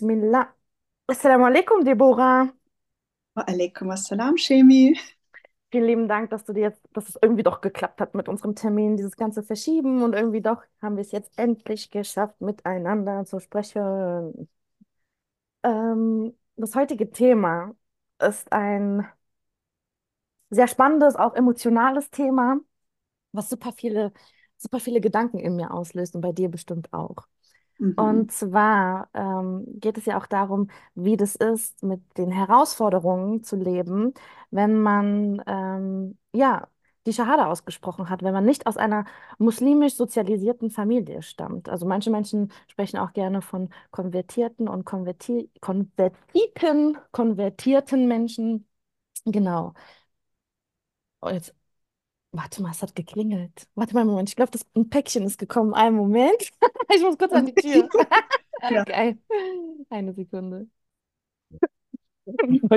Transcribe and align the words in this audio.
Bismillah. 0.00 0.54
Assalamu 1.08 1.44
alaikum, 1.46 1.84
Deborah. 1.84 2.48
Wa 3.34 3.42
alaikum 3.52 3.90
assalam, 3.90 4.36
Shemi. 4.36 4.94
Vielen 5.72 5.84
lieben 5.86 6.08
Dank, 6.08 6.30
dass 6.30 6.44
du 6.44 6.52
dir 6.52 6.62
jetzt, 6.62 6.82
dass 6.92 7.08
es 7.08 7.16
irgendwie 7.22 7.44
doch 7.44 7.60
geklappt 7.60 8.00
hat 8.00 8.14
mit 8.14 8.28
unserem 8.28 8.56
Termin, 8.56 8.96
dieses 8.96 9.16
ganze 9.16 9.42
Verschieben 9.44 10.02
und 10.02 10.14
irgendwie 10.14 10.40
doch 10.40 10.62
haben 10.82 10.96
wir 10.96 11.02
es 11.02 11.12
jetzt 11.12 11.38
endlich 11.38 11.90
geschafft, 11.90 12.40
miteinander 12.40 13.24
zu 13.24 13.38
sprechen. 13.38 14.48
Ähm, 15.62 16.36
das 16.56 16.74
heutige 16.74 17.10
Thema 17.10 17.74
ist 18.18 18.52
ein 18.52 19.06
sehr 20.50 20.68
spannendes, 20.68 21.16
auch 21.16 21.34
emotionales 21.34 22.10
Thema, 22.10 22.60
was 23.32 23.50
super 23.50 23.72
viele, 23.72 24.12
super 24.58 24.80
viele 24.80 25.00
Gedanken 25.02 25.38
in 25.38 25.56
mir 25.56 25.72
auslöst 25.72 26.14
und 26.16 26.22
bei 26.22 26.32
dir 26.32 26.50
bestimmt 26.50 26.92
auch. 26.94 27.26
Und 27.96 28.30
Mhm. 28.30 28.32
zwar 28.32 29.08
ähm, 29.14 29.64
geht 29.80 29.98
es 29.98 30.06
ja 30.06 30.16
auch 30.18 30.26
darum, 30.26 30.68
wie 30.94 31.16
das 31.16 31.36
ist, 31.36 31.82
mit 31.82 32.00
den 32.16 32.30
Herausforderungen 32.30 33.42
zu 33.44 33.56
leben, 33.56 34.14
wenn 34.50 34.80
man 34.80 35.42
ähm, 35.46 36.18
ja 36.32 36.68
die 37.06 37.12
Schahada 37.12 37.46
ausgesprochen 37.46 38.08
hat, 38.10 38.22
wenn 38.22 38.32
man 38.34 38.44
nicht 38.44 38.66
aus 38.66 38.76
einer 38.76 39.04
muslimisch 39.38 39.94
sozialisierten 39.96 40.70
Familie 40.70 41.22
stammt. 41.22 41.68
Also 41.68 41.86
manche 41.86 42.10
Menschen 42.10 42.52
sprechen 42.68 42.98
auch 42.98 43.12
gerne 43.12 43.42
von 43.42 43.70
konvertierten 43.90 44.68
und 44.68 44.84
konverti 44.84 45.50
konvertiten, 45.60 46.98
konvertierten 47.12 48.06
Menschen. 48.08 48.66
Genau. 49.26 49.74
Und 51.20 51.34
jetzt, 51.34 51.54
warte 52.32 52.62
mal, 52.62 52.70
es 52.70 52.82
hat 52.82 52.94
geklingelt. 52.94 53.68
Warte 53.74 53.94
mal 53.94 54.00
einen 54.02 54.10
Moment, 54.10 54.28
ich 54.28 54.36
glaube, 54.36 54.50
das 54.52 54.66
ein 54.76 54.88
Päckchen 54.90 55.24
ist 55.24 55.38
gekommen. 55.38 55.74
Einen 55.74 55.96
Moment. 55.96 56.50
Ich 56.92 57.02
muss 57.02 57.16
kurz 57.18 57.32
an 57.32 57.46
die. 57.46 57.54
Tür. 57.56 57.88
Ja, 58.68 58.84
Geil. 58.84 59.18
Eine 59.90 60.12
Sekunde. 60.14 60.68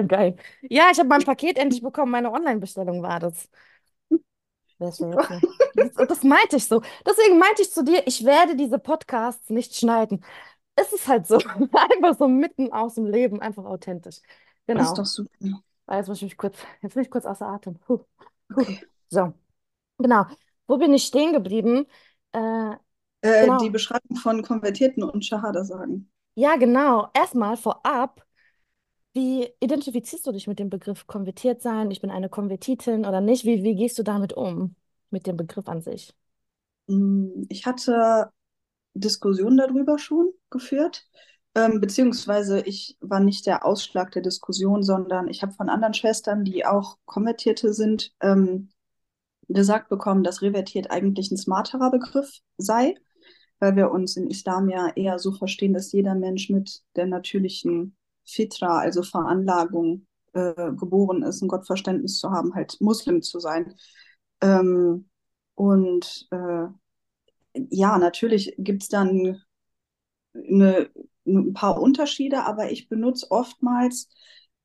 Geil. 0.07 0.35
Ja, 0.69 0.89
ich 0.91 0.99
habe 0.99 1.09
mein 1.09 1.23
Paket 1.23 1.57
endlich 1.57 1.81
bekommen. 1.81 2.11
Meine 2.11 2.31
Online-Bestellung 2.31 3.01
war 3.03 3.19
das. 3.19 3.49
Das, 4.79 5.93
das 6.07 6.23
meinte 6.23 6.57
ich 6.57 6.65
so. 6.67 6.81
Deswegen 7.05 7.37
meinte 7.39 7.61
ich 7.61 7.71
zu 7.71 7.83
dir, 7.83 8.05
ich 8.07 8.25
werde 8.25 8.55
diese 8.55 8.79
Podcasts 8.79 9.49
nicht 9.49 9.75
schneiden. 9.75 10.23
Es 10.75 10.93
ist 10.93 11.07
halt 11.07 11.27
so. 11.27 11.37
Einfach 11.37 12.17
so 12.17 12.27
mitten 12.27 12.71
aus 12.73 12.95
dem 12.95 13.05
Leben, 13.07 13.41
einfach 13.41 13.65
authentisch. 13.65 14.21
Das 14.73 14.89
ist 14.89 14.93
Genau. 14.93 14.95
doch 14.97 15.05
super. 15.05 15.31
Jetzt 15.91 16.07
muss 16.07 16.17
ich 16.19 16.23
mich 16.23 16.37
kurz, 16.37 16.57
jetzt 16.81 16.93
bin 16.95 17.03
ich 17.03 17.11
kurz 17.11 17.25
außer 17.25 17.47
Atem. 17.47 17.79
Puh, 17.79 17.99
puh. 18.53 18.61
Okay. 18.61 18.81
So, 19.09 19.33
genau. 19.97 20.25
Wo 20.67 20.77
bin 20.77 20.93
ich 20.93 21.03
stehen 21.05 21.33
geblieben? 21.33 21.85
Äh, 22.31 22.75
Äh, 23.21 23.57
die 23.57 23.69
genau. 23.69 23.71
Beschreibung 23.71 24.15
von 24.17 24.43
Konvertierten 24.43 25.03
und 25.03 25.25
Shahada 25.25 25.63
sagen. 25.65 26.11
Ja, 26.35 26.55
genau. 26.55 27.09
Erstmal 27.13 27.57
vorab. 27.57 28.25
Wie 29.13 29.49
identifizierst 29.61 30.27
du 30.27 30.31
dich 30.33 30.47
mit 30.47 30.59
dem 30.59 30.69
Begriff 30.69 31.07
konvertiert 31.07 31.61
sein? 31.61 31.91
Ich 31.91 32.01
bin 32.01 32.11
eine 32.11 32.29
Konvertitin 32.29 33.05
oder 33.05 33.21
nicht? 33.21 33.45
Wie, 33.45 33.63
wie 33.63 33.75
gehst 33.75 33.99
du 33.99 34.03
damit 34.03 34.33
um, 34.33 34.75
mit 35.11 35.27
dem 35.27 35.37
Begriff 35.37 35.67
an 35.69 35.81
sich? 35.81 36.15
Mm, 36.87 37.45
Ich 37.49 37.65
hatte 37.65 38.31
Diskussionen 38.95 39.57
darüber 39.57 39.99
schon 39.99 40.31
geführt, 40.51 41.05
ähm, 41.55 41.81
beziehungsweise 41.81 42.61
ich 42.61 42.97
war 43.01 43.21
nicht 43.21 43.47
der 43.47 43.65
Ausschlag 43.65 44.11
der 44.13 44.23
Diskussion, 44.23 44.83
sondern 44.83 45.29
ich 45.29 45.43
habe 45.43 45.53
von 45.53 45.69
anderen 45.69 45.95
Schwestern, 45.95 46.45
die 46.45 46.65
auch 46.65 46.97
Konvertierte 47.05 47.73
sind, 47.73 48.13
ähm, 48.21 48.69
gesagt 49.49 49.89
bekommen, 49.89 50.23
dass 50.23 50.41
revertiert 50.41 50.91
eigentlich 50.91 51.31
ein 51.31 51.37
smarterer 51.37 51.91
Begriff 51.91 52.39
sei, 52.57 52.95
weil 53.59 53.75
wir 53.75 53.91
uns 53.91 54.17
im 54.17 54.27
Islam 54.27 54.69
ja 54.69 54.89
eher 54.95 55.19
so 55.19 55.31
verstehen, 55.31 55.73
dass 55.73 55.91
jeder 55.91 56.15
Mensch 56.15 56.49
mit 56.49 56.81
der 56.95 57.07
natürlichen 57.07 57.95
Fitra, 58.25 58.79
also 58.79 59.03
Veranlagung, 59.03 60.07
äh, 60.33 60.71
geboren 60.73 61.23
ist, 61.23 61.41
ein 61.41 61.47
Gottverständnis 61.47 62.17
zu 62.17 62.31
haben, 62.31 62.55
halt 62.55 62.77
Muslim 62.81 63.21
zu 63.21 63.39
sein. 63.39 63.75
Ähm, 64.41 65.09
und 65.55 66.27
äh, 66.31 66.67
ja, 67.69 67.97
natürlich 67.97 68.55
gibt 68.57 68.83
es 68.83 68.89
dann 68.89 69.43
eine, 70.33 70.89
ein 71.25 71.53
paar 71.53 71.79
Unterschiede, 71.79 72.45
aber 72.45 72.71
ich 72.71 72.89
benutze 72.89 73.29
oftmals 73.29 74.09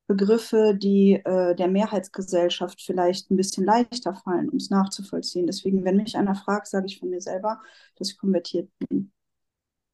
Begriffe, 0.08 0.74
die 0.76 1.14
äh, 1.24 1.54
der 1.56 1.68
Mehrheitsgesellschaft 1.68 2.82
vielleicht 2.82 3.30
ein 3.30 3.36
bisschen 3.38 3.64
leichter 3.66 4.14
fallen, 4.14 4.50
um 4.50 4.56
es 4.58 4.70
nachzuvollziehen. 4.70 5.46
Deswegen, 5.46 5.84
wenn 5.84 5.98
mich 5.98 6.16
einer 6.18 6.36
fragt, 6.36 6.68
sage 6.68 6.86
ich 6.88 7.00
von 7.00 7.10
mir 7.10 7.22
selber, 7.22 7.60
dass 7.96 8.10
ich 8.12 8.18
konvertiert 8.18 8.70
bin. 8.90 9.12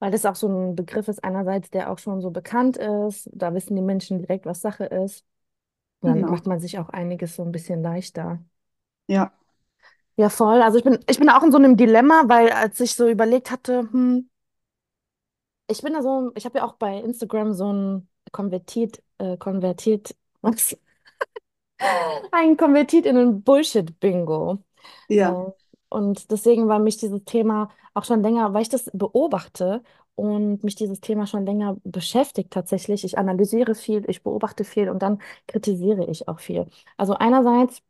Weil 0.01 0.11
das 0.11 0.27
auch 0.27 0.35
so 0.37 0.49
ein 0.49 0.75
Begriff 0.77 1.09
ist, 1.09 1.25
einerseits, 1.25 1.71
der 1.71 1.91
auch 1.91 1.99
schon 1.99 2.21
so 2.21 2.31
bekannt 2.31 2.77
ist. 2.77 3.31
Da 3.33 3.55
wissen 3.55 3.77
die 3.77 3.83
Menschen 3.83 4.19
direkt, 4.19 4.45
was 4.47 4.61
Sache 4.61 4.85
ist. 4.87 5.25
Und 6.01 6.11
dann 6.11 6.21
Genau. 6.21 6.31
macht 6.31 6.47
man 6.47 6.61
sich 6.61 6.79
auch 6.79 6.91
einiges 6.91 7.37
so 7.37 7.45
ein 7.45 7.53
bisschen 7.53 7.83
leichter. 7.83 8.45
Ja. 9.09 9.33
Ja, 10.17 10.29
voll. 10.29 10.63
Also 10.63 10.79
ich 10.79 10.85
bin, 10.85 10.99
ich 11.09 11.19
bin 11.19 11.29
auch 11.29 11.43
in 11.43 11.51
so 11.53 11.59
einem 11.59 11.77
Dilemma, 11.77 12.25
weil 12.29 12.51
als 12.51 12.79
ich 12.81 12.95
so 12.95 13.09
überlegt 13.09 13.51
hatte, 13.51 13.81
hm, 13.91 14.29
ich 15.69 15.83
bin 15.83 15.93
da 15.95 16.03
so, 16.03 16.33
ich 16.37 16.45
habe 16.45 16.59
ja 16.59 16.65
auch 16.65 16.75
bei 16.75 16.99
Instagram 16.99 17.53
so 17.55 17.73
ein 17.73 18.09
konvertiert, 18.35 19.03
äh, 19.19 19.39
konvertiert, 19.39 20.17
was? 20.43 20.79
Ein 22.33 22.57
konvertiert 22.57 23.07
in 23.07 23.17
ein 23.17 23.43
Bullshit-Bingo. 23.43 24.59
Äh, 25.23 25.33
Ja. 25.33 25.45
und 25.91 26.31
deswegen 26.31 26.69
war 26.69 26.79
mich 26.79 26.97
dieses 26.99 27.25
Thema 27.25 27.71
auch 27.95 28.05
schon 28.05 28.23
länger, 28.23 28.55
weil 28.55 28.63
ich 28.63 28.69
das 28.69 28.91
beobachte 28.95 29.83
und 30.17 30.65
mich 30.65 30.75
dieses 30.77 31.01
Thema 31.01 31.27
schon 31.27 31.47
länger 31.47 31.77
beschäftigt 31.85 32.53
tatsächlich. 32.53 33.05
Ich 33.05 33.19
analysiere 33.19 33.75
viel, 33.75 34.05
ich 34.11 34.23
beobachte 34.23 34.65
viel 34.65 34.91
und 34.91 35.03
dann 35.03 35.21
kritisiere 35.49 36.07
ich 36.11 36.29
auch 36.29 36.41
viel. 36.41 36.67
Also 36.97 37.15
einerseits 37.15 37.83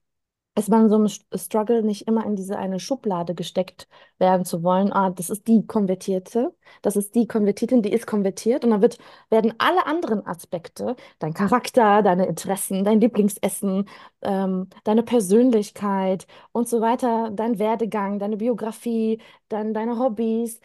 ist 0.57 0.69
man 0.69 0.89
so 0.89 0.97
im 0.97 1.05
St- 1.07 1.25
Struggle, 1.37 1.83
nicht 1.83 2.07
immer 2.09 2.25
in 2.27 2.37
diese 2.37 2.57
eine 2.59 2.79
Schublade 2.81 3.35
gesteckt 3.35 3.89
werden 4.19 4.45
zu 4.45 4.63
wollen. 4.63 4.93
Ah, 4.93 5.11
das 5.11 5.29
ist 5.31 5.49
die 5.49 5.67
Konvertierte, 5.67 6.55
das 6.83 6.97
ist 6.97 7.15
die 7.17 7.27
Konvertitin, 7.27 7.83
die 7.83 7.93
ist 7.93 8.07
konvertiert. 8.07 8.65
Und 8.65 8.71
dann 8.71 8.83
wird, 8.83 8.99
werden 9.31 9.55
alle 9.59 9.87
anderen 9.87 10.25
Aspekte, 10.27 10.95
dein 11.19 11.35
Charakter, 11.35 12.03
deine 12.03 12.27
Interessen, 12.27 12.85
dein 12.85 13.01
Lieblingsessen, 13.01 13.89
ähm, 14.23 14.69
deine 14.85 15.03
Persönlichkeit 15.03 16.27
und 16.53 16.69
so 16.69 16.81
weiter, 16.81 17.31
dein 17.33 17.59
Werdegang, 17.59 18.19
deine 18.21 18.37
Biografie, 18.37 19.21
dann 19.49 19.75
deine 19.75 19.99
Hobbys, 19.99 20.61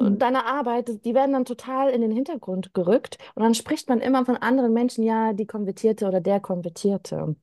Mhm. 0.00 0.18
deine 0.18 0.44
Arbeit, 0.46 1.04
die 1.04 1.14
werden 1.14 1.32
dann 1.32 1.44
total 1.44 1.90
in 1.90 2.00
den 2.02 2.10
Hintergrund 2.12 2.74
gerückt. 2.74 3.18
Und 3.34 3.42
dann 3.42 3.54
spricht 3.54 3.88
man 3.88 4.00
immer 4.00 4.24
von 4.24 4.36
anderen 4.36 4.72
Menschen, 4.72 5.04
ja, 5.04 5.32
die 5.32 5.46
Konvertierte 5.46 6.06
oder 6.08 6.20
der 6.20 6.40
Konvertierte. 6.40 7.36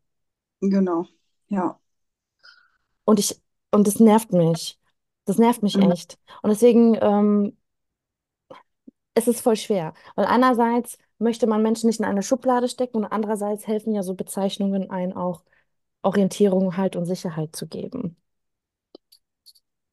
Genau. 0.61 1.09
Ja. 1.49 1.79
Und 3.05 3.19
ich, 3.19 3.39
und 3.71 3.87
das 3.87 3.99
nervt 3.99 4.31
mich. 4.33 4.79
Das 5.25 5.37
nervt 5.37 5.63
mich 5.63 5.81
Mhm. 5.81 5.81
echt. 5.81 6.17
Und 6.41 6.49
deswegen 6.49 6.97
ähm, 7.01 7.57
ist 9.15 9.27
es 9.27 9.41
voll 9.41 9.55
schwer. 9.55 9.93
Weil 10.15 10.25
einerseits 10.25 10.97
möchte 11.19 11.45
man 11.47 11.61
Menschen 11.61 11.87
nicht 11.87 11.99
in 11.99 12.05
eine 12.05 12.23
Schublade 12.23 12.67
stecken 12.69 12.97
und 12.97 13.05
andererseits 13.05 13.67
helfen 13.67 13.93
ja 13.93 14.03
so 14.03 14.13
Bezeichnungen 14.15 14.89
ein, 14.89 15.13
auch 15.13 15.43
Orientierung, 16.03 16.77
Halt 16.77 16.95
und 16.95 17.05
Sicherheit 17.05 17.55
zu 17.55 17.67
geben. 17.67 18.17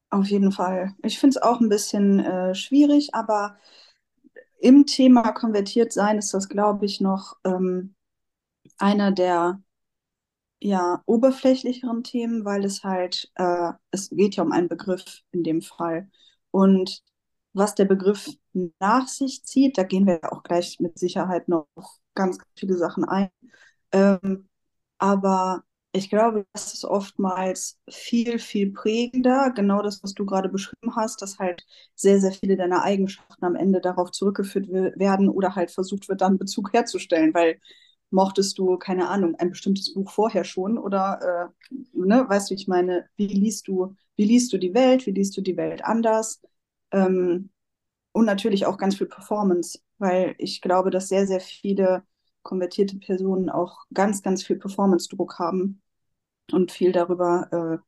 Auf 0.09 0.27
jeden 0.27 0.51
Fall. 0.51 0.93
Ich 1.03 1.19
finde 1.19 1.37
es 1.37 1.41
auch 1.43 1.59
ein 1.59 1.69
bisschen 1.69 2.19
äh, 2.19 2.55
schwierig, 2.55 3.13
aber 3.13 3.57
im 4.59 4.85
Thema 4.85 5.31
konvertiert 5.33 5.93
sein 5.93 6.17
ist 6.17 6.33
das, 6.33 6.49
glaube 6.49 6.85
ich, 6.85 7.01
noch 7.01 7.35
ähm, 7.45 7.95
einer 8.77 9.11
der 9.11 9.61
ja, 10.61 11.01
oberflächlicheren 11.05 12.03
Themen, 12.03 12.45
weil 12.45 12.65
es 12.65 12.83
halt, 12.83 13.31
äh, 13.35 13.71
es 13.91 14.09
geht 14.09 14.35
ja 14.35 14.43
um 14.43 14.51
einen 14.51 14.67
Begriff 14.69 15.21
in 15.31 15.43
dem 15.43 15.61
Fall. 15.61 16.09
Und 16.51 17.03
was 17.53 17.75
der 17.75 17.85
Begriff 17.85 18.29
nach 18.79 19.07
sich 19.07 19.43
zieht, 19.45 19.77
da 19.77 19.83
gehen 19.83 20.05
wir 20.07 20.19
auch 20.31 20.43
gleich 20.43 20.79
mit 20.79 20.97
Sicherheit 20.99 21.47
noch 21.49 21.67
ganz 22.15 22.37
viele 22.55 22.77
Sachen 22.77 23.05
ein. 23.05 23.29
Ähm, 23.91 24.49
aber 24.97 25.63
ich 25.93 26.09
glaube, 26.09 26.45
das 26.53 26.73
ist 26.73 26.85
oftmals 26.85 27.79
viel, 27.89 28.39
viel 28.39 28.71
prägender. 28.73 29.51
Genau 29.55 29.81
das, 29.81 30.03
was 30.03 30.13
du 30.13 30.25
gerade 30.25 30.49
beschrieben 30.49 30.95
hast, 30.95 31.21
dass 31.21 31.39
halt 31.39 31.65
sehr, 31.95 32.19
sehr 32.19 32.31
viele 32.33 32.57
deiner 32.57 32.83
Eigenschaften 32.83 33.43
am 33.45 33.55
Ende 33.55 33.81
darauf 33.81 34.11
zurückgeführt 34.11 34.69
werden 34.69 35.29
oder 35.29 35.55
halt 35.55 35.71
versucht 35.71 36.09
wird, 36.09 36.21
dann 36.21 36.37
Bezug 36.37 36.73
herzustellen, 36.73 37.33
weil 37.33 37.59
mochtest 38.09 38.57
du, 38.57 38.77
keine 38.77 39.09
Ahnung, 39.09 39.35
ein 39.35 39.49
bestimmtes 39.49 39.93
Buch 39.93 40.11
vorher 40.11 40.43
schon 40.43 40.77
oder, 40.77 41.51
äh, 41.71 41.75
ne, 41.93 42.25
weißt 42.27 42.49
du, 42.49 42.53
ich 42.55 42.67
meine, 42.67 43.05
wie 43.17 43.27
liest 43.27 43.67
du, 43.67 43.95
wie 44.15 44.25
liest 44.25 44.51
du 44.53 44.57
die 44.57 44.73
Welt, 44.73 45.05
wie 45.05 45.11
liest 45.11 45.35
du 45.37 45.41
die 45.41 45.57
Welt 45.57 45.83
anders? 45.83 46.41
Ähm, 46.91 47.49
und 48.13 48.25
natürlich 48.25 48.65
auch 48.65 48.77
ganz 48.77 48.95
viel 48.97 49.07
Performance, 49.07 49.79
weil 49.97 50.35
ich 50.37 50.61
glaube, 50.61 50.89
dass 50.89 51.09
sehr, 51.09 51.27
sehr 51.27 51.39
viele 51.39 52.03
konvertierte 52.43 52.97
Personen 52.97 53.49
auch 53.49 53.85
ganz, 53.93 54.23
ganz 54.23 54.43
viel 54.43 54.55
Performance-Druck 54.57 55.37
haben 55.37 55.81
und 56.51 56.71
viel 56.71 56.93
darüber 56.93 57.81
äh, 57.83 57.87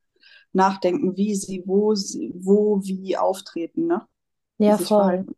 nachdenken, 0.52 1.16
wie 1.16 1.36
sie 1.36 1.64
wo, 1.66 1.94
wo, 1.94 2.82
wie 2.84 3.18
auftreten, 3.18 3.88
ne? 3.88 4.06
Ja, 4.58 4.78
voll. 4.78 4.98
verhalten. 5.00 5.36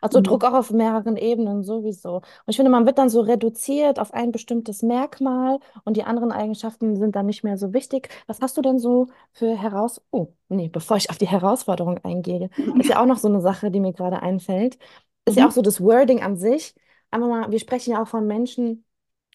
Also 0.00 0.20
Druck 0.20 0.42
Mhm. 0.42 0.48
auch 0.48 0.52
auf 0.54 0.70
mehreren 0.70 1.16
Ebenen 1.16 1.62
sowieso. 1.64 2.16
Und 2.16 2.24
ich 2.48 2.56
finde, 2.56 2.70
man 2.70 2.86
wird 2.86 2.98
dann 2.98 3.08
so 3.08 3.20
reduziert 3.20 3.98
auf 3.98 4.12
ein 4.14 4.32
bestimmtes 4.32 4.82
Merkmal 4.82 5.58
und 5.84 5.96
die 5.96 6.04
anderen 6.04 6.32
Eigenschaften 6.32 6.96
sind 6.96 7.16
dann 7.16 7.26
nicht 7.26 7.44
mehr 7.44 7.56
so 7.58 7.72
wichtig. 7.72 8.08
Was 8.26 8.40
hast 8.40 8.56
du 8.56 8.62
denn 8.62 8.78
so 8.78 9.08
für 9.32 9.56
Heraus... 9.56 10.00
Oh, 10.10 10.28
nee, 10.48 10.68
bevor 10.68 10.96
ich 10.96 11.10
auf 11.10 11.18
die 11.18 11.28
Herausforderung 11.28 11.98
eingehe, 12.04 12.50
ist 12.78 12.88
ja 12.90 13.00
auch 13.02 13.06
noch 13.06 13.18
so 13.18 13.28
eine 13.28 13.40
Sache, 13.40 13.70
die 13.70 13.80
mir 13.80 13.92
gerade 13.92 14.22
einfällt. 14.22 14.78
Ist 15.26 15.36
ja 15.36 15.44
auch 15.46 15.50
Mhm. 15.50 15.54
so 15.54 15.62
das 15.62 15.80
Wording 15.80 16.22
an 16.22 16.36
sich. 16.36 16.74
Aber 17.10 17.26
mal, 17.28 17.50
wir 17.50 17.58
sprechen 17.60 17.92
ja 17.92 18.02
auch 18.02 18.08
von 18.08 18.26
Menschen 18.26 18.84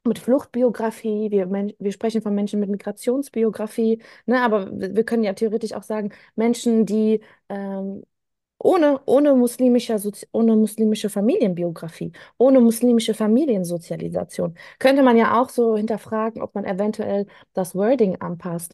mit 0.03 0.17
Fluchtbiografie, 0.19 1.29
wir, 1.31 1.49
wir 1.51 1.91
sprechen 1.91 2.21
von 2.23 2.33
Menschen 2.33 2.59
mit 2.59 2.69
Migrationsbiografie, 2.71 4.01
ne? 4.25 4.41
Aber 4.41 4.71
wir, 4.79 4.95
wir 4.95 5.03
können 5.05 5.23
ja 5.23 5.33
theoretisch 5.33 5.73
auch 5.73 5.83
sagen, 5.83 6.11
Menschen, 6.35 6.85
die 6.87 7.21
ähm, 7.49 8.03
ohne, 8.63 8.99
ohne 9.05 9.33
muslimische, 9.35 9.95
Sozi- 9.97 10.27
ohne 10.31 10.55
muslimische 10.55 11.09
Familienbiografie, 11.09 12.11
ohne 12.37 12.59
muslimische 12.61 13.13
Familiensozialisation, 13.13 14.55
könnte 14.79 15.03
man 15.03 15.17
ja 15.17 15.41
auch 15.41 15.49
so 15.49 15.75
hinterfragen, 15.77 16.41
ob 16.41 16.55
man 16.55 16.65
eventuell 16.65 17.27
das 17.53 17.75
Wording 17.75 18.17
anpasst. 18.21 18.73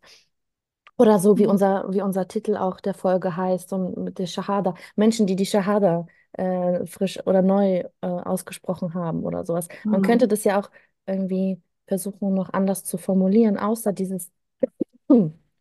Oder 0.97 1.19
so 1.19 1.37
wie 1.37 1.45
Mhm. 1.45 1.47
unser, 1.47 1.85
wie 1.93 2.01
unser 2.01 2.27
Titel 2.27 2.57
auch 2.57 2.79
der 2.81 2.93
Folge 2.95 3.35
heißt, 3.37 3.69
so 3.69 3.77
mit 3.77 4.17
der 4.19 4.25
Shahada. 4.25 4.73
Menschen, 4.95 5.27
die 5.27 5.35
die 5.35 5.45
Shahada 5.45 6.07
äh, 6.33 6.85
frisch 6.87 7.19
oder 7.27 7.41
neu 7.43 7.83
äh, 8.01 8.07
ausgesprochen 8.07 8.93
haben 8.95 9.23
oder 9.23 9.45
sowas. 9.45 9.67
Man 9.91 10.01
könnte 10.01 10.27
Mhm. 10.27 10.27
das 10.27 10.43
ja 10.43 10.59
auch 10.59 10.71
irgendwie 11.05 11.61
versuchen, 11.87 12.33
noch 12.33 12.51
anders 12.53 12.83
zu 12.83 12.97
formulieren, 12.97 13.57
außer 13.57 13.93
dieses 13.93 14.31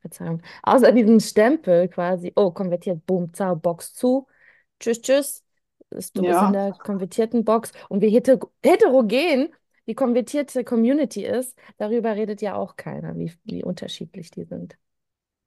Verzeihung. 0.09 0.43
Außer 0.63 0.93
diesem 0.93 1.21
Stempel 1.21 1.89
quasi, 1.89 2.33
oh, 2.37 2.51
konvertiert, 2.53 3.05
boom, 3.07 3.33
zau, 3.35 3.57
Box 3.57 3.95
zu. 3.95 4.27
Tschüss, 4.81 5.01
tschüss. 5.03 5.45
Du 6.15 6.25
bist 6.25 6.43
in 6.43 6.53
Ja, 6.53 6.53
der 6.53 6.73
konvertierten 6.75 7.45
Box. 7.45 7.73
Und 7.89 8.03
wie 8.03 8.11
heter 8.11 8.39
heterogen 8.65 9.55
die 9.87 9.95
konvertierte 9.95 10.65
Community 10.65 11.25
ist, 11.25 11.57
darüber 11.79 12.17
redet 12.17 12.43
ja 12.43 12.57
auch 12.57 12.77
keiner, 12.77 13.17
wie, 13.19 13.33
wie 13.45 13.63
unterschiedlich 13.65 14.31
die 14.33 14.45
sind. 14.45 14.77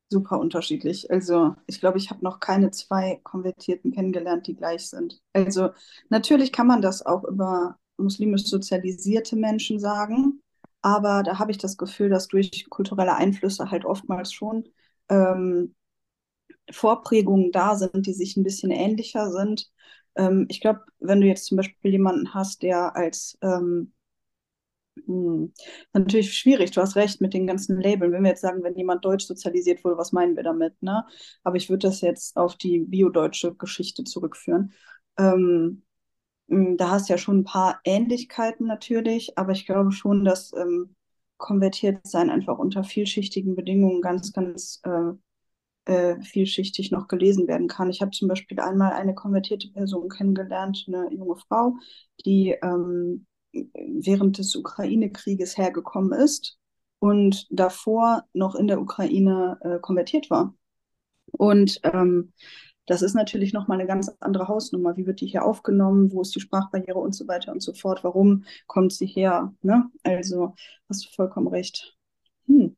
super 0.09 0.39
unterschiedlich. 0.39 1.11
Also 1.11 1.55
ich 1.67 1.79
glaube, 1.79 1.97
ich 1.97 2.09
habe 2.09 2.23
noch 2.23 2.39
keine 2.39 2.71
zwei 2.71 3.19
Konvertierten 3.23 3.91
kennengelernt, 3.91 4.47
die 4.47 4.55
gleich 4.55 4.89
sind. 4.89 5.21
Also 5.33 5.69
natürlich 6.09 6.51
kann 6.51 6.67
man 6.67 6.81
das 6.81 7.05
auch 7.05 7.23
über 7.23 7.77
muslimisch 7.97 8.45
sozialisierte 8.45 9.35
Menschen 9.35 9.79
sagen, 9.79 10.41
aber 10.81 11.23
da 11.23 11.39
habe 11.39 11.51
ich 11.51 11.57
das 11.57 11.77
Gefühl, 11.77 12.09
dass 12.09 12.27
durch 12.27 12.67
kulturelle 12.69 13.15
Einflüsse 13.15 13.71
halt 13.71 13.85
oftmals 13.85 14.31
schon 14.33 14.65
ähm, 15.09 15.75
Vorprägungen 16.71 17.51
da 17.51 17.75
sind, 17.75 18.05
die 18.07 18.13
sich 18.13 18.37
ein 18.37 18.43
bisschen 18.43 18.71
ähnlicher 18.71 19.31
sind. 19.31 19.71
Ähm, 20.15 20.45
ich 20.49 20.61
glaube, 20.61 20.81
wenn 20.99 21.21
du 21.21 21.27
jetzt 21.27 21.45
zum 21.45 21.57
Beispiel 21.57 21.91
jemanden 21.91 22.33
hast, 22.33 22.63
der 22.63 22.95
als 22.95 23.37
ähm, 23.41 23.93
hm. 25.05 25.53
Natürlich 25.93 26.37
schwierig, 26.37 26.71
du 26.71 26.81
hast 26.81 26.95
recht 26.95 27.21
mit 27.21 27.33
den 27.33 27.47
ganzen 27.47 27.79
Labeln. 27.81 28.11
Wenn 28.11 28.23
wir 28.23 28.29
jetzt 28.31 28.41
sagen, 28.41 28.63
wenn 28.63 28.75
jemand 28.75 29.05
deutsch 29.05 29.25
sozialisiert 29.25 29.83
wurde, 29.83 29.97
was 29.97 30.11
meinen 30.11 30.35
wir 30.35 30.43
damit, 30.43 30.81
ne? 30.81 31.05
Aber 31.43 31.55
ich 31.55 31.69
würde 31.69 31.87
das 31.87 32.01
jetzt 32.01 32.35
auf 32.37 32.55
die 32.55 32.79
biodeutsche 32.79 33.55
Geschichte 33.55 34.03
zurückführen. 34.03 34.73
Ähm, 35.17 35.83
mh, 35.83 35.88
da 36.49 36.89
hast 36.89 37.09
du 37.09 37.13
ja 37.13 37.17
schon 37.17 37.39
ein 37.39 37.43
paar 37.43 37.79
Ähnlichkeiten 37.83 38.65
natürlich, 38.67 39.37
aber 39.37 39.51
ich 39.51 39.65
glaube 39.65 39.91
schon, 39.91 40.25
dass 40.25 40.51
ähm, 40.53 40.95
konvertiert 41.37 42.05
sein 42.05 42.29
einfach 42.29 42.57
unter 42.57 42.83
vielschichtigen 42.83 43.55
Bedingungen 43.55 44.01
ganz, 44.01 44.33
ganz 44.33 44.81
äh, 44.83 45.13
äh, 45.85 46.21
vielschichtig 46.21 46.91
noch 46.91 47.07
gelesen 47.07 47.47
werden 47.47 47.67
kann. 47.67 47.89
Ich 47.89 48.01
habe 48.01 48.11
zum 48.11 48.27
Beispiel 48.27 48.59
einmal 48.59 48.93
eine 48.93 49.15
konvertierte 49.15 49.69
Person 49.69 50.09
kennengelernt, 50.09 50.85
eine 50.87 51.11
junge 51.13 51.37
Frau, 51.47 51.75
die 52.25 52.55
ähm, 52.61 53.25
während 53.51 54.37
des 54.37 54.55
Ukraine-Krieges 54.55 55.57
hergekommen 55.57 56.11
ist 56.11 56.57
und 56.99 57.47
davor 57.49 58.25
noch 58.33 58.55
in 58.55 58.67
der 58.67 58.81
Ukraine 58.81 59.57
äh, 59.61 59.79
konvertiert 59.79 60.29
war. 60.29 60.53
Und 61.31 61.79
ähm, 61.83 62.33
das 62.89 63.03
ist 63.03 63.13
natürlich 63.13 63.53
nochmal 63.53 63.77
eine 63.79 63.87
ganz 63.87 64.11
andere 64.19 64.47
Hausnummer. 64.47 64.97
Wie 64.97 65.05
wird 65.05 65.21
die 65.21 65.27
hier 65.27 65.45
aufgenommen? 65.45 66.11
Wo 66.11 66.21
ist 66.21 66.33
die 66.33 66.39
Sprachbarriere 66.39 66.97
und 66.97 67.13
so 67.13 67.27
weiter 67.27 67.51
und 67.51 67.61
so 67.61 67.71
fort? 67.73 68.03
Warum 68.03 68.45
kommt 68.65 68.93
sie 68.93 69.05
her? 69.05 69.53
Ne? 69.61 69.91
Also 70.03 70.55
hast 70.89 71.05
du 71.05 71.09
vollkommen 71.15 71.47
recht. 71.47 71.95
Hm. 72.47 72.75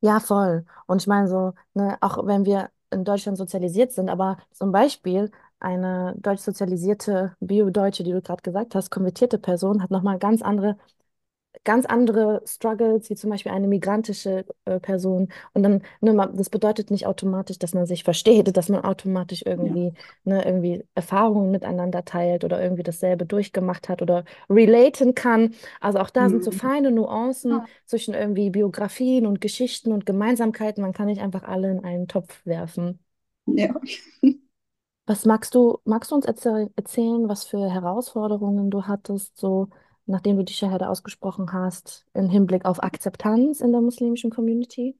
Ja, 0.00 0.20
voll. 0.20 0.64
Und 0.86 1.02
ich 1.02 1.08
meine 1.08 1.26
so, 1.26 1.54
ne, 1.74 1.98
auch 2.00 2.24
wenn 2.24 2.44
wir 2.44 2.70
in 2.92 3.02
Deutschland 3.04 3.36
sozialisiert 3.36 3.92
sind, 3.92 4.10
aber 4.10 4.36
zum 4.52 4.70
Beispiel 4.70 5.32
eine 5.58 6.14
deutsch 6.18 6.42
sozialisierte 6.42 7.34
Bio-Deutsche, 7.40 8.04
die 8.04 8.12
du 8.12 8.22
gerade 8.22 8.42
gesagt 8.42 8.76
hast, 8.76 8.90
konvertierte 8.90 9.38
Person 9.38 9.82
hat 9.82 9.90
nochmal 9.90 10.18
ganz 10.20 10.42
andere 10.42 10.76
ganz 11.64 11.86
andere 11.86 12.42
Struggles, 12.46 13.08
wie 13.10 13.14
zum 13.14 13.30
Beispiel 13.30 13.52
eine 13.52 13.68
migrantische 13.68 14.44
äh, 14.64 14.80
Person. 14.80 15.28
Und 15.54 15.62
dann, 15.62 15.82
ne, 16.00 16.12
man, 16.12 16.36
das 16.36 16.50
bedeutet 16.50 16.90
nicht 16.90 17.06
automatisch, 17.06 17.58
dass 17.58 17.74
man 17.74 17.86
sich 17.86 18.04
versteht, 18.04 18.56
dass 18.56 18.68
man 18.68 18.84
automatisch 18.84 19.42
Ja. 19.56 19.76
irgendwie, 19.76 19.92
ne, 20.24 20.44
irgendwie 20.44 20.84
Erfahrungen 20.94 21.50
miteinander 21.50 22.04
teilt 22.04 22.44
oder 22.44 22.62
irgendwie 22.62 22.82
dasselbe 22.82 23.26
durchgemacht 23.26 23.88
hat 23.88 24.02
oder 24.02 24.24
relaten 24.50 25.14
kann. 25.14 25.54
Also 25.80 25.98
auch 26.00 26.10
da 26.10 26.28
sind 26.30 26.42
so 26.44 26.50
Hm. 26.50 26.58
feine 26.58 26.90
Nuancen 26.90 27.66
zwischen 27.86 28.14
irgendwie 28.14 28.50
Biografien 28.50 29.26
und 29.26 29.40
Geschichten 29.40 29.92
und 29.92 30.06
Gemeinsamkeiten. 30.06 30.82
Man 30.82 30.92
kann 30.92 31.06
nicht 31.06 31.20
einfach 31.22 31.42
alle 31.44 31.70
in 31.70 31.84
einen 31.84 32.08
Topf 32.08 32.44
werfen. 32.46 32.98
Ja. 33.46 33.72
Was 35.06 35.24
magst 35.26 35.54
du, 35.54 35.78
magst 35.84 36.10
du 36.10 36.14
uns 36.16 36.26
erzähl 36.26 36.70
erzählen, 36.76 37.28
was 37.28 37.44
für 37.44 37.70
Herausforderungen 37.70 38.70
du 38.70 38.84
hattest, 38.86 39.36
so 39.36 39.68
nachdem 40.06 40.36
du 40.36 40.44
die 40.44 40.52
Shahada 40.52 40.88
ausgesprochen 40.88 41.52
hast, 41.52 42.06
im 42.14 42.28
Hinblick 42.28 42.64
auf 42.64 42.82
Akzeptanz 42.82 43.60
in 43.60 43.72
der 43.72 43.80
muslimischen 43.80 44.30
Community? 44.30 44.96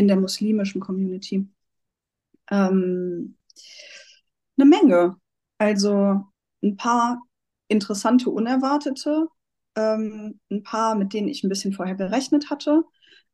in 0.00 0.08
der 0.08 0.16
muslimischen 0.16 0.80
Community? 0.80 1.48
Ähm, 2.50 3.36
eine 4.56 4.68
Menge. 4.68 5.16
Also 5.58 6.24
ein 6.62 6.76
paar 6.76 7.22
interessante, 7.68 8.30
unerwartete, 8.30 9.28
ähm, 9.76 10.40
ein 10.50 10.62
paar, 10.62 10.94
mit 10.94 11.12
denen 11.12 11.28
ich 11.28 11.44
ein 11.44 11.48
bisschen 11.48 11.72
vorher 11.72 11.94
gerechnet 11.94 12.50
hatte. 12.50 12.82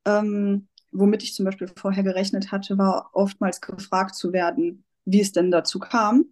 Ähm, 0.04 0.68
womit 0.92 1.22
ich 1.22 1.34
zum 1.34 1.44
Beispiel 1.44 1.68
vorher 1.76 2.02
gerechnet 2.02 2.52
hatte, 2.52 2.78
war 2.78 3.10
oftmals 3.12 3.60
gefragt 3.60 4.14
zu 4.16 4.32
werden, 4.32 4.84
wie 5.04 5.20
es 5.20 5.32
denn 5.32 5.50
dazu 5.50 5.78
kam, 5.78 6.26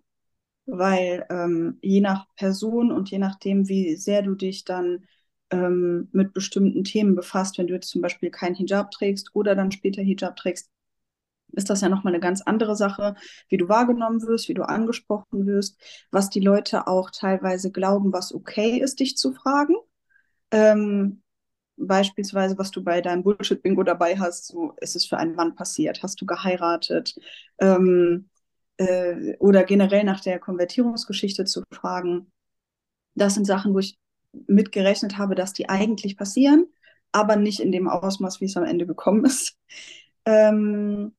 weil 0.67 1.27
ähm, 1.31 1.79
je 1.83 2.01
nach 2.01 2.27
Person 2.37 2.93
und 2.93 3.11
je 3.11 3.19
nachdem, 3.19 3.69
wie 3.69 3.97
sehr 3.97 4.23
du 4.23 4.35
dich 4.35 4.65
dann 4.65 5.05
ähm, 5.51 6.09
mit 6.13 6.33
bestimmten 6.33 6.85
Themen 6.85 7.15
befasst, 7.15 7.59
wenn 7.59 7.67
du 7.67 7.75
jetzt 7.75 7.91
zum 7.91 8.01
Beispiel 8.03 8.31
keinen 8.31 8.55
Hijab 8.55 8.91
trägst 8.91 9.31
oder 9.35 9.55
dann 9.55 9.73
später 9.73 10.03
Hijab 10.03 10.37
trägst, 10.37 10.71
ist 11.53 11.71
das 11.71 11.81
ja 11.83 11.89
nochmal 11.89 12.13
eine 12.13 12.21
ganz 12.21 12.43
andere 12.43 12.77
Sache, 12.77 13.15
wie 13.49 13.57
du 13.57 13.69
wahrgenommen 13.69 14.23
wirst, 14.23 14.49
wie 14.49 14.55
du 14.55 14.63
angesprochen 14.65 15.47
wirst, 15.47 15.79
was 16.11 16.31
die 16.31 16.41
Leute 16.41 16.87
auch 16.87 17.11
teilweise 17.11 17.71
glauben, 17.71 18.13
was 18.13 18.35
okay 18.35 18.79
ist, 18.79 19.01
dich 19.01 19.17
zu 19.17 19.33
fragen. 19.33 19.75
Ähm, 20.51 21.23
beispielsweise, 21.77 22.59
was 22.59 22.71
du 22.71 22.83
bei 22.83 23.01
deinem 23.01 23.23
Bullshit-Bingo 23.23 23.83
dabei 23.83 24.19
hast, 24.19 24.47
so 24.47 24.73
ist 24.81 24.97
es 24.97 25.07
für 25.07 25.17
einen 25.17 25.35
Mann 25.35 25.55
passiert, 25.55 26.03
hast 26.03 26.21
du 26.21 26.27
geheiratet 26.27 27.15
ähm, 27.59 28.29
äh, 28.77 29.37
oder 29.39 29.65
generell 29.65 30.05
nach 30.05 30.21
der 30.21 30.39
Konvertierungsgeschichte 30.39 31.45
zu 31.45 31.63
fragen. 31.71 32.31
Das 33.15 33.35
sind 33.35 33.47
Sachen, 33.47 33.75
wo 33.75 33.79
ich 33.79 33.97
mitgerechnet 34.47 35.19
habe, 35.19 35.35
dass 35.35 35.53
die 35.53 35.69
eigentlich 35.69 36.17
passieren, 36.17 36.67
aber 37.13 37.37
nicht 37.37 37.61
in 37.61 37.73
dem 37.73 37.89
Ausmaß, 37.89 38.41
wie 38.41 38.47
es 38.47 38.57
am 38.57 38.65
Ende 38.65 38.87
gekommen 38.87 39.25
ist. 39.27 39.57
Ähm, 40.25 41.15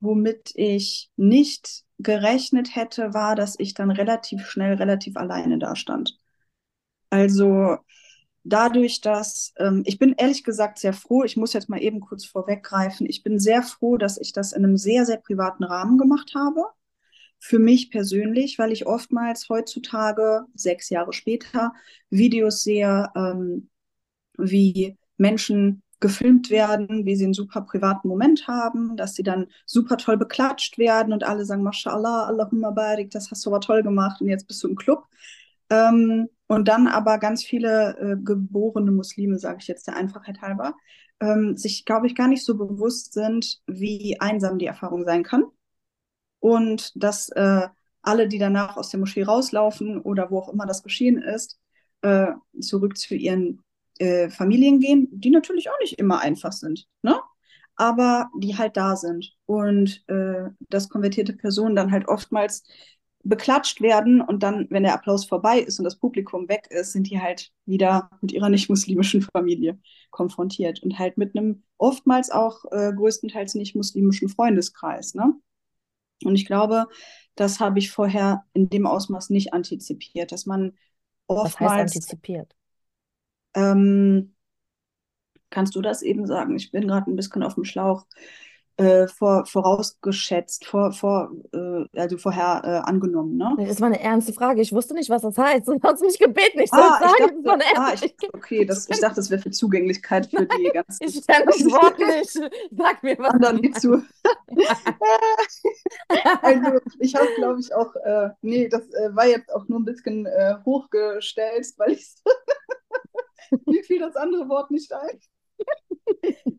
womit 0.00 0.52
ich 0.54 1.10
nicht 1.16 1.84
gerechnet 1.98 2.74
hätte, 2.74 3.12
war, 3.14 3.36
dass 3.36 3.56
ich 3.58 3.74
dann 3.74 3.90
relativ 3.90 4.46
schnell, 4.46 4.74
relativ 4.74 5.16
alleine 5.16 5.58
dastand. 5.58 6.18
Also 7.10 7.78
dadurch, 8.44 9.00
dass 9.00 9.52
ähm, 9.58 9.82
ich 9.86 9.98
bin 9.98 10.14
ehrlich 10.16 10.44
gesagt 10.44 10.78
sehr 10.78 10.92
froh, 10.92 11.24
ich 11.24 11.36
muss 11.36 11.52
jetzt 11.52 11.68
mal 11.68 11.82
eben 11.82 12.00
kurz 12.00 12.24
vorweggreifen, 12.24 13.06
ich 13.06 13.22
bin 13.22 13.38
sehr 13.38 13.62
froh, 13.62 13.96
dass 13.96 14.18
ich 14.18 14.32
das 14.32 14.52
in 14.52 14.64
einem 14.64 14.76
sehr, 14.76 15.06
sehr 15.06 15.18
privaten 15.18 15.64
Rahmen 15.64 15.98
gemacht 15.98 16.32
habe. 16.34 16.64
Für 17.38 17.58
mich 17.58 17.90
persönlich, 17.90 18.58
weil 18.58 18.72
ich 18.72 18.86
oftmals 18.86 19.48
heutzutage, 19.48 20.44
sechs 20.54 20.90
Jahre 20.90 21.12
später, 21.12 21.72
Videos 22.10 22.62
sehe, 22.62 23.08
ähm, 23.14 23.70
wie 24.36 24.98
Menschen 25.16 25.82
gefilmt 26.00 26.50
werden, 26.50 27.04
wie 27.04 27.14
sie 27.14 27.24
einen 27.24 27.34
super 27.34 27.60
privaten 27.60 28.08
Moment 28.08 28.48
haben, 28.48 28.96
dass 28.96 29.14
sie 29.14 29.22
dann 29.22 29.48
super 29.66 29.98
toll 29.98 30.16
beklatscht 30.16 30.78
werden 30.78 31.12
und 31.12 31.24
alle 31.24 31.44
sagen, 31.44 31.62
Mashallah, 31.62 32.26
Allahumma 32.26 32.70
barik, 32.70 33.10
das 33.10 33.30
hast 33.30 33.44
du 33.44 33.50
aber 33.50 33.60
toll 33.60 33.82
gemacht 33.82 34.20
und 34.20 34.28
jetzt 34.28 34.48
bist 34.48 34.62
du 34.64 34.68
im 34.68 34.76
Club. 34.76 35.06
Ähm, 35.68 36.28
und 36.50 36.66
dann 36.66 36.88
aber 36.88 37.18
ganz 37.18 37.44
viele 37.44 37.96
äh, 38.00 38.16
geborene 38.20 38.90
Muslime, 38.90 39.38
sage 39.38 39.58
ich 39.60 39.68
jetzt 39.68 39.86
der 39.86 39.94
Einfachheit 39.94 40.42
halber, 40.42 40.74
ähm, 41.20 41.56
sich, 41.56 41.84
glaube 41.84 42.08
ich, 42.08 42.16
gar 42.16 42.26
nicht 42.26 42.44
so 42.44 42.56
bewusst 42.58 43.12
sind, 43.12 43.62
wie 43.68 44.18
einsam 44.18 44.58
die 44.58 44.66
Erfahrung 44.66 45.04
sein 45.04 45.22
kann. 45.22 45.44
Und 46.40 46.90
dass 47.00 47.28
äh, 47.28 47.68
alle, 48.02 48.26
die 48.26 48.38
danach 48.38 48.76
aus 48.76 48.90
der 48.90 48.98
Moschee 48.98 49.22
rauslaufen 49.22 50.00
oder 50.00 50.32
wo 50.32 50.40
auch 50.40 50.48
immer 50.48 50.66
das 50.66 50.82
geschehen 50.82 51.22
ist, 51.22 51.60
äh, 52.02 52.32
zurück 52.60 52.98
zu 52.98 53.14
ihren 53.14 53.62
äh, 54.00 54.28
Familien 54.28 54.80
gehen, 54.80 55.06
die 55.12 55.30
natürlich 55.30 55.70
auch 55.70 55.78
nicht 55.80 56.00
immer 56.00 56.18
einfach 56.18 56.50
sind, 56.50 56.88
ne? 57.02 57.14
aber 57.76 58.28
die 58.36 58.58
halt 58.58 58.76
da 58.76 58.96
sind. 58.96 59.36
Und 59.46 60.02
äh, 60.08 60.48
dass 60.68 60.88
konvertierte 60.88 61.32
Personen 61.32 61.76
dann 61.76 61.92
halt 61.92 62.08
oftmals 62.08 62.64
beklatscht 63.22 63.80
werden 63.80 64.20
und 64.20 64.42
dann, 64.42 64.66
wenn 64.70 64.82
der 64.82 64.94
Applaus 64.94 65.26
vorbei 65.26 65.60
ist 65.60 65.78
und 65.78 65.84
das 65.84 65.96
Publikum 65.96 66.48
weg 66.48 66.68
ist, 66.70 66.92
sind 66.92 67.10
die 67.10 67.20
halt 67.20 67.52
wieder 67.66 68.10
mit 68.22 68.32
ihrer 68.32 68.48
nicht-muslimischen 68.48 69.22
Familie 69.22 69.78
konfrontiert 70.10 70.82
und 70.82 70.98
halt 70.98 71.18
mit 71.18 71.36
einem 71.36 71.62
oftmals 71.76 72.30
auch 72.30 72.64
äh, 72.70 72.92
größtenteils 72.94 73.54
nicht-muslimischen 73.54 74.28
Freundeskreis. 74.28 75.14
Ne? 75.14 75.34
Und 76.24 76.34
ich 76.34 76.46
glaube, 76.46 76.86
das 77.34 77.60
habe 77.60 77.78
ich 77.78 77.90
vorher 77.90 78.44
in 78.54 78.68
dem 78.70 78.86
Ausmaß 78.86 79.30
nicht 79.30 79.52
antizipiert, 79.52 80.32
dass 80.32 80.46
man 80.46 80.76
oftmals. 81.26 81.60
Was 81.60 81.60
heißt 81.60 81.96
antizipiert? 81.96 82.56
Ähm, 83.54 84.34
kannst 85.50 85.74
du 85.74 85.82
das 85.82 86.02
eben 86.02 86.26
sagen? 86.26 86.56
Ich 86.56 86.70
bin 86.70 86.88
gerade 86.88 87.10
ein 87.10 87.16
bisschen 87.16 87.42
auf 87.42 87.54
dem 87.54 87.64
Schlauch 87.64 88.06
äh, 88.80 89.08
vor, 89.08 89.44
vorausgeschätzt, 89.44 90.64
vor, 90.64 90.92
vor, 90.92 91.30
äh, 91.52 91.84
also 91.98 92.16
vorher 92.16 92.62
äh, 92.64 92.88
angenommen. 92.88 93.36
Ne? 93.36 93.54
Das 93.66 93.80
war 93.80 93.88
eine 93.88 94.00
ernste 94.00 94.32
Frage. 94.32 94.62
Ich 94.62 94.72
wusste 94.72 94.94
nicht, 94.94 95.10
was 95.10 95.22
das 95.22 95.36
heißt. 95.36 95.68
Du 95.68 95.78
hast 95.82 96.00
mich 96.00 96.18
gebeten, 96.18 96.60
ich 96.60 96.70
soll 96.70 96.80
ah, 96.80 96.98
sagen. 96.98 97.14
Ich 97.18 97.24
dachte, 97.26 97.34
das 97.36 97.44
war 97.44 97.54
eine 97.54 97.64
ah, 97.76 97.92
ich, 97.94 98.16
okay, 98.32 98.64
das, 98.64 98.88
ich 98.88 98.98
dachte, 99.00 99.16
das 99.16 99.30
wäre 99.30 99.42
für 99.42 99.50
Zugänglichkeit 99.50 100.26
für 100.26 100.46
die 100.46 100.70
ganzen. 100.72 101.04
ich 101.04 101.26
kenne 101.26 101.44
das 101.46 101.60
Wort 101.66 101.98
nicht. 101.98 102.32
Sag 102.70 103.02
mir 103.02 103.18
was. 103.18 103.34
Anderen 103.34 103.56
nicht 103.56 103.80
zu. 103.80 103.92
also, 106.42 106.80
ich 107.00 107.14
habe, 107.14 107.28
glaube 107.36 107.60
ich, 107.60 107.74
auch, 107.74 107.94
äh, 107.96 108.30
nee, 108.40 108.68
das 108.68 108.88
äh, 108.94 109.14
war 109.14 109.26
jetzt 109.26 109.52
auch 109.54 109.68
nur 109.68 109.80
ein 109.80 109.84
bisschen 109.84 110.24
äh, 110.26 110.54
hochgestellt, 110.64 111.66
weil 111.76 111.92
ich 111.92 112.14
mir 113.66 113.84
fiel 113.84 114.00
das 114.00 114.16
andere 114.16 114.48
Wort 114.48 114.70
nicht 114.70 114.92
ein. 114.92 115.20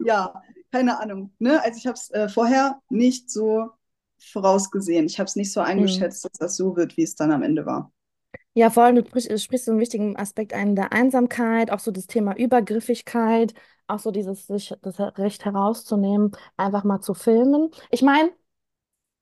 ja, 0.06 0.34
keine 0.72 1.00
Ahnung. 1.00 1.32
Ne? 1.40 1.62
Also 1.62 1.78
ich 1.78 1.88
habe 1.88 1.96
es 1.96 2.10
äh, 2.12 2.30
vorher 2.30 2.80
nicht 2.90 3.30
so 3.30 3.72
vorausgesehen. 4.20 5.06
Ich 5.06 5.20
habe 5.20 5.28
es 5.28 5.36
nicht 5.36 5.52
so 5.52 5.62
eingeschätzt, 5.62 6.24
mhm. 6.24 6.30
dass 6.30 6.40
das 6.40 6.56
so 6.58 6.76
wird, 6.76 6.98
wie 6.98 7.04
es 7.04 7.16
dann 7.16 7.32
am 7.32 7.44
Ende 7.44 7.66
war. 7.66 7.92
Ja, 8.54 8.70
vor 8.70 8.84
allem, 8.84 8.96
du 8.96 9.04
sprichst, 9.38 9.66
so 9.66 9.72
einen 9.72 9.80
wichtigen 9.80 10.18
Aspekt 10.18 10.54
ein, 10.54 10.76
der 10.76 10.92
Einsamkeit, 10.92 11.72
auch 11.72 11.80
so 11.80 11.92
das 11.92 12.08
Thema 12.08 12.36
Übergriffigkeit, 12.36 13.54
auch 13.88 14.00
so 14.00 14.12
dieses, 14.12 14.48
sich 14.48 14.74
das 14.82 15.00
Recht 15.00 15.46
herauszunehmen, 15.46 16.32
einfach 16.58 16.84
mal 16.84 17.00
zu 17.00 17.14
filmen. 17.14 17.72
Ich 17.92 18.02
meine, 18.02 18.32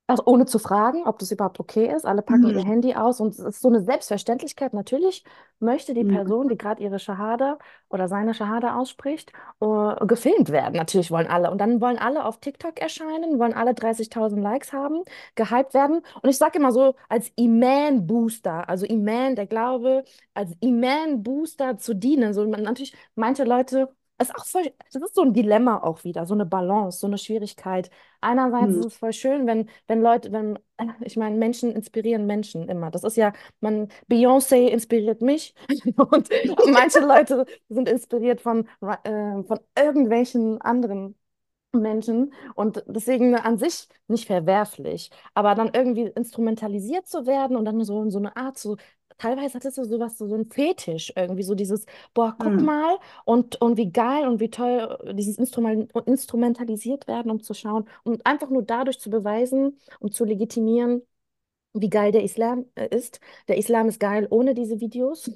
also 0.10 0.24
ohne 0.26 0.46
zu 0.46 0.58
fragen, 0.58 1.04
ob 1.06 1.20
das 1.20 1.32
überhaupt 1.32 1.60
okay 1.60 1.94
ist. 1.96 2.04
Alle 2.04 2.24
packen 2.24 2.50
mhm. 2.50 2.58
ihr 2.58 2.64
Handy 2.64 2.96
aus 2.96 3.20
und 3.22 3.30
es 3.30 3.40
ist 3.40 3.62
so 3.62 3.68
eine 3.68 3.82
Selbstverständlichkeit. 3.82 4.74
Natürlich 4.74 5.24
möchte 5.60 5.94
die 5.94 6.04
mhm. 6.04 6.16
Person, 6.16 6.50
die 6.50 6.58
gerade 6.58 6.82
ihre 6.82 6.98
Shahada 6.98 7.60
oder 7.90 8.08
seine 8.08 8.34
Shahada 8.34 8.76
ausspricht, 8.76 9.32
uh, 9.62 9.94
gefilmt 10.08 10.50
werden. 10.50 10.74
Natürlich 10.76 11.12
wollen 11.12 11.28
alle. 11.28 11.52
Und 11.52 11.60
dann 11.60 11.80
wollen 11.80 12.00
alle 12.00 12.26
auf 12.26 12.40
TikTok 12.40 12.80
erscheinen, 12.82 13.38
wollen 13.38 13.54
alle 13.54 13.72
30.000 13.72 14.42
Likes 14.42 14.74
haben, 14.74 15.04
gehypt 15.36 15.76
werden. 15.76 16.02
Und 16.24 16.30
ich 16.30 16.38
sage 16.38 16.58
immer 16.58 16.72
so, 16.72 16.96
als 17.08 17.32
Iman-Booster, 17.36 18.68
also 18.68 18.88
Iman, 18.88 19.36
der 19.36 19.46
Glaube, 19.46 20.04
als 20.34 20.54
Iman-Booster 20.60 21.78
zu 21.78 21.94
dienen. 21.94 22.34
So, 22.34 22.46
natürlich, 22.46 22.96
manche 23.14 23.44
Leute 23.44 23.90
ist 24.20 24.36
auch 24.36 24.46
voll, 24.46 24.72
das 24.92 25.02
ist 25.02 25.16
so 25.16 25.22
ein 25.24 25.34
Dilemma 25.34 25.78
auch 25.84 26.04
wieder, 26.04 26.26
so 26.26 26.34
eine 26.34 26.46
Balance, 26.46 27.00
so 27.00 27.08
eine 27.08 27.18
Schwierigkeit. 27.18 27.90
Einerseits 28.22 28.74
Hm. 28.74 28.80
ist 28.82 28.86
es 28.86 28.96
voll 28.98 29.14
schön, 29.14 29.48
wenn, 29.48 29.70
wenn 29.88 30.02
Leute, 30.02 30.32
wenn, 30.32 30.60
ich 31.02 31.18
meine, 31.18 31.38
Menschen 31.38 31.72
inspirieren 31.72 32.26
Menschen 32.26 32.68
immer. 32.70 32.92
Das 32.92 33.04
ist 33.04 33.18
ja, 33.18 33.34
man, 33.62 33.88
Beyoncé 34.10 34.68
inspiriert 34.68 35.22
mich 35.22 35.54
und 35.98 36.30
manche 36.72 37.00
Leute 37.00 37.46
sind 37.70 37.90
inspiriert 37.90 38.42
von, 38.42 38.68
äh, 39.04 39.44
von 39.44 39.60
irgendwelchen 39.78 40.62
anderen 40.62 41.16
Menschen 41.72 42.34
und 42.56 42.84
deswegen 42.88 43.36
an 43.36 43.60
sich 43.60 43.88
nicht 44.08 44.26
verwerflich, 44.26 45.12
aber 45.36 45.54
dann 45.54 45.70
irgendwie 45.74 46.04
instrumentalisiert 46.16 47.08
zu 47.08 47.28
werden 47.28 47.56
und 47.56 47.66
dann 47.66 47.84
so, 47.84 48.10
so 48.10 48.18
eine 48.18 48.36
Art 48.36 48.58
zu 48.58 48.78
teilweise 49.20 49.56
hattest 49.56 49.78
du 49.78 49.84
sowas, 49.86 50.18
so, 50.18 50.28
so 50.28 50.36
ein 50.36 50.48
Fetisch 50.50 51.14
irgendwie, 51.16 51.44
so 51.44 51.56
dieses, 51.56 51.86
boah, 52.16 52.36
guck 52.40 52.60
Hm. 52.60 52.66
mal 52.66 52.98
und, 53.26 53.62
und 53.62 53.78
wie 53.78 53.92
geil 53.92 54.28
und 54.28 54.40
wie 54.40 54.50
toll 54.50 54.98
äh, 55.06 55.14
dieses 55.16 55.38
Instrument, 55.38 55.92
instrumentalisiert 56.08 57.08
werden, 57.08 57.32
um 57.32 57.42
zu 57.42 57.54
schauen 57.54 57.86
und 58.04 58.26
einfach 58.26 58.50
nur 58.50 58.64
dadurch 58.64 59.00
zu 59.00 59.10
beweisen, 59.12 59.80
um 60.00 60.12
zu 60.12 60.26
legitimieren, 60.26 61.04
wie 61.74 61.90
geil 61.90 62.12
der 62.12 62.24
Islam 62.24 62.66
äh, 62.76 62.88
ist. 62.96 63.20
Der 63.48 63.58
Islam 63.58 63.88
ist 63.88 64.00
geil 64.00 64.28
ohne 64.30 64.54
diese 64.56 64.80
Videos. 64.80 65.32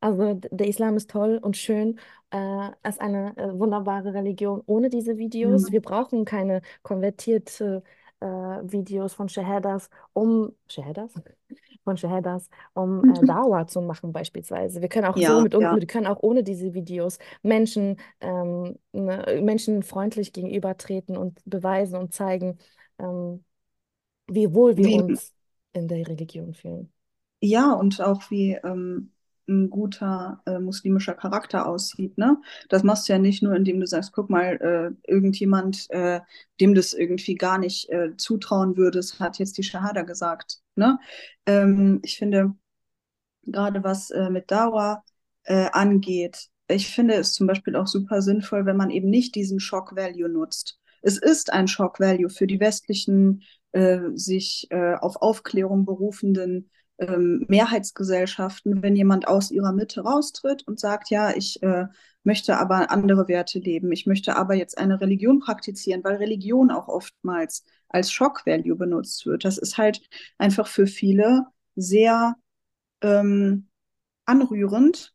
Also 0.00 0.34
der 0.50 0.68
Islam 0.68 0.96
ist 0.96 1.10
toll 1.10 1.38
und 1.42 1.56
schön. 1.56 1.98
Äh, 2.30 2.68
ist 2.88 3.00
eine 3.00 3.36
äh, 3.36 3.58
wunderbare 3.58 4.14
Religion 4.14 4.62
ohne 4.66 4.90
diese 4.90 5.18
Videos. 5.18 5.70
Hm. 5.70 5.72
Wir 5.72 5.80
brauchen 5.82 6.24
keine 6.24 6.62
konvertierte 6.82 7.82
äh, 8.22 8.72
Videos 8.72 9.14
von 9.14 9.28
Shahadas, 9.28 9.90
um 10.14 10.54
Shahadas? 10.68 11.12
Von 11.84 11.96
Shahadas, 11.96 12.48
um 12.74 13.04
äh, 13.08 13.24
Dawa 13.24 13.66
zu 13.66 13.80
machen 13.82 14.12
beispielsweise. 14.12 14.80
Wir 14.82 14.88
können 14.88 15.06
auch 15.06 15.18
so 15.18 15.40
Ja, 15.40 15.40
mit, 15.40 15.54
un- 15.54 15.68
ja. 15.68 15.78
wir 15.80 15.86
können 15.86 16.06
auch 16.06 16.18
ohne 16.22 16.44
diese 16.44 16.74
Videos 16.74 17.18
Menschen, 17.42 17.96
ähm, 18.20 18.78
ne, 18.92 19.40
Menschen 19.42 19.82
freundlich 19.82 20.32
gegenübertreten 20.32 21.16
und 21.16 21.40
beweisen 21.44 21.96
und 21.98 22.14
zeigen, 22.14 22.58
ähm, 23.00 23.44
wie 24.28 24.54
wohl 24.54 24.76
wir 24.78 24.92
Wie, 24.92 24.92
uns 24.92 25.34
in 25.74 25.88
der 25.88 26.06
Religion 26.08 26.54
fühlen. 26.54 26.92
ja, 27.40 27.72
und 27.72 28.00
auch 28.00 28.30
wie 28.30 28.52
ähm, 28.64 29.12
ein 29.48 29.70
guter 29.70 30.40
äh, 30.46 30.58
muslimischer 30.58 31.14
Charakter 31.14 31.66
aussieht, 31.66 32.16
ne? 32.18 32.40
Das 32.68 32.82
machst 32.82 33.08
du 33.08 33.12
ja 33.12 33.18
nicht 33.18 33.42
nur, 33.42 33.54
indem 33.54 33.80
du 33.80 33.86
sagst, 33.86 34.12
guck 34.12 34.30
mal, 34.30 34.56
äh, 34.60 35.10
irgendjemand, 35.10 35.90
äh, 35.90 36.20
dem 36.60 36.74
das 36.74 36.94
irgendwie 36.94 37.34
gar 37.34 37.58
nicht 37.58 37.88
äh, 37.90 38.16
zutrauen 38.16 38.76
würdest, 38.76 39.20
hat 39.20 39.38
jetzt 39.38 39.58
die 39.58 39.62
Shahada 39.62 40.02
gesagt, 40.02 40.60
ne? 40.76 40.98
Ähm, 41.46 42.00
ich 42.04 42.18
finde, 42.18 42.54
gerade 43.44 43.82
was 43.84 44.10
äh, 44.10 44.30
mit 44.30 44.50
Dauer 44.50 45.04
äh, 45.44 45.68
angeht. 45.72 46.48
Ich 46.68 46.88
finde 46.94 47.14
es 47.14 47.32
zum 47.32 47.46
Beispiel 47.46 47.76
auch 47.76 47.86
super 47.86 48.22
sinnvoll, 48.22 48.64
wenn 48.66 48.76
man 48.76 48.90
eben 48.90 49.10
nicht 49.10 49.34
diesen 49.34 49.60
Shock 49.60 49.96
Value 49.96 50.28
nutzt. 50.28 50.78
Es 51.02 51.18
ist 51.18 51.52
ein 51.52 51.68
Shock 51.68 52.00
Value 52.00 52.30
für 52.30 52.46
die 52.46 52.60
westlichen, 52.60 53.42
sich 54.14 54.68
auf 54.70 55.16
Aufklärung 55.16 55.86
berufenden 55.86 56.70
ähm, 57.08 57.44
Mehrheitsgesellschaften, 57.48 58.82
wenn 58.82 58.96
jemand 58.96 59.28
aus 59.28 59.50
ihrer 59.50 59.72
Mitte 59.72 60.02
raustritt 60.02 60.66
und 60.66 60.78
sagt, 60.80 61.10
ja, 61.10 61.34
ich 61.34 61.62
äh, 61.62 61.86
möchte 62.24 62.56
aber 62.58 62.90
andere 62.90 63.28
Werte 63.28 63.58
leben, 63.58 63.92
ich 63.92 64.06
möchte 64.06 64.36
aber 64.36 64.54
jetzt 64.54 64.78
eine 64.78 65.00
Religion 65.00 65.40
praktizieren, 65.40 66.04
weil 66.04 66.16
Religion 66.16 66.70
auch 66.70 66.88
oftmals 66.88 67.64
als 67.88 68.10
Shock 68.12 68.46
Value 68.46 68.76
benutzt 68.76 69.26
wird. 69.26 69.44
Das 69.44 69.58
ist 69.58 69.78
halt 69.78 70.02
einfach 70.38 70.66
für 70.66 70.86
viele 70.86 71.46
sehr 71.74 72.36
ähm, 73.02 73.68
anrührend, 74.24 75.14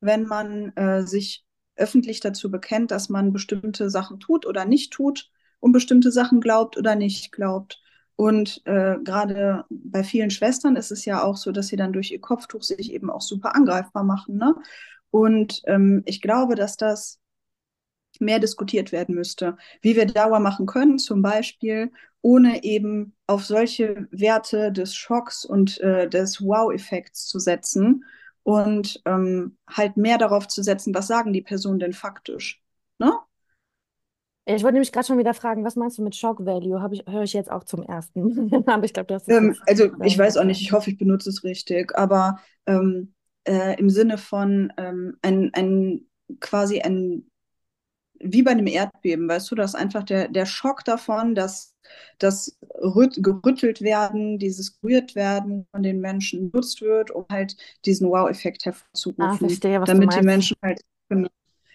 wenn 0.00 0.24
man 0.24 0.74
äh, 0.76 1.06
sich 1.06 1.44
öffentlich 1.76 2.20
dazu 2.20 2.50
bekennt, 2.50 2.90
dass 2.90 3.08
man 3.08 3.32
bestimmte 3.32 3.90
Sachen 3.90 4.20
tut 4.20 4.46
oder 4.46 4.64
nicht 4.64 4.92
tut 4.92 5.30
und 5.60 5.72
bestimmte 5.72 6.12
Sachen 6.12 6.40
glaubt 6.40 6.76
oder 6.76 6.94
nicht 6.94 7.32
glaubt. 7.32 7.82
Und 8.16 8.62
äh, 8.64 8.96
gerade 9.02 9.64
bei 9.70 10.04
vielen 10.04 10.30
Schwestern 10.30 10.76
ist 10.76 10.92
es 10.92 11.04
ja 11.04 11.22
auch 11.22 11.36
so, 11.36 11.50
dass 11.52 11.68
sie 11.68 11.76
dann 11.76 11.92
durch 11.92 12.12
ihr 12.12 12.20
Kopftuch 12.20 12.62
sich 12.62 12.92
eben 12.92 13.10
auch 13.10 13.22
super 13.22 13.56
angreifbar 13.56 14.04
machen. 14.04 14.36
Ne? 14.36 14.54
Und 15.10 15.62
ähm, 15.66 16.02
ich 16.06 16.20
glaube, 16.20 16.54
dass 16.54 16.76
das 16.76 17.20
mehr 18.20 18.38
diskutiert 18.38 18.92
werden 18.92 19.14
müsste, 19.14 19.56
wie 19.82 19.96
wir 19.96 20.06
Dauer 20.06 20.38
machen 20.38 20.66
können, 20.66 20.98
zum 20.98 21.22
Beispiel, 21.22 21.90
ohne 22.22 22.64
eben 22.64 23.14
auf 23.26 23.44
solche 23.44 24.08
Werte 24.10 24.72
des 24.72 24.94
Schocks 24.94 25.44
und 25.44 25.80
äh, 25.80 26.08
des 26.08 26.40
Wow-Effekts 26.40 27.26
zu 27.26 27.38
setzen 27.38 28.04
und 28.42 29.02
ähm, 29.04 29.56
halt 29.68 29.96
mehr 29.96 30.18
darauf 30.18 30.48
zu 30.48 30.62
setzen, 30.62 30.94
was 30.94 31.06
sagen 31.06 31.32
die 31.32 31.42
Personen 31.42 31.80
denn 31.80 31.92
faktisch. 31.92 32.63
Ich 34.46 34.62
wollte 34.62 34.74
nämlich 34.74 34.92
gerade 34.92 35.06
schon 35.06 35.18
wieder 35.18 35.32
fragen, 35.34 35.64
was 35.64 35.76
meinst 35.76 35.96
du 35.98 36.02
mit 36.02 36.14
Shock 36.16 36.44
Value? 36.44 36.80
Habe 36.82 36.94
ich, 36.96 37.04
höre 37.08 37.22
ich 37.22 37.32
jetzt 37.32 37.50
auch 37.50 37.64
zum 37.64 37.82
ersten. 37.82 38.52
Aber 38.68 38.84
ich 38.84 38.92
glaube, 38.92 39.06
du 39.06 39.14
hast 39.14 39.28
es 39.28 39.36
Ähm, 39.36 39.56
also 39.66 39.90
ich 40.02 40.18
weiß 40.18 40.36
auch 40.36 40.44
nicht, 40.44 40.60
ich 40.60 40.72
hoffe, 40.72 40.90
ich 40.90 40.98
benutze 40.98 41.30
es 41.30 41.44
richtig, 41.44 41.96
aber 41.96 42.38
ähm, 42.66 43.14
äh, 43.44 43.78
im 43.78 43.90
Sinne 43.90 44.18
von 44.18 44.72
ähm, 44.76 45.16
ein, 45.22 45.50
ein 45.54 46.06
quasi 46.40 46.80
ein 46.80 47.26
wie 48.20 48.42
bei 48.42 48.52
einem 48.52 48.66
Erdbeben, 48.68 49.28
weißt 49.28 49.50
du, 49.50 49.54
dass 49.56 49.74
einfach 49.74 50.02
der, 50.04 50.28
der 50.28 50.46
Schock 50.46 50.84
davon, 50.84 51.34
dass 51.34 51.74
das 52.18 52.58
rüt, 52.80 53.22
gerüttelt 53.22 53.82
werden, 53.82 54.38
dieses 54.38 54.80
gerührt 54.80 55.14
werden 55.14 55.66
von 55.72 55.82
den 55.82 56.00
Menschen 56.00 56.50
genutzt 56.50 56.80
wird, 56.82 57.10
um 57.10 57.26
halt 57.30 57.56
diesen 57.84 58.08
Wow-Effekt 58.08 58.64
Ah, 59.18 59.36
hervorzurufen, 59.36 59.38
verstehe, 59.38 59.80
was 59.80 59.94
du 59.94 60.02
damit 60.02 60.14
die 60.14 60.22
meinst. 60.22 60.22
Menschen 60.22 60.56
halt, 60.62 60.80
genau. 61.10 61.28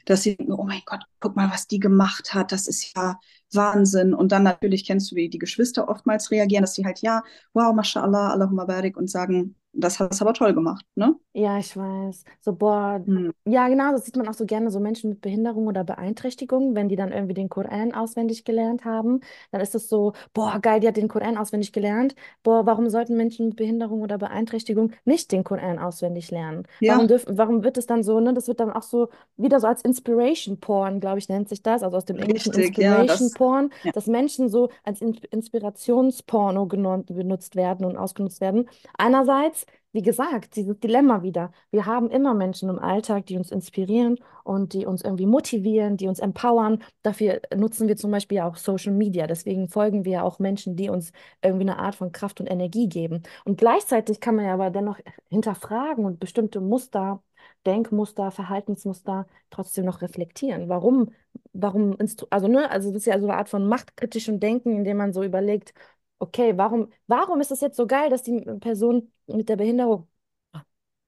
Dass 0.05 0.23
sie 0.23 0.35
denken, 0.37 0.53
oh 0.53 0.63
mein 0.63 0.81
Gott, 0.85 1.03
guck 1.19 1.35
mal, 1.35 1.51
was 1.51 1.67
die 1.67 1.79
gemacht 1.79 2.33
hat, 2.33 2.51
das 2.51 2.67
ist 2.67 2.95
ja 2.95 3.19
Wahnsinn. 3.53 4.13
Und 4.13 4.31
dann 4.31 4.43
natürlich 4.43 4.85
kennst 4.85 5.11
du, 5.11 5.15
wie 5.15 5.29
die 5.29 5.39
Geschwister 5.39 5.89
oftmals 5.89 6.31
reagieren, 6.31 6.63
dass 6.63 6.75
sie 6.75 6.85
halt, 6.85 7.01
ja, 7.01 7.23
wow, 7.53 7.73
mashallah, 7.73 8.31
Allahumma 8.31 8.65
barik 8.65 8.97
und 8.97 9.09
sagen, 9.09 9.55
das 9.73 9.99
hast 9.99 10.19
du 10.21 10.25
aber 10.25 10.33
toll 10.33 10.53
gemacht, 10.53 10.85
ne? 10.95 11.15
Ja, 11.33 11.59
ich 11.59 11.77
weiß. 11.77 12.23
So, 12.41 12.53
boah, 12.55 13.05
Hm. 13.05 13.31
ja, 13.45 13.67
genau, 13.67 13.91
das 13.91 14.05
sieht 14.05 14.15
man 14.17 14.27
auch 14.27 14.33
so 14.33 14.45
gerne, 14.45 14.71
so 14.71 14.79
Menschen 14.79 15.09
mit 15.11 15.21
Behinderung 15.21 15.67
oder 15.67 15.83
Beeinträchtigung, 15.83 16.75
wenn 16.75 16.89
die 16.89 16.95
dann 16.95 17.11
irgendwie 17.11 17.35
den 17.35 17.49
Koran 17.49 17.93
auswendig 17.93 18.43
gelernt 18.45 18.83
haben, 18.83 19.21
dann 19.51 19.61
ist 19.61 19.75
es 19.75 19.87
so, 19.87 20.13
boah, 20.33 20.59
geil, 20.59 20.79
die 20.79 20.87
hat 20.87 20.97
den 20.97 21.07
Koran 21.07 21.37
auswendig 21.37 21.71
gelernt. 21.71 22.15
Boah, 22.43 22.65
warum 22.65 22.89
sollten 22.89 23.15
Menschen 23.15 23.47
mit 23.49 23.55
Behinderung 23.57 24.01
oder 24.01 24.17
Beeinträchtigung 24.17 24.91
nicht 25.05 25.31
den 25.31 25.43
Koran 25.43 25.77
auswendig 25.79 26.31
lernen? 26.31 26.63
Warum 26.85 27.07
Ja, 27.07 27.07
dürfen, 27.07 27.37
warum 27.37 27.63
wird 27.63 27.77
es 27.77 27.85
dann 27.85 28.03
so, 28.03 28.19
ne, 28.19 28.33
das 28.33 28.47
wird 28.47 28.59
dann 28.59 28.71
auch 28.71 28.83
so, 28.83 29.09
wieder 29.37 29.59
so 29.59 29.67
als 29.67 29.83
Inspiration 29.83 30.59
Porn, 30.59 30.99
glaube 30.99 31.19
ich, 31.19 31.29
nennt 31.29 31.47
sich 31.47 31.61
das, 31.61 31.83
also 31.83 31.95
aus 31.97 32.05
dem 32.05 32.17
Englischen 32.17 32.51
richtig, 32.51 32.77
ja, 32.79 33.03
Inspiration 33.03 33.33
das, 33.33 33.33
Porn, 33.33 33.71
ja, 33.83 33.93
dass 33.93 34.07
Menschen 34.07 34.49
so 34.49 34.69
als 34.83 34.99
In 35.01 35.13
Inspirationsporno 35.31 36.65
benutzt 36.65 37.55
werden 37.55 37.85
und 37.85 37.97
ausgenutzt 37.97 38.41
werden. 38.41 38.67
Einerseits 38.97 39.58
wie 39.91 40.01
gesagt, 40.03 40.55
dieses 40.55 40.79
Dilemma 40.79 41.23
wieder. 41.23 41.51
Wir 41.71 41.85
haben 41.85 42.09
immer 42.11 42.33
Menschen 42.35 42.69
im 42.69 42.77
Alltag, 42.77 43.25
die 43.25 43.37
uns 43.37 43.51
inspirieren 43.51 44.19
und 44.43 44.73
die 44.73 44.85
uns 44.85 45.01
irgendwie 45.03 45.25
motivieren, 45.25 45.97
die 45.97 46.07
uns 46.07 46.19
empowern. 46.19 46.83
Dafür 47.01 47.41
nutzen 47.55 47.87
wir 47.87 47.97
zum 47.97 48.11
Beispiel 48.11 48.39
auch 48.41 48.55
Social 48.55 48.93
Media. 48.93 49.25
Deswegen 49.25 49.67
folgen 49.67 50.05
wir 50.05 50.23
auch 50.23 50.37
Menschen, 50.37 50.75
die 50.75 50.89
uns 50.89 51.11
irgendwie 51.41 51.63
eine 51.63 51.79
Art 51.79 51.95
von 51.95 52.11
Kraft 52.11 52.39
und 52.39 52.47
Energie 52.47 52.87
geben. 52.87 53.23
Und 53.45 53.57
gleichzeitig 53.57 54.19
kann 54.19 54.35
man 54.35 54.45
ja 54.45 54.53
aber 54.53 54.69
dennoch 54.69 54.99
hinterfragen 55.29 56.05
und 56.05 56.19
bestimmte 56.19 56.61
Muster, 56.61 57.23
Denkmuster, 57.65 58.31
Verhaltensmuster 58.31 59.25
trotzdem 59.49 59.85
noch 59.85 60.01
reflektieren. 60.01 60.69
Warum, 60.69 61.11
warum, 61.53 61.97
also, 62.29 62.47
ne, 62.47 62.69
also 62.69 62.89
das 62.89 63.01
ist 63.01 63.05
ja 63.07 63.19
so 63.19 63.27
eine 63.27 63.37
Art 63.37 63.49
von 63.49 63.67
machtkritischem 63.67 64.39
Denken, 64.39 64.75
indem 64.75 64.97
man 64.97 65.13
so 65.13 65.23
überlegt, 65.23 65.73
Okay, 66.19 66.57
warum, 66.57 66.91
warum 67.07 67.39
ist 67.39 67.51
es 67.51 67.61
jetzt 67.61 67.77
so 67.77 67.87
geil, 67.87 68.09
dass 68.09 68.23
die 68.23 68.41
Person 68.59 69.11
mit 69.27 69.47
der 69.47 69.55
Behinderung, 69.55 70.07
Ah, 70.51 70.63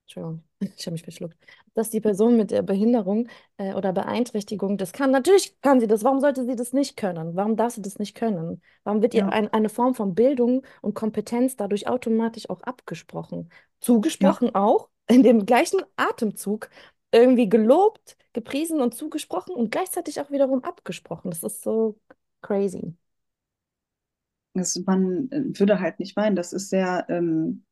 Entschuldigung, 0.06 0.44
ich 0.78 0.86
habe 0.86 0.94
mich 0.94 1.04
verschluckt, 1.04 1.38
dass 1.74 1.90
die 1.90 2.00
Person 2.02 2.38
mit 2.38 2.52
der 2.52 2.62
Behinderung 2.62 3.28
äh, 3.58 3.74
oder 3.74 3.92
Beeinträchtigung 3.94 4.78
das 4.78 4.94
kann? 4.94 5.12
Natürlich 5.12 5.60
kann 5.62 5.80
sie 5.82 5.88
das. 5.88 6.04
Warum 6.06 6.22
sollte 6.22 6.46
sie 6.46 6.56
das 6.56 6.72
nicht 6.74 6.96
können? 6.98 7.36
Warum 7.36 7.58
darf 7.58 7.74
sie 7.74 7.82
das 7.82 8.00
nicht 8.00 8.16
können? 8.16 8.62
Warum 8.86 9.02
wird 9.02 9.14
ihr 9.14 9.24
ja, 9.24 9.30
ein, 9.30 9.52
eine 9.54 9.68
Form 9.70 9.96
von 9.96 10.16
Bildung 10.16 10.64
und 10.82 10.94
Kompetenz 10.94 11.58
dadurch 11.58 11.88
automatisch 11.88 12.50
auch 12.50 12.62
abgesprochen? 12.62 13.50
ja. 14.20 14.36
Zugesprochen 14.36 14.56
auch, 14.56 14.90
in 15.10 15.24
dem 15.24 15.46
gleichen 15.46 15.82
Atemzug 15.98 16.70
irgendwie 17.12 17.50
gelobt, 17.50 18.16
gepriesen 18.34 18.80
und 18.82 18.96
zugesprochen 18.96 19.56
und 19.56 19.72
gleichzeitig 19.72 20.22
auch 20.22 20.32
wiederum 20.32 20.64
abgesprochen. 20.64 21.32
Das 21.32 21.44
ist 21.44 21.64
so 21.64 22.00
crazy. 22.42 22.96
Das, 24.54 24.76
man 24.86 25.30
äh, 25.32 25.60
würde 25.60 25.80
halt 25.80 26.00
nicht 26.00 26.16
meinen, 26.18 26.36
das 26.36 26.54
ist 26.54 26.70
sehr 26.70 27.06
ähm, 27.10 27.64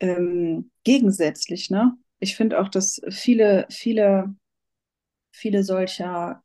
ähm, 0.00 0.70
gegensätzlich, 0.84 1.70
ne? 1.70 1.96
Ich 2.20 2.36
finde 2.36 2.60
auch, 2.60 2.68
dass 2.68 3.00
viele, 3.10 3.66
viele, 3.70 4.34
viele 5.32 5.62
solcher 5.64 6.42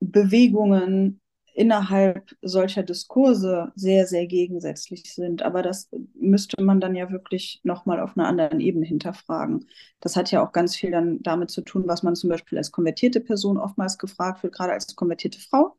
Bewegungen 0.00 1.20
innerhalb 1.54 2.34
solcher 2.42 2.82
Diskurse 2.82 3.72
sehr, 3.76 4.06
sehr 4.06 4.26
gegensätzlich 4.26 5.14
sind. 5.14 5.42
Aber 5.42 5.62
das 5.62 5.88
müsste 6.14 6.60
man 6.62 6.80
dann 6.80 6.96
ja 6.96 7.10
wirklich 7.12 7.60
nochmal 7.62 8.00
auf 8.00 8.16
einer 8.16 8.26
anderen 8.26 8.58
Ebene 8.60 8.84
hinterfragen. 8.86 9.68
Das 10.00 10.16
hat 10.16 10.32
ja 10.32 10.44
auch 10.44 10.50
ganz 10.52 10.74
viel 10.76 10.90
dann 10.90 11.22
damit 11.22 11.50
zu 11.50 11.62
tun, 11.62 11.84
was 11.86 12.02
man 12.02 12.16
zum 12.16 12.30
Beispiel 12.30 12.58
als 12.58 12.72
konvertierte 12.72 13.20
Person 13.20 13.56
oftmals 13.58 13.98
gefragt 13.98 14.42
wird, 14.42 14.52
gerade 14.54 14.72
als 14.72 14.96
konvertierte 14.96 15.38
Frau. 15.40 15.76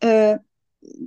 Äh, 0.00 0.38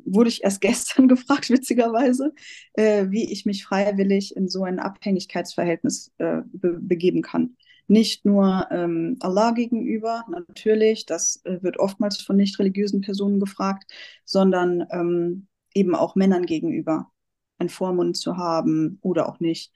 wurde 0.05 0.29
ich 0.29 0.43
erst 0.43 0.61
gestern 0.61 1.07
gefragt, 1.07 1.49
witzigerweise, 1.49 2.33
äh, 2.73 3.07
wie 3.09 3.31
ich 3.31 3.45
mich 3.45 3.63
freiwillig 3.65 4.35
in 4.35 4.49
so 4.49 4.63
ein 4.63 4.79
Abhängigkeitsverhältnis 4.79 6.11
äh, 6.17 6.41
be 6.51 6.77
begeben 6.79 7.21
kann. 7.21 7.55
Nicht 7.89 8.25
nur 8.25 8.67
ähm, 8.69 9.15
Allah 9.21 9.51
gegenüber, 9.51 10.25
natürlich, 10.29 11.05
das 11.05 11.41
äh, 11.45 11.63
wird 11.63 11.79
oftmals 11.79 12.21
von 12.21 12.35
nicht 12.35 12.59
religiösen 12.59 12.99
Personen 13.01 13.39
gefragt, 13.39 13.91
sondern 14.25 14.85
ähm, 14.91 15.47
eben 15.73 15.95
auch 15.95 16.15
Männern 16.15 16.45
gegenüber, 16.45 17.11
einen 17.59 17.69
Vormund 17.69 18.17
zu 18.17 18.35
haben 18.37 18.99
oder 19.01 19.29
auch 19.29 19.39
nicht, 19.39 19.73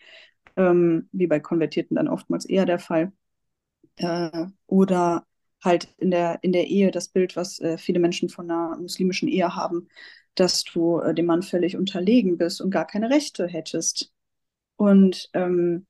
ähm, 0.58 1.08
wie 1.14 1.28
bei 1.28 1.40
Konvertierten 1.40 1.96
dann 1.96 2.10
oftmals 2.10 2.46
eher 2.46 2.66
der 2.66 2.80
Fall. 2.80 3.14
Äh, 3.98 4.48
oder 4.68 5.26
halt 5.64 5.94
in 5.98 6.12
der, 6.12 6.40
in 6.42 6.52
der 6.52 6.68
Ehe 6.68 6.92
das 6.92 7.08
Bild, 7.08 7.36
was 7.36 7.60
äh, 7.60 7.78
viele 7.78 8.00
Menschen 8.00 8.30
von 8.30 8.50
einer 8.50 8.78
muslimischen 8.78 9.28
Ehe 9.28 9.56
haben, 9.56 9.88
dass 10.36 10.64
du 10.64 11.00
äh, 11.00 11.14
dem 11.14 11.26
Mann 11.26 11.44
völlig 11.44 11.78
unterlegen 11.78 12.38
bist 12.38 12.62
und 12.62 12.72
gar 12.72 12.88
keine 12.88 13.10
Rechte 13.10 13.48
hättest. 13.48 14.12
Und 14.76 15.30
ähm, 15.34 15.86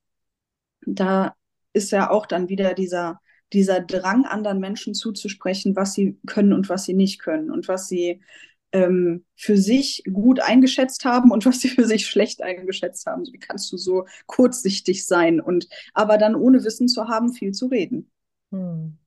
da 0.86 1.36
ist 1.74 1.92
ja 1.92 2.10
auch 2.10 2.26
dann 2.26 2.50
wieder 2.50 2.74
dieser, 2.74 3.22
dieser 3.54 3.80
Drang, 3.80 4.26
anderen 4.26 4.60
Menschen 4.60 4.94
zuzusprechen, 4.94 5.76
was 5.76 5.94
sie 5.94 6.18
können 6.26 6.54
und 6.54 6.70
was 6.70 6.86
sie 6.86 6.94
nicht 6.94 7.20
können 7.20 7.52
und 7.52 7.68
was 7.68 7.88
sie 7.88 8.22
ähm, 8.74 9.26
für 9.36 9.58
sich 9.58 10.04
gut 10.12 10.40
eingeschätzt 10.40 11.06
haben 11.06 11.32
und 11.32 11.46
was 11.46 11.60
sie 11.60 11.70
für 11.70 11.86
sich 11.86 12.08
schlecht 12.08 12.42
eingeschätzt 12.42 13.06
haben. 13.06 13.26
Wie 13.32 13.40
kannst 13.40 13.72
du 13.72 13.78
so 13.78 14.06
kurzsichtig 14.26 15.06
sein 15.06 15.40
und 15.40 15.68
aber 15.94 16.18
dann 16.18 16.36
ohne 16.36 16.64
Wissen 16.64 16.88
zu 16.88 17.08
haben, 17.08 17.34
viel 17.34 17.52
zu 17.52 17.68
reden? 17.68 18.10
Hm. 18.52 18.98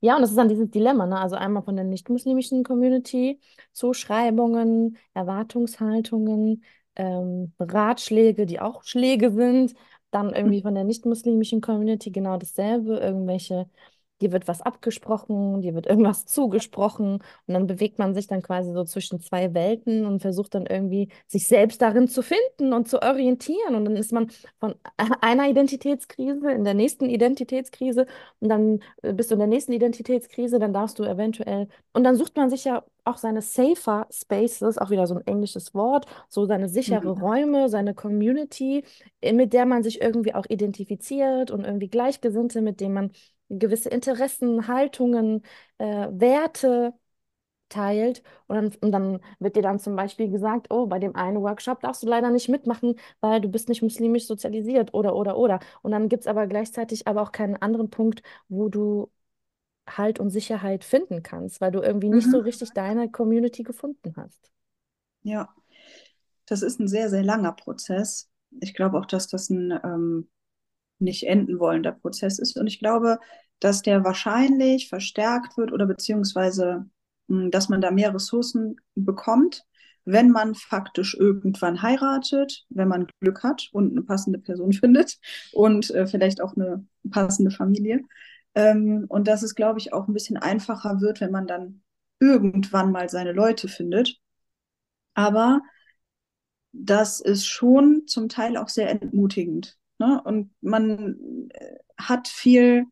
Ja, 0.00 0.14
und 0.16 0.22
das 0.22 0.30
ist 0.30 0.36
dann 0.36 0.48
dieses 0.48 0.70
Dilemma, 0.70 1.06
ne? 1.06 1.18
Also 1.20 1.36
einmal 1.36 1.62
von 1.62 1.76
der 1.76 1.84
nicht-muslimischen 1.84 2.64
Community, 2.64 3.40
Zuschreibungen, 3.72 4.96
Erwartungshaltungen, 5.14 6.64
ähm, 6.96 7.52
Ratschläge, 7.58 8.46
die 8.46 8.60
auch 8.60 8.84
Schläge 8.84 9.30
sind. 9.32 9.74
Dann 10.10 10.32
irgendwie 10.32 10.62
von 10.62 10.74
der 10.74 10.84
nicht-muslimischen 10.84 11.60
Community 11.60 12.10
genau 12.10 12.36
dasselbe, 12.38 12.98
irgendwelche, 12.98 13.68
dir 14.20 14.32
wird 14.32 14.48
was 14.48 14.62
abgesprochen, 14.62 15.60
dir 15.60 15.74
wird 15.74 15.86
irgendwas 15.86 16.24
zugesprochen 16.26 17.14
und 17.46 17.54
dann 17.54 17.66
bewegt 17.66 17.98
man 17.98 18.14
sich 18.14 18.26
dann 18.26 18.42
quasi 18.42 18.72
so 18.72 18.84
zwischen 18.84 19.20
zwei 19.20 19.54
Welten 19.54 20.06
und 20.06 20.20
versucht 20.20 20.54
dann 20.54 20.66
irgendwie 20.66 21.08
sich 21.26 21.46
selbst 21.48 21.82
darin 21.82 22.08
zu 22.08 22.22
finden 22.22 22.72
und 22.72 22.88
zu 22.88 23.02
orientieren. 23.02 23.74
Und 23.74 23.84
dann 23.84 23.96
ist 23.96 24.12
man 24.12 24.30
von 24.60 24.74
einer 25.20 25.48
Identitätskrise 25.48 26.50
in 26.52 26.64
der 26.64 26.74
nächsten 26.74 27.08
Identitätskrise 27.08 28.06
und 28.40 28.48
dann 28.48 28.80
äh, 29.02 29.12
bist 29.12 29.30
du 29.30 29.34
in 29.34 29.38
der 29.40 29.48
nächsten 29.48 29.72
Identitätskrise, 29.72 30.58
dann 30.58 30.72
darfst 30.72 30.98
du 30.98 31.04
eventuell, 31.04 31.68
und 31.92 32.04
dann 32.04 32.16
sucht 32.16 32.36
man 32.36 32.50
sich 32.50 32.64
ja 32.64 32.84
auch 33.04 33.18
seine 33.18 33.40
safer 33.42 34.06
Spaces, 34.10 34.78
auch 34.78 34.90
wieder 34.90 35.06
so 35.06 35.14
ein 35.14 35.26
englisches 35.26 35.74
Wort, 35.74 36.06
so 36.28 36.44
seine 36.46 36.68
sichere 36.68 37.08
Mhm. 37.08 37.20
Räume, 37.20 37.68
seine 37.68 37.94
Community, 37.94 38.84
mit 39.22 39.52
der 39.52 39.66
man 39.66 39.82
sich 39.82 40.00
irgendwie 40.02 40.34
auch 40.34 40.46
identifiziert 40.48 41.50
und 41.50 41.64
irgendwie 41.64 41.88
Gleichgesinnte, 41.88 42.62
mit 42.62 42.80
denen 42.80 42.94
man 42.94 43.10
gewisse 43.48 43.88
Interessen, 43.90 44.68
Haltungen, 44.68 45.42
äh, 45.78 46.08
Werte 46.10 46.94
teilt. 47.68 48.22
Und 48.46 48.56
dann, 48.56 48.72
und 48.82 48.92
dann 48.92 49.20
wird 49.40 49.56
dir 49.56 49.62
dann 49.62 49.78
zum 49.80 49.96
Beispiel 49.96 50.30
gesagt, 50.30 50.68
oh, 50.70 50.86
bei 50.86 50.98
dem 50.98 51.16
einen 51.16 51.42
Workshop 51.42 51.80
darfst 51.80 52.02
du 52.02 52.06
leider 52.08 52.30
nicht 52.30 52.48
mitmachen, 52.48 52.96
weil 53.20 53.40
du 53.40 53.48
bist 53.48 53.68
nicht 53.68 53.82
muslimisch 53.82 54.26
sozialisiert 54.26 54.94
oder, 54.94 55.16
oder, 55.16 55.36
oder. 55.38 55.60
Und 55.82 55.92
dann 55.92 56.08
gibt 56.08 56.22
es 56.22 56.26
aber 56.28 56.46
gleichzeitig 56.46 57.06
aber 57.08 57.22
auch 57.22 57.32
keinen 57.32 57.56
anderen 57.56 57.90
Punkt, 57.90 58.22
wo 58.48 58.68
du 58.68 59.10
Halt 59.88 60.20
und 60.20 60.30
Sicherheit 60.30 60.84
finden 60.84 61.22
kannst, 61.24 61.60
weil 61.60 61.72
du 61.72 61.80
irgendwie 61.82 62.10
nicht 62.10 62.30
so 62.30 62.38
Mhm. 62.38 62.40
richtig 62.40 62.72
deine 62.74 63.10
Community 63.10 63.62
gefunden 63.64 64.14
hast. 64.16 64.50
Ja, 65.22 65.54
das 66.46 66.62
ist 66.62 66.80
ein 66.80 66.88
sehr, 66.88 67.10
sehr 67.10 67.24
langer 67.24 67.52
Prozess. 67.52 68.30
Ich 68.60 68.74
glaube 68.74 68.98
auch, 68.98 69.06
dass 69.06 69.28
das 69.28 69.50
ein 69.50 69.72
ähm, 69.84 70.28
nicht 70.98 71.24
enden 71.26 71.58
wollender 71.58 71.92
Prozess 71.92 72.38
ist. 72.38 72.56
Und 72.56 72.66
ich 72.66 72.78
glaube, 72.78 73.18
dass 73.60 73.82
der 73.82 74.04
wahrscheinlich 74.04 74.88
verstärkt 74.88 75.56
wird 75.56 75.72
oder 75.72 75.86
beziehungsweise, 75.86 76.86
mh, 77.28 77.50
dass 77.50 77.68
man 77.68 77.80
da 77.80 77.90
mehr 77.90 78.14
Ressourcen 78.14 78.76
bekommt, 78.94 79.64
wenn 80.04 80.30
man 80.30 80.54
faktisch 80.54 81.14
irgendwann 81.18 81.82
heiratet, 81.82 82.64
wenn 82.68 82.88
man 82.88 83.08
Glück 83.20 83.42
hat 83.42 83.68
und 83.72 83.90
eine 83.92 84.02
passende 84.02 84.38
Person 84.38 84.72
findet 84.72 85.18
und 85.52 85.90
äh, 85.90 86.06
vielleicht 86.06 86.40
auch 86.40 86.56
eine 86.56 86.86
passende 87.10 87.50
Familie. 87.50 88.00
Ähm, 88.54 89.06
und 89.08 89.28
dass 89.28 89.42
es, 89.42 89.54
glaube 89.54 89.78
ich, 89.80 89.92
auch 89.92 90.08
ein 90.08 90.14
bisschen 90.14 90.36
einfacher 90.36 91.00
wird, 91.00 91.20
wenn 91.20 91.30
man 91.32 91.46
dann 91.46 91.82
irgendwann 92.20 92.92
mal 92.92 93.08
seine 93.10 93.32
Leute 93.32 93.68
findet. 93.68 94.18
Aber 95.14 95.62
das 96.72 97.20
ist 97.20 97.46
schon 97.46 98.06
zum 98.06 98.28
Teil 98.28 98.56
auch 98.56 98.68
sehr 98.68 98.88
entmutigend. 98.90 99.76
Ne? 99.98 100.20
Und 100.24 100.50
man 100.60 101.48
äh, 101.50 101.76
hat 101.98 102.28
viel, 102.28 102.86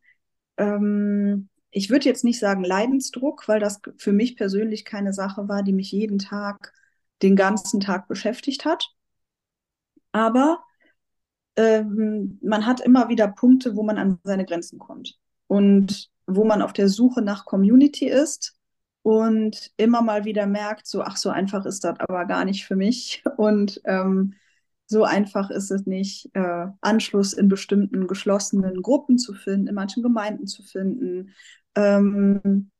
ähm, 0.57 1.49
ich 1.71 1.89
würde 1.89 2.05
jetzt 2.05 2.23
nicht 2.23 2.39
sagen 2.39 2.63
Leidensdruck, 2.63 3.47
weil 3.47 3.59
das 3.59 3.81
für 3.97 4.13
mich 4.13 4.35
persönlich 4.35 4.85
keine 4.85 5.13
Sache 5.13 5.47
war, 5.47 5.63
die 5.63 5.73
mich 5.73 5.91
jeden 5.91 6.19
Tag, 6.19 6.73
den 7.21 7.35
ganzen 7.35 7.79
Tag 7.79 8.07
beschäftigt 8.07 8.65
hat. 8.65 8.89
Aber 10.11 10.63
ähm, 11.55 12.39
man 12.41 12.65
hat 12.65 12.81
immer 12.81 13.09
wieder 13.09 13.27
Punkte, 13.27 13.75
wo 13.75 13.83
man 13.83 13.97
an 13.97 14.19
seine 14.23 14.45
Grenzen 14.45 14.79
kommt. 14.79 15.17
Und 15.47 16.09
wo 16.27 16.43
man 16.43 16.61
auf 16.61 16.73
der 16.73 16.89
Suche 16.89 17.21
nach 17.21 17.45
Community 17.45 18.07
ist 18.07 18.57
und 19.03 19.71
immer 19.77 20.01
mal 20.01 20.25
wieder 20.25 20.47
merkt, 20.47 20.87
so, 20.87 21.03
ach, 21.03 21.17
so 21.17 21.29
einfach 21.29 21.65
ist 21.65 21.83
das 21.83 21.99
aber 21.99 22.25
gar 22.25 22.45
nicht 22.45 22.65
für 22.65 22.75
mich. 22.75 23.23
Und 23.37 23.79
ähm, 23.85 24.33
so 24.87 25.03
einfach 25.03 25.49
ist 25.49 25.71
es 25.71 25.85
nicht, 25.85 26.29
äh, 26.33 26.67
Anschluss 26.81 27.33
in 27.33 27.47
bestimmten 27.49 28.07
geschlossenen 28.07 28.81
Gruppen 28.81 29.17
zu 29.17 29.33
finden, 29.33 29.67
in 29.67 29.75
manchen 29.75 30.03
Gemeinden 30.03 30.47
zu 30.47 30.63
finden, 30.63 31.33
ähm, 31.75 32.71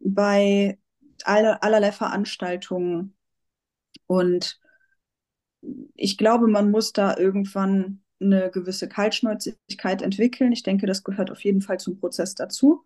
bei 0.00 0.78
aller, 1.24 1.62
allerlei 1.62 1.92
Veranstaltungen. 1.92 3.14
Und 4.06 4.60
ich 5.94 6.18
glaube, 6.18 6.48
man 6.48 6.70
muss 6.70 6.92
da 6.92 7.16
irgendwann 7.16 8.02
eine 8.20 8.50
gewisse 8.50 8.88
Kaltschnäuzigkeit 8.88 10.02
entwickeln. 10.02 10.52
Ich 10.52 10.62
denke, 10.62 10.86
das 10.86 11.04
gehört 11.04 11.30
auf 11.30 11.42
jeden 11.44 11.62
Fall 11.62 11.78
zum 11.78 11.98
Prozess 11.98 12.34
dazu. 12.34 12.84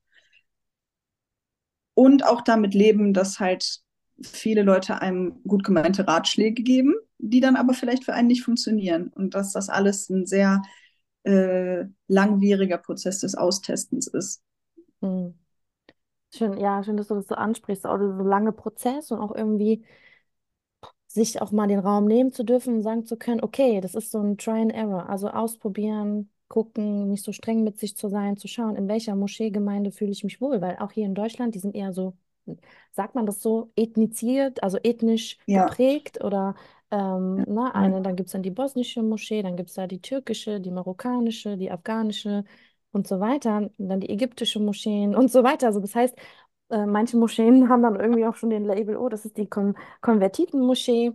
Und 1.94 2.24
auch 2.24 2.42
damit 2.42 2.74
leben, 2.74 3.12
dass 3.12 3.40
halt 3.40 3.80
viele 4.22 4.62
Leute 4.62 5.00
einem 5.00 5.42
gut 5.44 5.64
gemeinte 5.64 6.06
Ratschläge 6.06 6.62
geben, 6.62 6.94
die 7.18 7.40
dann 7.40 7.56
aber 7.56 7.74
vielleicht 7.74 8.04
für 8.04 8.14
einen 8.14 8.28
nicht 8.28 8.44
funktionieren. 8.44 9.08
Und 9.08 9.34
dass 9.34 9.52
das 9.52 9.68
alles 9.68 10.08
ein 10.10 10.26
sehr 10.26 10.62
äh, 11.24 11.84
langwieriger 12.08 12.78
Prozess 12.78 13.20
des 13.20 13.34
Austestens 13.36 14.06
ist. 14.08 14.42
Hm. 15.02 15.34
Schön, 16.34 16.58
ja, 16.58 16.82
schön, 16.84 16.96
dass 16.96 17.08
du 17.08 17.14
das 17.16 17.28
so 17.28 17.34
ansprichst, 17.36 17.86
auch 17.86 17.98
so 17.98 18.06
lange 18.24 18.52
Prozess 18.52 19.10
und 19.12 19.20
auch 19.20 19.34
irgendwie 19.34 19.84
sich 21.06 21.40
auch 21.42 21.52
mal 21.52 21.66
den 21.68 21.78
Raum 21.78 22.04
nehmen 22.06 22.32
zu 22.32 22.44
dürfen 22.44 22.76
und 22.76 22.82
sagen 22.82 23.06
zu 23.06 23.16
können, 23.16 23.42
okay, 23.42 23.80
das 23.80 23.94
ist 23.94 24.10
so 24.10 24.20
ein 24.20 24.36
Try 24.38 24.60
and 24.62 24.72
Error, 24.74 25.08
also 25.08 25.28
ausprobieren, 25.28 26.30
gucken, 26.48 27.08
nicht 27.08 27.24
so 27.24 27.32
streng 27.32 27.64
mit 27.64 27.78
sich 27.78 27.96
zu 27.96 28.08
sein, 28.08 28.36
zu 28.36 28.48
schauen, 28.48 28.76
in 28.76 28.88
welcher 28.88 29.14
Moscheegemeinde 29.16 29.90
fühle 29.92 30.10
ich 30.12 30.24
mich 30.24 30.40
wohl, 30.40 30.60
weil 30.60 30.76
auch 30.78 30.92
hier 30.92 31.06
in 31.06 31.14
Deutschland, 31.14 31.54
die 31.54 31.58
sind 31.60 31.74
eher 31.74 31.92
so, 31.92 32.14
sagt 32.92 33.14
man 33.14 33.26
das 33.26 33.40
so, 33.42 33.70
ethniziert, 33.76 34.62
also 34.62 34.78
ethnisch 34.82 35.38
Ja, 35.46 35.78
geprägt 35.78 36.22
oder 36.24 36.54
ähm, 36.90 37.44
ja, 37.46 37.70
eine, 37.74 38.02
dann 38.02 38.16
gibt 38.16 38.28
es 38.28 38.32
dann 38.32 38.42
die 38.42 38.50
bosnische 38.50 39.02
Moschee, 39.02 39.42
dann 39.42 39.56
gibt 39.56 39.68
es 39.70 39.74
da 39.76 39.86
die 39.86 40.00
türkische, 40.00 40.60
die 40.60 40.70
marokkanische, 40.70 41.56
die 41.56 41.70
afghanische 41.70 42.44
und 42.92 43.06
so 43.06 43.20
weiter, 43.20 43.70
und 43.76 43.88
dann 43.88 44.00
die 44.00 44.10
ägyptische 44.10 44.60
Moscheen 44.60 45.14
und 45.16 45.30
so 45.30 45.44
weiter. 45.44 45.66
Also 45.68 45.80
das 45.80 45.94
heißt, 45.94 46.16
äh, 46.70 46.86
manche 46.86 47.16
Moscheen 47.16 47.68
haben 47.68 47.82
dann 47.82 47.96
irgendwie 48.00 48.26
auch 48.26 48.36
schon 48.36 48.50
den 48.50 48.64
Label, 48.64 48.96
oh, 48.96 49.08
das 49.08 49.24
ist 49.24 49.36
die 49.36 49.48
Kon 49.48 49.76
Konvertiten-Moschee. 50.02 51.12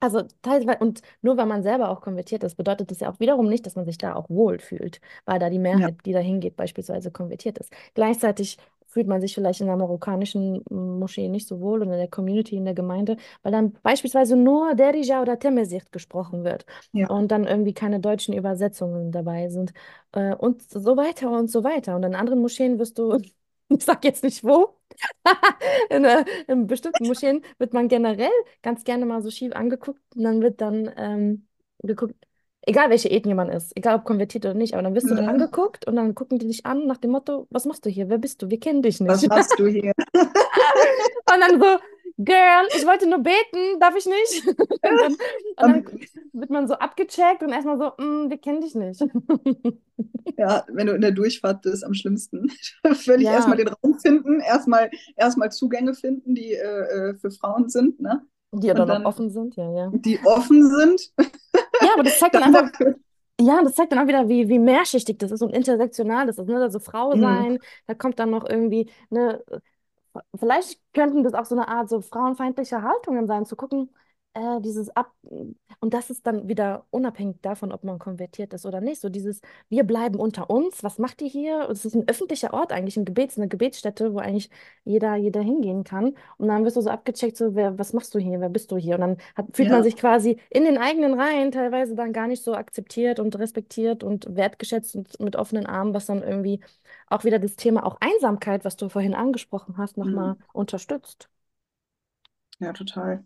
Also 0.00 0.22
teilweise, 0.42 0.78
und 0.80 1.00
nur 1.22 1.36
weil 1.36 1.46
man 1.46 1.62
selber 1.62 1.88
auch 1.90 2.00
konvertiert 2.00 2.42
ist, 2.42 2.56
bedeutet 2.56 2.90
das 2.90 2.98
ja 3.00 3.10
auch 3.12 3.20
wiederum 3.20 3.48
nicht, 3.48 3.64
dass 3.66 3.76
man 3.76 3.84
sich 3.84 3.98
da 3.98 4.14
auch 4.16 4.28
wohl 4.28 4.58
fühlt, 4.58 5.00
weil 5.26 5.38
da 5.38 5.48
die 5.48 5.60
ja, 5.72 5.78
Mehrheit, 5.80 5.94
die 6.04 6.12
da 6.12 6.18
hingeht, 6.18 6.56
beispielsweise 6.56 7.12
konvertiert 7.12 7.58
ist. 7.58 7.72
Gleichzeitig 7.94 8.58
fühlt 8.92 9.06
man 9.06 9.20
sich 9.22 9.34
vielleicht 9.34 9.60
in 9.62 9.66
der 9.66 9.76
marokkanischen 9.76 10.62
Moschee 10.70 11.28
nicht 11.28 11.48
so 11.48 11.60
wohl 11.60 11.80
oder 11.80 11.92
in 11.92 11.98
der 11.98 12.08
Community, 12.08 12.56
in 12.56 12.66
der 12.66 12.74
Gemeinde, 12.74 13.16
weil 13.42 13.50
dann 13.50 13.72
beispielsweise 13.82 14.36
nur 14.36 14.74
Derija 14.74 15.22
oder 15.22 15.38
Temesirt 15.38 15.90
gesprochen 15.92 16.44
wird 16.44 16.66
ja. 16.92 17.08
und 17.08 17.28
dann 17.28 17.46
irgendwie 17.46 17.72
keine 17.72 18.00
deutschen 18.00 18.34
Übersetzungen 18.34 19.10
dabei 19.10 19.48
sind 19.48 19.72
äh, 20.12 20.34
und 20.34 20.62
so 20.70 20.96
weiter 20.96 21.30
und 21.30 21.50
so 21.50 21.64
weiter. 21.64 21.96
Und 21.96 22.02
in 22.04 22.14
anderen 22.14 22.40
Moscheen 22.40 22.78
wirst 22.78 22.98
du, 22.98 23.18
ich 23.68 23.84
sag 23.84 24.04
jetzt 24.04 24.24
nicht 24.24 24.44
wo, 24.44 24.76
in, 25.90 26.04
äh, 26.04 26.24
in 26.46 26.66
bestimmten 26.66 27.06
Moscheen 27.06 27.42
wird 27.58 27.72
man 27.72 27.88
generell 27.88 28.30
ganz 28.60 28.84
gerne 28.84 29.06
mal 29.06 29.22
so 29.22 29.30
schief 29.30 29.54
angeguckt 29.54 30.02
und 30.14 30.22
dann 30.22 30.42
wird 30.42 30.60
dann 30.60 30.90
ähm, 30.98 31.46
geguckt, 31.82 32.14
egal 32.62 32.90
welche 32.90 33.10
Ethnie 33.10 33.34
man 33.34 33.48
ist, 33.50 33.76
egal 33.76 33.96
ob 33.96 34.04
konvertiert 34.04 34.44
oder 34.44 34.54
nicht, 34.54 34.74
aber 34.74 34.82
dann 34.82 34.94
wirst 34.94 35.10
du 35.10 35.14
da 35.14 35.22
Mhm. 35.22 35.28
angeguckt 35.28 35.86
und 35.86 35.96
dann 35.96 36.14
gucken 36.14 36.38
die 36.38 36.46
dich 36.46 36.66
an 36.66 36.86
nach 36.86 36.98
dem 36.98 37.10
Motto, 37.12 37.46
was 37.50 37.64
machst 37.66 37.84
du 37.86 37.90
hier? 37.90 38.08
Wer 38.08 38.18
bist 38.18 38.42
du? 38.42 38.50
Wir 38.50 38.60
kennen 38.60 38.82
dich 38.82 39.00
nicht. 39.00 39.08
Was 39.08 39.26
machst 39.26 39.58
du 39.58 39.66
hier? 39.66 39.92
Und 41.34 41.40
dann 41.40 41.60
so, 41.60 41.78
Girl, 42.18 42.68
ich 42.74 42.86
wollte 42.86 43.08
nur 43.08 43.18
beten, 43.20 43.80
darf 43.80 43.96
ich 43.96 44.06
nicht? 44.06 44.46
Und 44.84 45.00
dann, 45.00 45.12
und 45.56 45.68
dann 45.68 45.84
wird 46.32 46.50
man 46.50 46.68
so 46.68 46.74
abgecheckt 46.74 47.42
und 47.42 47.50
erstmal 47.50 47.78
so, 47.78 47.92
"Mm, 48.02 48.30
wir 48.30 48.38
kennen 48.38 48.60
dich 48.60 48.74
nicht. 48.74 49.00
Ja, 50.38 50.64
wenn 50.68 50.86
du 50.86 50.94
in 50.94 51.00
der 51.02 51.12
Durchfahrt 51.12 51.62
bist, 51.62 51.84
am 51.84 51.94
schlimmsten. 51.94 52.50
Völlig 52.94 53.28
erstmal 53.30 53.58
Ja, 53.58 53.64
den 53.64 53.68
Raum 53.68 53.98
finden, 53.98 54.40
erstmal 54.40 54.90
erstmal 55.16 55.52
Zugänge 55.52 55.94
finden, 55.94 56.34
die 56.34 56.54
äh, 56.54 57.10
äh, 57.10 57.14
für 57.16 57.30
Frauen 57.30 57.68
sind, 57.68 58.00
ne? 58.00 58.22
Die 58.52 58.66
ja 58.68 58.74
dann 58.74 58.86
dann 58.86 59.04
offen 59.04 59.30
sind, 59.30 59.56
ja, 59.56 59.70
ja. 59.70 59.94
die 59.94 60.20
offen 60.24 60.68
sind, 60.70 61.12
Ja, 61.80 61.90
aber 61.94 62.02
das 62.04 62.16
zeigt 62.18 62.34
dann 62.34 62.42
einfach. 62.42 62.64
Ja, 63.40 63.62
das 63.62 63.74
zeigt 63.74 63.92
dann 63.92 63.98
auch 64.00 64.06
wieder, 64.08 64.28
wie, 64.28 64.48
wie 64.48 64.58
mehrschichtig 64.60 65.18
das 65.18 65.32
ist 65.32 65.42
und 65.42 65.50
intersektional 65.54 66.26
das 66.26 66.38
ist. 66.38 66.46
Ne? 66.48 66.56
Also 66.62 66.80
Frau 66.80 67.14
Mhm. 67.14 67.16
sein, 67.16 67.58
da 67.86 67.94
kommt 67.94 68.18
dann 68.20 68.30
noch 68.30 68.44
irgendwie, 68.48 68.90
ne, 69.10 69.42
vielleicht 70.38 70.80
könnten 70.94 71.22
das 71.24 71.34
auch 71.34 71.44
so 71.46 71.54
eine 71.56 71.68
Art 71.68 71.88
so 71.88 72.00
frauenfeindliche 72.00 72.82
Haltungen 72.82 73.26
sein, 73.26 73.46
zu 73.46 73.56
gucken, 73.56 73.90
äh, 74.34 74.60
dieses 74.60 74.88
Ab... 74.96 75.12
Und 75.80 75.94
das 75.94 76.10
ist 76.10 76.26
dann 76.26 76.48
wieder 76.48 76.86
unabhängig 76.90 77.38
davon, 77.42 77.72
ob 77.72 77.82
man 77.84 77.98
konvertiert 77.98 78.54
ist 78.54 78.66
oder 78.66 78.80
nicht. 78.80 79.00
So 79.00 79.08
dieses, 79.08 79.40
wir 79.68 79.84
bleiben 79.84 80.18
unter 80.18 80.48
uns, 80.50 80.82
was 80.84 80.98
macht 80.98 81.20
ihr 81.22 81.28
hier? 81.28 81.68
Es 81.70 81.84
ist 81.84 81.94
ein 81.94 82.08
öffentlicher 82.08 82.54
Ort 82.54 82.72
eigentlich, 82.72 82.96
ein 82.96 83.04
Gebets, 83.04 83.36
eine 83.36 83.48
Gebetsstätte, 83.48 84.14
wo 84.14 84.18
eigentlich 84.18 84.50
jeder, 84.84 85.16
jeder 85.16 85.40
hingehen 85.40 85.84
kann. 85.84 86.14
Und 86.38 86.48
dann 86.48 86.64
wirst 86.64 86.76
du 86.76 86.80
so 86.80 86.90
abgecheckt, 86.90 87.36
so, 87.36 87.54
wer, 87.54 87.78
was 87.78 87.92
machst 87.92 88.14
du 88.14 88.18
hier, 88.18 88.40
wer 88.40 88.48
bist 88.48 88.70
du 88.70 88.76
hier? 88.76 88.94
Und 88.94 89.00
dann 89.00 89.16
hat, 89.36 89.46
fühlt 89.56 89.70
man 89.70 89.82
Ja, 89.82 89.82
sich 89.82 89.96
quasi 89.96 90.38
in 90.50 90.64
den 90.64 90.78
eigenen 90.78 91.18
Reihen 91.18 91.50
teilweise 91.50 91.94
dann 91.96 92.12
gar 92.12 92.28
nicht 92.28 92.42
so 92.44 92.54
akzeptiert 92.54 93.18
und 93.20 93.36
respektiert 93.38 94.04
und 94.04 94.34
wertgeschätzt 94.36 94.94
und 94.96 95.18
mit 95.20 95.36
offenen 95.36 95.66
Armen, 95.66 95.94
was 95.94 96.06
dann 96.06 96.22
irgendwie 96.22 96.60
auch 97.08 97.24
wieder 97.24 97.38
das 97.38 97.56
Thema 97.56 97.84
auch 97.86 97.96
Einsamkeit, 98.00 98.64
was 98.64 98.76
du 98.76 98.88
vorhin 98.88 99.14
angesprochen 99.14 99.76
hast, 99.78 99.96
nochmal 99.96 100.34
mhm. 100.34 100.42
unterstützt. 100.52 101.28
Ja, 102.58 102.72
total. 102.72 103.24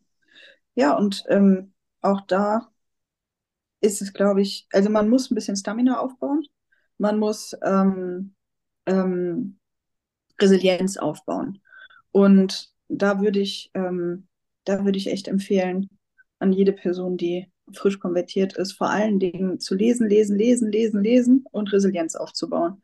Ja, 0.76 0.96
und 0.96 1.24
ähm, 1.28 1.74
auch 2.02 2.20
da 2.28 2.70
ist 3.80 4.02
es, 4.02 4.12
glaube 4.12 4.42
ich, 4.42 4.66
also 4.72 4.90
man 4.90 5.08
muss 5.08 5.30
ein 5.30 5.34
bisschen 5.34 5.56
Stamina 5.56 6.00
aufbauen. 6.00 6.46
Man 6.98 7.18
muss 7.18 7.54
ähm, 7.62 8.34
ähm, 8.86 9.58
Resilienz 10.40 10.96
aufbauen. 10.96 11.60
Und 12.12 12.72
da 12.88 13.20
würde 13.20 13.40
ich, 13.40 13.70
ähm, 13.74 14.28
da 14.64 14.84
würde 14.84 14.98
ich 14.98 15.08
echt 15.08 15.28
empfehlen, 15.28 15.88
an 16.38 16.52
jede 16.52 16.72
Person, 16.72 17.16
die 17.16 17.50
frisch 17.74 18.00
konvertiert 18.00 18.54
ist, 18.56 18.72
vor 18.72 18.90
allen 18.90 19.18
Dingen 19.18 19.60
zu 19.60 19.74
lesen, 19.74 20.08
lesen, 20.08 20.38
lesen, 20.38 20.70
lesen, 20.72 21.02
lesen 21.02 21.44
und 21.52 21.72
Resilienz 21.72 22.16
aufzubauen. 22.16 22.82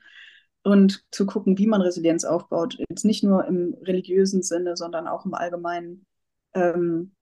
Und 0.64 1.04
zu 1.10 1.26
gucken, 1.26 1.58
wie 1.58 1.66
man 1.66 1.82
Resilienz 1.82 2.24
aufbaut. 2.24 2.78
Jetzt 2.88 3.04
nicht 3.04 3.24
nur 3.24 3.46
im 3.46 3.74
religiösen 3.82 4.42
Sinne, 4.42 4.76
sondern 4.76 5.08
auch 5.08 5.26
im 5.26 5.34
Allgemeinen 5.34 6.06
ähm, 6.54 7.14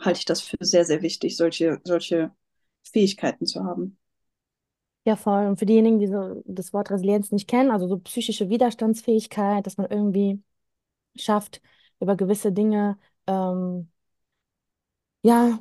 halte 0.00 0.18
ich 0.20 0.24
das 0.24 0.40
für 0.42 0.56
sehr, 0.60 0.84
sehr 0.84 1.02
wichtig, 1.02 1.36
solche, 1.36 1.80
solche 1.84 2.32
Fähigkeiten 2.92 3.46
zu 3.46 3.64
haben. 3.64 3.98
Ja, 5.04 5.14
voll. 5.16 5.46
Und 5.46 5.58
für 5.58 5.66
diejenigen, 5.66 6.00
die 6.00 6.08
so 6.08 6.42
das 6.46 6.72
Wort 6.72 6.90
Resilienz 6.90 7.30
nicht 7.30 7.46
kennen, 7.48 7.70
also 7.70 7.86
so 7.86 7.98
psychische 8.00 8.48
Widerstandsfähigkeit, 8.48 9.64
dass 9.64 9.76
man 9.76 9.88
irgendwie 9.90 10.42
schafft, 11.16 11.62
über 12.00 12.16
gewisse 12.16 12.52
Dinge, 12.52 12.98
ähm, 13.26 13.90
ja, 15.22 15.58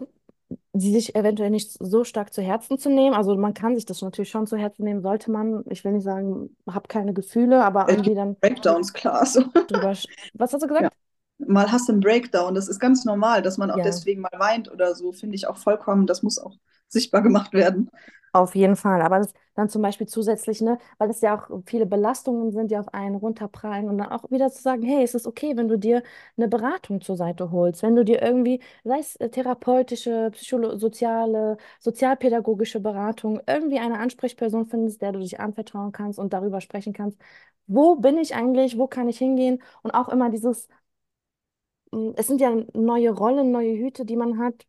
sie 0.74 0.94
sich 0.94 1.16
eventuell 1.16 1.50
nicht 1.52 1.72
so 1.74 2.04
stark 2.04 2.34
zu 2.34 2.42
Herzen 2.44 2.78
zu 2.80 2.90
nehmen. 2.90 3.16
Also 3.16 3.36
man 3.38 3.54
kann 3.54 3.76
sich 3.76 3.86
das 3.86 4.02
natürlich 4.02 4.30
schon 4.32 4.48
zu 4.48 4.58
Herzen 4.58 4.84
nehmen, 4.86 5.02
sollte 5.02 5.32
man. 5.32 5.64
Ich 5.70 5.84
will 5.86 5.94
nicht 5.94 6.04
sagen, 6.04 6.56
hab 6.68 6.90
keine 6.90 7.14
Gefühle, 7.14 7.64
aber 7.66 7.90
irgendwie 7.90 8.16
dann 8.16 8.38
Breakdowns, 8.42 8.94
klar. 8.94 9.26
So. 9.26 9.44
drüber. 9.68 9.92
sch- 9.92 10.08
Was 10.34 10.54
hast 10.54 10.64
du 10.64 10.68
Ja. 10.80 10.90
Mal 11.38 11.72
hast 11.72 11.88
du 11.90 11.94
einen 11.94 12.02
Breakdown. 12.02 12.56
Das 12.56 12.68
ist 12.68 12.80
ganz 12.80 13.06
normal, 13.06 13.42
dass 13.42 13.58
man 13.58 13.72
auch 13.72 13.80
Ja. 13.80 13.82
deswegen 13.82 14.22
mal 14.22 14.32
weint 14.38 14.72
oder 14.72 14.96
so, 14.96 15.12
finde 15.12 15.36
ich 15.36 15.48
auch 15.48 15.58
vollkommen. 15.58 16.08
Das 16.08 16.24
muss 16.24 16.40
auch 16.40 16.56
sichtbar 16.88 17.22
gemacht 17.22 17.54
werden. 17.54 17.90
Auf 18.32 18.54
jeden 18.54 18.76
Fall, 18.76 19.02
aber 19.02 19.20
das 19.20 19.32
dann 19.54 19.70
zum 19.70 19.82
Beispiel 19.82 20.08
zusätzlich, 20.08 20.60
ne, 20.60 20.78
weil 20.98 21.10
es 21.10 21.22
ja 21.22 21.36
auch 21.40 21.62
viele 21.66 21.86
Belastungen 21.86 22.52
sind, 22.52 22.70
die 22.70 22.78
auf 22.78 22.94
einen 22.94 23.16
runterprallen 23.16 23.88
und 23.88 23.98
dann 23.98 24.10
auch 24.10 24.30
wieder 24.30 24.52
zu 24.52 24.62
sagen, 24.62 24.84
hey, 24.84 25.04
es 25.06 25.16
ist 25.16 25.26
okay, 25.26 25.56
wenn 25.56 25.70
du 25.70 25.78
dir 25.80 26.04
eine 26.36 26.50
Beratung 26.50 27.00
zur 27.00 27.16
Seite 27.16 27.52
holst, 27.52 27.82
wenn 27.82 27.96
du 27.96 28.04
dir 28.04 28.22
irgendwie, 28.22 28.62
sei 28.84 29.00
es 29.00 29.16
äh, 29.18 29.30
therapeutische, 29.30 30.32
psychosoziale, 30.34 31.56
sozialpädagogische 31.80 32.82
Beratung, 32.82 33.40
irgendwie 33.48 33.80
eine 33.80 34.00
Ansprechperson 34.00 34.66
findest, 34.66 35.02
der 35.02 35.14
du 35.14 35.20
dich 35.20 35.40
anvertrauen 35.40 35.94
kannst 35.94 36.20
und 36.20 36.34
darüber 36.34 36.60
sprechen 36.60 36.92
kannst, 36.92 37.18
wo 37.68 37.96
bin 37.96 38.18
ich 38.18 38.36
eigentlich, 38.36 38.78
wo 38.78 38.88
kann 38.88 39.08
ich 39.08 39.18
hingehen 39.18 39.62
und 39.82 39.92
auch 39.92 40.10
immer 40.10 40.30
dieses, 40.30 40.68
es 42.16 42.28
sind 42.28 42.42
ja 42.42 42.56
neue 42.74 43.12
Rollen, 43.12 43.52
neue 43.52 43.78
Hüte, 43.78 44.06
die 44.06 44.16
man 44.16 44.38
hat 44.40 44.66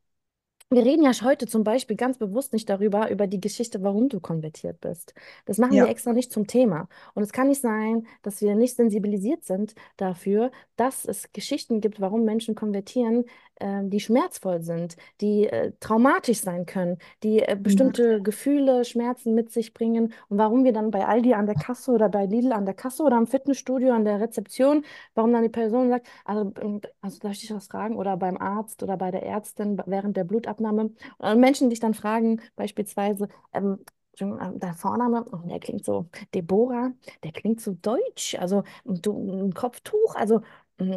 wir 0.70 0.84
reden 0.84 1.04
ja 1.04 1.12
heute 1.22 1.46
zum 1.46 1.62
Beispiel 1.62 1.96
ganz 1.96 2.18
bewusst 2.18 2.52
nicht 2.52 2.68
darüber, 2.68 3.08
über 3.10 3.28
die 3.28 3.40
Geschichte, 3.40 3.82
warum 3.82 4.08
du 4.08 4.18
konvertiert 4.20 4.80
bist. 4.80 5.14
Das 5.44 5.58
machen 5.58 5.78
wir 5.80 5.86
Ja, 5.86 5.88
extra 5.88 6.12
nicht 6.12 6.32
zum 6.32 6.46
Thema. 6.48 6.88
Und 7.14 7.22
es 7.22 7.32
kann 7.32 7.46
nicht 7.48 7.60
sein, 7.60 8.06
dass 8.22 8.40
wir 8.40 8.56
nicht 8.56 8.74
sensibilisiert 8.76 9.44
sind 9.44 9.74
dafür, 9.96 10.50
dass 10.76 11.04
es 11.04 11.32
Geschichten 11.32 11.80
gibt, 11.80 12.00
warum 12.00 12.24
Menschen 12.24 12.56
konvertieren, 12.56 13.24
ähm, 13.60 13.90
die 13.90 14.00
schmerzvoll 14.00 14.60
sind, 14.62 14.96
die 15.20 15.46
äh, 15.46 15.72
traumatisch 15.80 16.40
sein 16.40 16.66
können, 16.66 16.98
die 17.22 17.40
äh, 17.42 17.56
Mhm. 17.64 17.96
bestimmte 17.96 18.20
Gefühle, 18.20 18.84
Schmerzen 18.84 19.34
mit 19.34 19.50
sich 19.52 19.72
bringen. 19.72 20.12
Und 20.28 20.38
warum 20.38 20.64
wir 20.64 20.72
dann 20.72 20.90
bei 20.90 21.06
Aldi 21.06 21.34
an 21.34 21.46
der 21.46 21.54
Kasse 21.54 21.92
oder 21.92 22.08
bei 22.08 22.26
Lidl 22.26 22.52
an 22.52 22.66
der 22.66 22.74
Kasse 22.74 23.02
oder 23.04 23.16
am 23.16 23.26
Fitnessstudio 23.26 23.92
an 23.92 24.04
der 24.04 24.20
Rezeption, 24.20 24.84
warum 25.14 25.32
dann 25.32 25.42
die 25.42 25.48
Person 25.48 25.88
sagt, 25.90 26.06
also, 26.24 26.52
ähm, 26.60 26.80
also 27.00 27.18
darf 27.20 27.32
ich 27.32 27.40
dich 27.40 27.54
was 27.54 27.68
fragen? 27.68 27.96
Oder 27.96 28.16
beim 28.16 28.36
Arzt 28.36 28.82
oder 28.82 28.96
bei 28.96 29.10
der 29.10 29.22
Ärztin 29.22 29.80
während 29.86 30.16
der 30.16 30.24
Blutabnahme. 30.24 30.55
Und 30.64 30.98
Menschen 31.36 31.70
dich 31.70 31.80
dann 31.80 31.94
fragen, 31.94 32.40
beispielsweise, 32.56 33.28
ähm, 33.52 33.78
Entschuldigung, 34.12 34.56
äh, 34.56 34.58
dein 34.58 34.74
Vorname, 34.74 35.24
oh, 35.30 35.46
der 35.48 35.60
klingt 35.60 35.84
so, 35.84 36.08
Deborah, 36.34 36.92
der 37.22 37.32
klingt 37.32 37.60
so 37.60 37.72
deutsch, 37.80 38.34
also 38.36 38.64
du, 38.84 39.46
ein 39.46 39.52
Kopftuch, 39.54 40.14
also, 40.14 40.40
mm, 40.78 40.94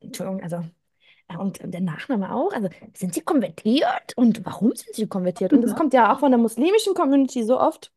Entschuldigung, 0.00 0.42
also, 0.42 0.64
äh, 1.28 1.36
und 1.36 1.60
der 1.62 1.80
Nachname 1.80 2.34
auch, 2.34 2.52
also 2.52 2.68
sind 2.94 3.14
sie 3.14 3.22
konvertiert? 3.22 4.12
Und 4.16 4.44
warum 4.46 4.74
sind 4.74 4.94
sie 4.94 5.06
konvertiert? 5.06 5.52
Und 5.52 5.62
das 5.62 5.74
kommt 5.74 5.94
ja 5.94 6.14
auch 6.14 6.20
von 6.20 6.30
der 6.32 6.38
muslimischen 6.40 6.94
Community 6.94 7.44
so 7.44 7.60
oft. 7.60 7.92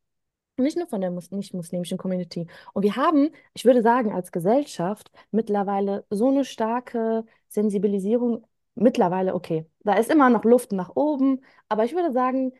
Nicht 0.57 0.77
nur 0.77 0.87
von 0.87 1.01
der 1.01 1.11
mus 1.11 1.31
nicht-muslimischen 1.31 1.97
Community. 1.97 2.47
Und 2.73 2.83
wir 2.83 2.95
haben, 2.95 3.29
ich 3.53 3.65
würde 3.65 3.81
sagen, 3.81 4.13
als 4.13 4.31
Gesellschaft 4.31 5.11
mittlerweile 5.31 6.05
so 6.09 6.29
eine 6.29 6.45
starke 6.45 7.25
Sensibilisierung. 7.49 8.45
Mittlerweile, 8.75 9.33
okay, 9.35 9.65
da 9.83 9.93
ist 9.95 10.09
immer 10.11 10.29
noch 10.29 10.43
Luft 10.43 10.71
nach 10.73 10.91
oben, 10.95 11.41
aber 11.69 11.85
ich 11.85 11.93
würde 11.95 12.11
sagen, 12.11 12.53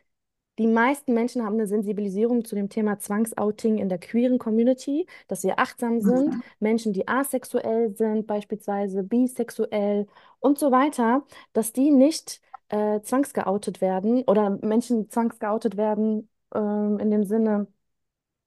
die 0.57 0.67
meisten 0.67 1.13
Menschen 1.13 1.43
haben 1.43 1.55
eine 1.55 1.67
Sensibilisierung 1.67 2.45
zu 2.45 2.55
dem 2.55 2.69
Thema 2.69 2.97
Zwangsouting 2.99 3.77
in 3.77 3.89
der 3.89 3.97
queeren 3.99 4.39
Community, 4.39 5.05
dass 5.27 5.43
wir 5.43 5.59
achtsam 5.59 5.99
sind, 6.01 6.35
Mhm. 6.35 6.41
Menschen, 6.59 6.93
die 6.93 7.07
asexuell 7.07 7.93
sind, 7.95 8.25
beispielsweise 8.27 9.03
bisexuell 9.03 10.07
und 10.39 10.57
so 10.57 10.71
weiter, 10.71 11.25
dass 11.53 11.73
die 11.73 11.91
nicht 11.91 12.41
äh, 12.69 13.01
zwangsgeoutet 13.01 13.81
werden 13.81 14.23
oder 14.23 14.51
Menschen 14.61 15.09
zwangsgeoutet 15.09 15.75
werden 15.77 16.29
ähm, 16.53 16.99
in 16.99 17.11
dem 17.11 17.25
Sinne, 17.25 17.67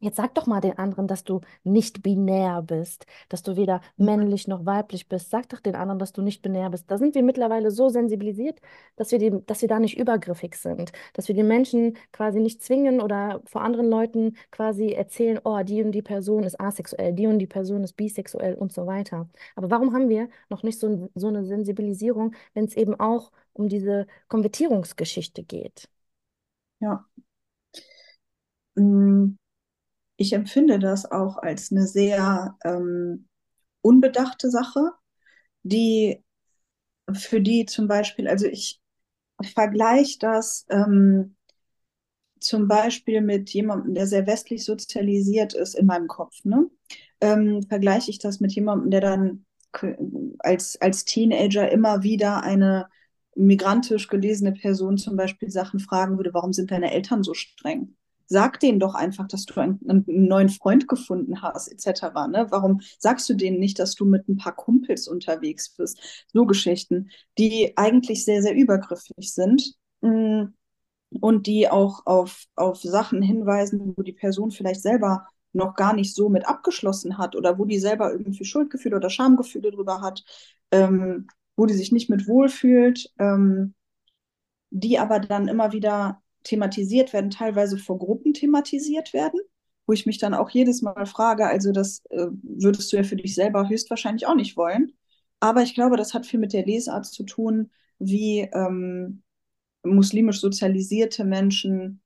Jetzt 0.00 0.16
sag 0.16 0.32
doch 0.37 0.46
mal 0.46 0.61
den 0.61 0.78
anderen, 0.78 1.08
dass 1.08 1.24
du 1.24 1.40
nicht 1.64 2.02
binär 2.04 2.62
bist, 2.62 3.04
dass 3.28 3.42
du 3.42 3.56
weder 3.56 3.80
männlich 3.96 4.46
noch 4.46 4.64
weiblich 4.64 5.08
bist. 5.08 5.28
Sag 5.30 5.48
doch 5.48 5.58
den 5.58 5.74
anderen, 5.74 5.98
dass 5.98 6.12
du 6.12 6.22
nicht 6.22 6.40
binär 6.40 6.70
bist. 6.70 6.88
Da 6.88 6.98
sind 6.98 7.16
wir 7.16 7.24
mittlerweile 7.24 7.72
so 7.72 7.88
sensibilisiert, 7.88 8.61
dass 8.94 9.11
wir, 9.11 9.18
die, 9.18 9.44
dass 9.46 9.61
wir 9.61 9.68
da 9.68 9.80
nicht 9.80 9.98
übergriffig 9.98 10.54
sind, 10.54 10.92
dass 11.14 11.26
wir 11.26 11.34
den 11.34 11.48
Menschen 11.48 11.96
quasi 12.12 12.38
nicht 12.38 12.62
zwingen 12.62 13.00
oder 13.00 13.42
vor 13.44 13.62
anderen 13.62 13.90
Leuten 13.90 14.37
quasi 14.52 14.92
erzählen, 14.92 15.40
oh, 15.42 15.62
die 15.64 15.82
und 15.82 15.90
die 15.90 16.02
Person 16.02 16.44
ist 16.44 16.61
asexuell, 16.61 17.12
die 17.12 17.26
und 17.26 17.40
die 17.40 17.48
Person 17.48 17.82
ist 17.82 17.94
bisexuell 17.96 18.54
und 18.54 18.72
so 18.72 18.87
weiter. 18.87 19.28
Aber 19.56 19.68
warum 19.70 19.92
haben 19.94 20.08
wir 20.08 20.28
noch 20.48 20.62
nicht 20.62 20.78
so, 20.78 21.11
so 21.16 21.26
eine 21.26 21.44
Sensibilisierung, 21.44 22.34
wenn 22.54 22.66
es 22.66 22.76
eben 22.76 22.94
auch 23.00 23.32
um 23.52 23.68
diese 23.68 24.06
Konvertierungsgeschichte 24.28 25.42
geht? 25.42 25.88
Ja. 26.80 27.06
Mm, 28.76 29.37
Ich 30.18 30.35
empfinde 30.35 30.78
das 30.81 31.11
auch 31.11 31.38
als 31.38 31.72
eine 31.72 31.87
sehr 31.87 32.59
ähm, 32.64 33.28
unbedachte 33.83 34.50
Sache, 34.50 34.92
die 35.62 36.24
für 37.14 37.40
die 37.40 37.66
zum 37.66 37.88
Beispiel, 37.88 38.28
also 38.28 38.46
ich 38.46 38.81
vergleiche 39.54 40.18
das 40.20 40.66
ähm, 40.70 41.37
zum 42.40 42.68
Beispiel 42.68 43.20
mit 43.20 43.50
jemandem, 43.50 43.94
der 43.94 44.07
sehr 44.07 44.26
westlich 44.26 44.64
sozialisiert 44.64 45.54
ist 45.54 45.74
in 45.74 45.87
meinem 45.87 46.07
Kopf, 46.09 46.44
ne? 46.44 46.70
Ähm, 47.20 47.62
vergleiche 47.64 48.11
ich 48.11 48.18
das 48.20 48.38
mit 48.40 48.52
jemandem, 48.52 48.90
der 48.90 49.00
dann 49.00 49.44
als, 50.40 50.81
als 50.81 51.04
Teenager 51.04 51.70
immer 51.70 52.02
wieder 52.02 52.42
eine 52.42 52.88
migrantisch 53.37 54.09
gelesene 54.09 54.52
Person 54.52 54.98
zum 54.98 55.16
Beispiel 55.16 55.50
Sachen 55.50 55.81
fragen 55.81 56.16
würde, 56.16 56.35
warum 56.35 56.52
sind 56.52 56.70
deine 56.70 56.92
Eltern 56.92 57.22
so 57.22 57.35
streng? 57.35 57.96
Sag 58.30 58.60
denen 58.60 58.78
doch 58.78 58.94
einfach, 58.94 59.26
dass 59.26 59.46
du 59.46 59.58
einen, 59.58 59.80
einen 59.88 60.04
neuen 60.28 60.50
Freund 60.50 60.86
gefunden 60.86 61.42
hast, 61.42 61.68
etc. 61.68 62.28
Ne? 62.28 62.46
Warum 62.50 62.80
sagst 62.98 63.28
du 63.28 63.34
denen 63.34 63.58
nicht, 63.58 63.78
dass 63.78 63.94
du 63.94 64.04
mit 64.04 64.28
ein 64.28 64.36
paar 64.36 64.54
Kumpels 64.54 65.08
unterwegs 65.08 65.70
bist? 65.70 66.26
So 66.32 66.46
Geschichten, 66.46 67.10
die 67.38 67.72
eigentlich 67.76 68.24
sehr, 68.24 68.42
sehr 68.42 68.54
übergriffig 68.54 69.32
sind. 69.32 69.74
Mm, 70.02 70.44
und 71.20 71.46
die 71.46 71.70
auch 71.70 72.06
auf, 72.06 72.44
auf 72.54 72.82
Sachen 72.82 73.22
hinweisen, 73.22 73.94
wo 73.96 74.02
die 74.02 74.12
Person 74.12 74.50
vielleicht 74.50 74.82
selber 74.82 75.26
noch 75.52 75.74
gar 75.74 75.94
nicht 75.94 76.14
so 76.14 76.28
mit 76.28 76.46
abgeschlossen 76.46 77.18
hat 77.18 77.34
oder 77.34 77.58
wo 77.58 77.64
die 77.64 77.78
selber 77.78 78.12
irgendwie 78.12 78.44
Schuldgefühle 78.44 78.96
oder 78.96 79.10
Schamgefühle 79.10 79.70
drüber 79.70 80.00
hat, 80.02 80.24
ähm, 80.70 81.28
wo 81.56 81.66
die 81.66 81.74
sich 81.74 81.92
nicht 81.92 82.10
mit 82.10 82.28
wohlfühlt, 82.28 83.10
ähm, 83.18 83.74
die 84.70 84.98
aber 84.98 85.18
dann 85.20 85.48
immer 85.48 85.72
wieder 85.72 86.20
thematisiert 86.48 87.12
werden, 87.12 87.30
teilweise 87.30 87.78
vor 87.78 87.98
Gruppen 87.98 88.34
thematisiert 88.34 89.12
werden, 89.12 89.40
wo 89.87 89.92
ich 89.92 90.06
mich 90.06 90.18
dann 90.18 90.34
auch 90.34 90.50
jedes 90.50 90.82
Mal 90.82 91.06
frage, 91.06 91.46
also 91.46 91.72
das 91.72 92.02
äh, 92.11 92.26
würdest 92.42 92.92
du 92.92 92.96
ja 92.96 93.04
für 93.04 93.16
dich 93.16 93.34
selber 93.34 93.68
höchstwahrscheinlich 93.68 94.26
auch 94.26 94.34
nicht 94.34 94.56
wollen. 94.56 94.92
Aber 95.40 95.62
ich 95.62 95.74
glaube, 95.74 95.96
das 95.96 96.14
hat 96.14 96.26
viel 96.26 96.40
mit 96.40 96.52
der 96.52 96.66
Lesart 96.66 97.06
zu 97.06 97.22
tun, 97.24 97.70
wie 97.98 98.40
ähm, 98.52 99.22
muslimisch 99.82 100.40
sozialisierte 100.40 101.24
Menschen 101.24 102.00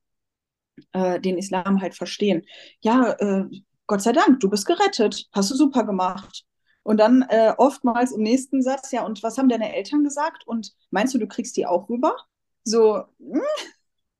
äh, 0.92 1.20
den 1.20 1.38
Islam 1.38 1.80
halt 1.80 1.94
verstehen. 1.94 2.44
Ja, 2.80 3.12
äh, 3.12 3.44
Gott 3.86 4.02
sei 4.02 4.12
Dank, 4.12 4.40
du 4.40 4.50
bist 4.50 4.66
gerettet, 4.66 5.28
hast 5.32 5.50
du 5.50 5.54
super 5.54 5.84
gemacht. 5.84 6.44
Und 6.82 6.98
dann 6.98 7.22
äh, 7.28 7.54
oftmals 7.58 8.12
im 8.12 8.22
nächsten 8.22 8.60
Satz, 8.60 8.90
ja, 8.90 9.04
und 9.04 9.22
was 9.22 9.38
haben 9.38 9.48
deine 9.48 9.74
Eltern 9.74 10.02
gesagt? 10.02 10.46
Und 10.46 10.72
meinst 10.90 11.14
du, 11.14 11.18
du 11.18 11.28
kriegst 11.28 11.56
die 11.56 11.66
auch 11.66 11.88
rüber? 11.88 12.16
So, 12.64 13.04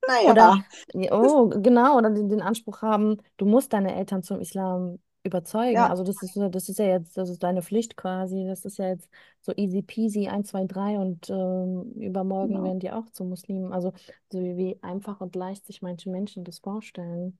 hm, 0.07 0.19
Oder, 0.23 0.65
naja, 0.95 1.11
oh, 1.13 1.49
genau, 1.49 1.97
oder 1.99 2.11
den, 2.11 2.29
den 2.29 2.41
Anspruch 2.43 2.83
haben, 2.83 3.19
du 3.37 3.47
musst 3.47 3.73
deine 3.73 3.95
Eltern 3.95 4.23
zum 4.23 4.41
Islam 4.41 4.99
überzeugen. 5.25 5.85
ja, 5.85 5.87
Also 5.87 6.03
das 6.05 6.23
ist, 6.23 6.37
das 6.37 6.69
ist 6.69 6.79
ja 6.79 6.87
jetzt, 6.87 7.17
das 7.17 7.29
ist 7.31 7.43
deine 7.43 7.63
Pflicht 7.63 7.97
quasi. 7.97 8.45
Das 8.47 8.65
ist 8.65 8.79
ja 8.79 8.89
jetzt 8.89 9.09
so 9.41 9.53
easy 9.57 9.83
peasy, 9.83 10.29
eins 10.29 10.49
2 10.51 10.65
3 10.67 10.99
und 10.99 11.31
ähm, 11.31 11.93
übermorgen 12.01 12.55
genau. 12.55 12.63
werden 12.63 12.81
die 12.81 12.91
auch 12.91 13.09
zu 13.11 13.25
Muslimen. 13.25 13.73
Also 13.73 13.93
so 14.33 14.41
wie, 14.41 14.57
wie 14.57 14.79
einfach 14.83 15.21
und 15.21 15.37
leicht 15.37 15.67
sich 15.67 15.83
manche 15.83 16.11
Menschen 16.11 16.45
das 16.45 16.59
vorstellen. 16.59 17.39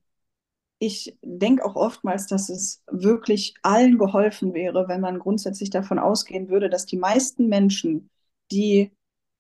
ich 0.79 1.17
denke 1.23 1.65
auch 1.65 1.77
oftmals, 1.77 2.27
dass 2.27 2.49
es 2.49 2.83
wirklich 2.91 3.55
allen 3.63 3.99
geholfen 3.99 4.53
wäre, 4.53 4.89
wenn 4.89 5.01
man 5.01 5.19
grundsätzlich 5.21 5.71
davon 5.71 5.99
ausgehen 5.99 6.49
würde, 6.49 6.69
dass 6.69 6.87
die 6.87 6.97
meisten 6.97 7.49
Menschen, 7.49 8.11
die 8.51 8.91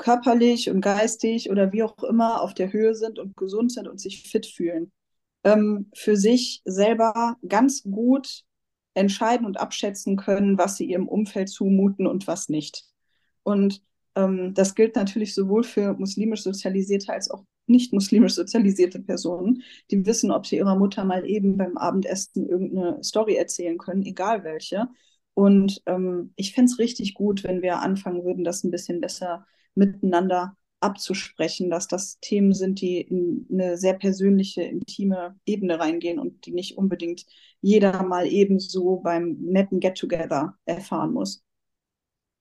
körperlich 0.03 0.69
und 0.69 0.81
geistig 0.81 1.49
oder 1.49 1.73
wie 1.73 1.85
auch 1.85 2.03
immer 2.03 2.43
auf 2.43 2.55
der 2.55 2.73
Höhe 2.73 2.95
sind 2.95 3.19
und 3.21 3.37
gesund 3.37 3.73
sind 3.73 3.87
und 3.87 4.01
sich 4.01 4.29
fit 4.29 4.47
fühlen, 4.47 4.91
ähm, 5.45 5.91
für 5.95 6.17
sich 6.17 6.61
selber 6.65 7.37
ganz 7.49 7.85
gut 7.85 8.43
entscheiden 8.95 9.47
und 9.47 9.61
abschätzen 9.61 10.17
können, 10.17 10.59
was 10.59 10.77
sie 10.77 10.87
ihrem 10.87 11.09
Umfeld 11.09 11.49
zumuten 11.49 12.07
und 12.09 12.27
was 12.27 12.49
nicht. 12.49 12.85
Und 13.45 13.81
ähm, 14.17 14.55
das 14.55 14.75
gilt 14.75 14.97
natürlich 14.97 15.35
sowohl 15.35 15.62
für 15.62 15.95
muslimisch 15.95 16.43
sozialisierte 16.43 17.12
als 17.12 17.31
auch 17.31 17.45
nicht 17.67 17.93
muslimisch 17.93 18.35
sozialisierte 18.35 18.99
Personen, 19.01 19.62
die 19.93 20.05
wissen, 20.05 20.33
ob 20.33 20.47
sie 20.47 20.57
ihrer 20.57 20.77
Mutter 20.77 21.05
mal 21.05 21.25
eben 21.25 21.57
beim 21.57 21.77
Abendessen 21.77 22.49
irgendeine 22.49 23.03
Story 23.05 23.37
erzählen 23.37 23.79
können, 23.79 24.03
egal 24.03 24.43
welche. 24.43 24.88
Und 25.35 25.81
ähm, 25.87 26.33
ich 26.35 26.53
fände 26.55 26.73
es 26.73 26.81
richtig 26.81 27.15
gut, 27.15 27.45
wenn 27.45 27.62
wir 27.62 27.79
anfangen 27.79 28.25
würden, 28.25 28.43
das 28.43 28.65
ein 28.65 28.73
bisschen 28.73 29.01
besser 29.01 29.47
miteinander 29.74 30.56
abzusprechen, 30.80 31.70
dass 31.70 31.87
das 31.87 32.18
Themen 32.20 32.52
sind, 32.52 32.80
die 32.80 33.00
in 33.00 33.46
eine 33.52 33.76
sehr 33.76 33.94
persönliche, 33.94 34.62
intime 34.62 35.37
Ebene 35.46 35.78
reingehen 35.78 36.18
und 36.18 36.44
die 36.46 36.52
nicht 36.52 36.76
unbedingt 36.76 37.24
jeder 37.61 38.02
mal 38.02 38.26
ebenso 38.26 38.96
beim 38.96 39.37
netten 39.40 39.80
Get-Together 39.80 40.56
erfahren 40.64 41.12
muss. 41.12 41.44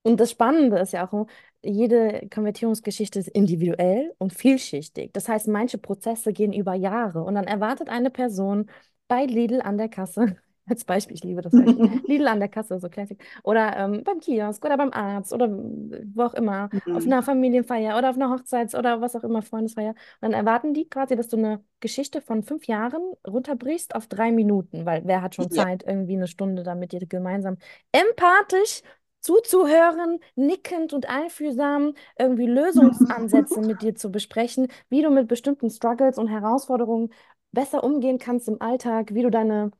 Und 0.03 0.19
das 0.19 0.31
Spannende 0.31 0.79
ist 0.79 0.93
ja 0.93 1.07
auch, 1.07 1.27
jede 1.63 2.27
Konvertierungsgeschichte 2.33 3.19
ist 3.19 3.27
individuell 3.27 4.15
und 4.17 4.33
vielschichtig. 4.33 5.11
Das 5.13 5.29
heißt, 5.29 5.47
manche 5.47 5.77
Prozesse 5.77 6.33
gehen 6.33 6.53
über 6.53 6.73
Jahre 6.73 7.23
und 7.23 7.35
dann 7.35 7.45
erwartet 7.45 7.89
eine 7.89 8.09
Person 8.09 8.69
bei 9.07 9.25
Lidl 9.25 9.61
an 9.61 9.77
der 9.77 9.89
Kasse, 9.89 10.37
als 10.71 10.85
Beispiel, 10.85 11.15
ich 11.15 11.23
liebe 11.23 11.41
das 11.41 11.51
Beispiel, 11.51 12.01
Lidl 12.07 12.27
an 12.27 12.39
der 12.39 12.49
Kasse, 12.49 12.79
so 12.79 12.89
Classic, 12.89 13.21
oder 13.43 13.75
ähm, 13.77 14.03
beim 14.03 14.19
Kiosk 14.19 14.63
oder 14.65 14.77
beim 14.77 14.91
Arzt 14.91 15.33
oder 15.33 15.49
wo 15.49 16.23
auch 16.23 16.33
immer, 16.33 16.69
auf 16.93 17.05
einer 17.05 17.21
Familienfeier 17.21 17.97
oder 17.97 18.09
auf 18.09 18.15
einer 18.15 18.29
Hochzeits- 18.29 18.75
oder 18.77 19.01
was 19.01 19.15
auch 19.15 19.23
immer, 19.23 19.41
Freundesfeier. 19.41 19.89
Und 19.89 19.97
dann 20.21 20.33
erwarten 20.33 20.73
die 20.73 20.89
quasi, 20.89 21.15
dass 21.15 21.27
du 21.27 21.37
eine 21.37 21.63
Geschichte 21.79 22.21
von 22.21 22.43
fünf 22.43 22.65
Jahren 22.67 23.01
runterbrichst 23.27 23.95
auf 23.95 24.07
drei 24.07 24.31
Minuten, 24.31 24.85
weil 24.85 25.03
wer 25.05 25.21
hat 25.21 25.35
schon 25.35 25.49
ja, 25.51 25.65
Zeit, 25.65 25.83
irgendwie 25.85 26.15
eine 26.15 26.27
Stunde 26.27 26.63
damit 26.63 26.93
dir 26.93 27.05
gemeinsam 27.05 27.57
empathisch 27.91 28.81
zuzuhören, 29.19 30.19
nickend 30.35 30.93
und 30.93 31.07
einfühlsam 31.07 31.93
irgendwie 32.17 32.47
Lösungsansätze 32.47 33.61
mit 33.61 33.81
dir 33.81 33.95
zu 33.95 34.11
besprechen, 34.11 34.67
wie 34.89 35.01
du 35.03 35.11
mit 35.11 35.27
bestimmten 35.27 35.69
Struggles 35.69 36.17
und 36.17 36.27
Herausforderungen 36.27 37.11
besser 37.51 37.83
umgehen 37.83 38.17
kannst 38.17 38.47
im 38.47 38.61
Alltag, 38.61 39.13
wie 39.13 39.23
du 39.23 39.29
deine 39.29 39.71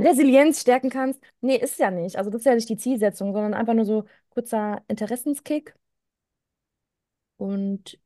Resilienz 0.00 0.60
stärken 0.60 0.90
kannst. 0.90 1.20
Nee, 1.40 1.56
ist 1.56 1.78
ja 1.78 1.90
nicht. 1.90 2.16
Also 2.16 2.30
das 2.30 2.40
ist 2.40 2.46
ja 2.46 2.54
nicht 2.54 2.68
die 2.68 2.76
Zielsetzung, 2.76 3.32
sondern 3.32 3.54
einfach 3.54 3.74
nur 3.74 3.84
so 3.84 4.04
kurzer 4.30 4.82
Interessenskick. 4.88 5.74
Und 7.36 7.98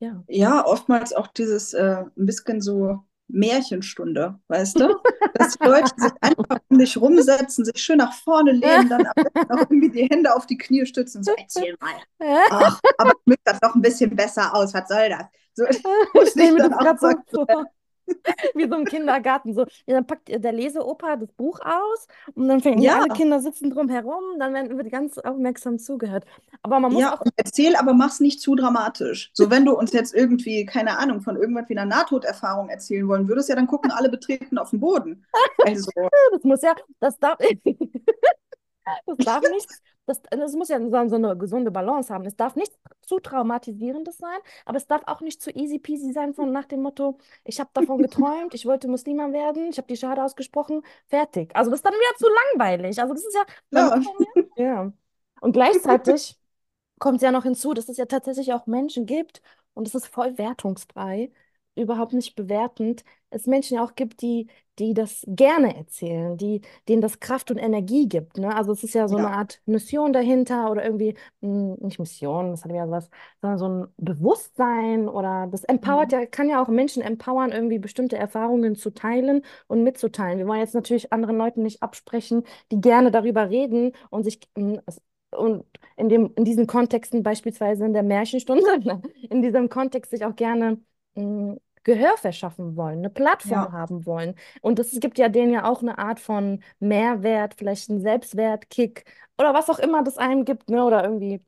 ja. 0.00 0.22
Ja, 0.28 0.64
oftmals 0.64 1.12
auch 1.12 1.26
dieses 1.28 1.74
äh, 1.74 2.04
ein 2.16 2.26
bisschen 2.26 2.60
so 2.60 3.04
Märchenstunde, 3.28 4.38
weißt 4.48 4.80
du? 4.80 4.96
Dass 5.34 5.58
die 5.58 5.66
Leute 5.66 5.92
sich 5.96 6.12
einfach 6.20 6.58
um 6.68 6.78
dich 6.78 6.96
rumsetzen, 6.96 7.64
sich 7.64 7.76
schön 7.76 7.98
nach 7.98 8.14
vorne 8.14 8.52
lehnen, 8.52 8.88
dann 8.88 9.06
auch 9.06 9.70
irgendwie 9.70 9.90
die 9.90 10.08
Hände 10.08 10.34
auf 10.34 10.46
die 10.46 10.56
Knie 10.56 10.86
stützen 10.86 11.18
und 11.18 11.24
so, 11.24 11.32
erzähl 11.36 11.76
mal. 11.80 11.94
Ach, 12.50 12.80
aber 12.96 13.10
ich 13.10 13.26
möchte 13.26 13.42
das 13.44 13.60
doch 13.60 13.74
ein 13.74 13.82
bisschen 13.82 14.16
besser 14.16 14.54
aus, 14.54 14.72
was 14.72 14.88
soll 14.88 15.08
das? 15.10 15.24
So, 15.54 15.64
ich 16.22 16.30
stelle 16.30 16.52
mir 16.52 16.68
das 16.68 16.78
gerade 16.78 17.24
so 17.30 17.46
vor. 17.46 17.66
Wie 18.54 18.68
so 18.68 18.74
im 18.76 18.84
Kindergarten. 18.84 19.54
So. 19.54 19.62
Ja, 19.86 19.94
dann 19.94 20.06
packt 20.06 20.28
der 20.28 20.52
Leseoper 20.52 21.16
das 21.16 21.32
Buch 21.32 21.60
aus 21.60 22.06
und 22.34 22.48
dann 22.48 22.60
fängt 22.60 22.80
ja. 22.80 23.00
alle 23.00 23.08
Kinder 23.08 23.40
sitzen 23.40 23.70
drum 23.70 23.88
herum, 23.88 24.22
dann 24.38 24.54
werden 24.54 24.76
wird 24.76 24.90
ganz 24.90 25.18
aufmerksam 25.18 25.78
zugehört. 25.78 26.24
Aber 26.62 26.80
man 26.80 26.92
muss 26.92 27.00
ja, 27.00 27.14
auch. 27.14 27.22
erzähl, 27.36 27.76
aber 27.76 27.94
mach's 27.94 28.20
nicht 28.20 28.40
zu 28.40 28.54
dramatisch. 28.54 29.30
So, 29.32 29.50
wenn 29.50 29.64
du 29.64 29.72
uns 29.72 29.92
jetzt 29.92 30.14
irgendwie, 30.14 30.64
keine 30.64 30.98
Ahnung, 30.98 31.20
von 31.20 31.36
irgendwas 31.36 31.68
wie 31.68 31.78
einer 31.78 31.86
Nahtoderfahrung 31.86 32.68
erzählen 32.68 33.06
wollen 33.08 33.28
würdest, 33.28 33.48
ja, 33.48 33.54
dann 33.54 33.66
gucken 33.66 33.90
alle 33.90 34.08
Betreten 34.08 34.58
auf 34.58 34.70
den 34.70 34.80
Boden. 34.80 35.24
Also. 35.66 35.90
das 36.32 36.44
muss 36.44 36.62
ja, 36.62 36.74
das 37.00 37.18
darf. 37.18 37.38
das 39.06 39.16
darf 39.18 39.42
nicht 39.50 39.68
das, 40.08 40.22
das 40.22 40.52
muss 40.54 40.68
ja 40.68 40.80
so, 40.80 41.16
eine 41.16 41.36
gesunde 41.36 41.70
Balance 41.70 42.12
haben. 42.12 42.24
Es 42.24 42.34
darf 42.34 42.56
nicht 42.56 42.72
zu 43.02 43.20
traumatisierendes 43.20 44.18
sein, 44.18 44.38
aber 44.64 44.78
es 44.78 44.86
darf 44.86 45.02
auch 45.06 45.20
nicht 45.20 45.42
zu 45.42 45.50
easy 45.50 45.78
peasy 45.78 46.12
sein, 46.12 46.34
von 46.34 46.50
nach 46.50 46.64
dem 46.64 46.82
Motto, 46.82 47.18
ich 47.44 47.60
habe 47.60 47.70
davon 47.74 47.98
geträumt, 47.98 48.54
ich 48.54 48.66
wollte 48.66 48.88
Muslima 48.88 49.30
werden, 49.32 49.68
ich 49.68 49.76
habe 49.76 49.86
die 49.86 49.96
Schade 49.96 50.22
ausgesprochen, 50.22 50.82
fertig. 51.06 51.54
Also 51.54 51.70
das 51.70 51.80
ist 51.80 51.84
dann 51.84 51.92
wieder 51.92 52.16
zu 52.16 52.26
langweilig. 52.26 53.00
Also 53.00 53.14
das 53.14 53.24
ist 53.24 53.34
ja. 53.34 53.44
Ja. 53.70 54.02
ja. 54.56 54.92
Und 55.40 55.52
gleichzeitig 55.52 56.36
kommt 56.98 57.16
es 57.16 57.22
ja 57.22 57.30
noch 57.30 57.44
hinzu, 57.44 57.74
dass 57.74 57.88
es 57.88 57.96
ja 57.98 58.06
tatsächlich 58.06 58.52
auch 58.52 58.66
Menschen 58.66 59.06
gibt, 59.06 59.42
und 59.74 59.86
es 59.86 59.94
ist 59.94 60.08
voll 60.08 60.36
wertungsfrei, 60.38 61.30
überhaupt 61.78 62.12
nicht 62.12 62.34
bewertend, 62.36 63.04
es 63.30 63.46
Menschen 63.46 63.76
ja 63.76 63.84
auch 63.84 63.94
gibt, 63.94 64.22
die, 64.22 64.48
die 64.78 64.94
das 64.94 65.22
gerne 65.26 65.76
erzählen, 65.76 66.36
die, 66.36 66.62
denen 66.88 67.02
das 67.02 67.20
Kraft 67.20 67.50
und 67.50 67.58
Energie 67.58 68.08
gibt. 68.08 68.38
Ne? 68.38 68.54
Also 68.54 68.72
es 68.72 68.84
ist 68.84 68.94
ja 68.94 69.08
so 69.08 69.16
Ja. 69.16 69.24
eine 69.24 69.30
Art 69.30 69.60
Mission 69.66 70.12
dahinter 70.12 70.70
oder 70.70 70.84
irgendwie, 70.84 71.14
mh, 71.40 71.76
nicht 71.80 71.98
Mission, 71.98 72.50
das 72.52 72.64
hat 72.64 72.72
ja 72.72 72.88
was, 72.90 73.10
sondern 73.40 73.58
so 73.58 73.68
ein 73.68 73.88
Bewusstsein 73.96 75.08
oder 75.08 75.46
das 75.50 75.64
empowert 75.64 76.12
Mhm. 76.12 76.12
ja, 76.12 76.26
kann 76.26 76.48
ja 76.48 76.62
auch 76.62 76.68
Menschen 76.68 77.02
empowern, 77.02 77.52
irgendwie 77.52 77.78
bestimmte 77.78 78.16
Erfahrungen 78.16 78.76
zu 78.76 78.90
teilen 78.90 79.42
und 79.66 79.82
mitzuteilen. 79.84 80.38
Wir 80.38 80.46
wollen 80.46 80.60
jetzt 80.60 80.74
natürlich 80.74 81.12
anderen 81.12 81.36
Leuten 81.38 81.62
nicht 81.62 81.82
absprechen, 81.82 82.44
die 82.72 82.80
gerne 82.80 83.10
darüber 83.10 83.50
reden 83.50 83.92
und 84.10 84.24
sich 84.24 84.40
mh, 84.56 84.82
es- 84.86 85.00
und 85.30 85.64
in 85.96 86.08
dem, 86.08 86.32
in 86.36 86.44
diesen 86.44 86.66
Kontexten, 86.66 87.22
beispielsweise 87.22 87.84
in 87.84 87.92
der 87.92 88.02
Märchenstunde, 88.02 88.78
ne, 88.84 89.02
in 89.30 89.42
diesem 89.42 89.68
Kontext 89.68 90.10
sich 90.10 90.24
auch 90.24 90.36
gerne 90.36 90.80
mh, 91.14 91.56
Gehör 91.88 92.16
verschaffen 92.18 92.76
wollen, 92.76 92.98
eine 93.00 93.10
Plattform 93.10 93.64
Ja. 93.64 93.72
haben 93.72 94.06
wollen. 94.06 94.36
Und 94.62 94.78
es 94.78 95.00
gibt 95.00 95.18
ja 95.18 95.28
denen 95.30 95.52
ja 95.52 95.64
auch 95.70 95.82
eine 95.82 95.98
Art 95.98 96.20
von 96.20 96.62
Mehrwert, 96.80 97.54
vielleicht 97.56 97.90
einen 97.90 98.00
Selbstwertkick 98.02 99.06
oder 99.38 99.54
was 99.54 99.70
auch 99.70 99.80
immer 99.80 100.02
das 100.04 100.18
einem 100.18 100.44
gibt, 100.44 100.70
ne? 100.70 100.84
Oder 100.84 101.04
irgendwie 101.04 101.42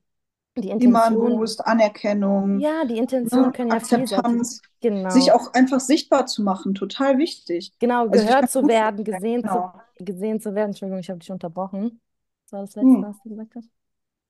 die 0.57 0.71
Intention. 0.71 1.41
Boost, 1.41 1.67
Anerkennung, 1.67 2.65
Ja, 2.65 2.85
die 2.85 2.99
ne? 3.23 3.53
Intentionen 3.53 3.53
können 3.53 3.81
ja. 4.11 4.23
Akzeptanz, 4.25 4.63
sich 5.09 5.33
Genau. 5.33 5.33
auch 5.33 5.53
einfach 5.55 5.81
sichtbar 5.81 6.27
zu 6.27 6.43
machen, 6.43 6.75
total 6.75 7.19
wichtig. 7.19 7.73
Genau, 7.79 8.09
Also 8.09 8.27
gehört 8.27 8.49
zu 8.51 8.67
werden, 8.69 9.05
gesehen 9.05 9.47
zu, 9.47 9.65
genau. 9.65 9.83
gesehen 9.97 10.41
zu 10.41 10.55
werden. 10.55 10.71
Entschuldigung, 10.71 11.01
ich 11.01 11.09
habe 11.11 11.19
dich 11.21 11.31
unterbrochen. 11.31 12.01
Das 12.45 12.53
war 12.53 12.61
das 12.63 12.75
Letzte, 12.77 13.01
Hm, 13.01 13.03
was 13.03 13.21
du 13.23 13.31
gesagt 13.31 13.55
hast. 13.57 13.71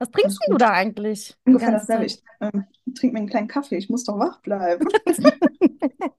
Was 0.01 0.11
trinkst 0.11 0.41
du 0.49 0.57
da 0.57 0.71
eigentlich 0.71 1.37
dasselbe. 1.45 2.07
Zeit? 2.07 2.07
Ich 2.07 2.23
ähm, 2.41 2.65
trinke 2.95 3.13
mir 3.13 3.19
einen 3.21 3.29
kleinen 3.29 3.49
Kaffee. 3.49 3.77
Ich 3.77 3.89
muss 3.89 4.05
doch 4.05 4.19
wach 4.19 4.41
bleiben. 4.41 4.89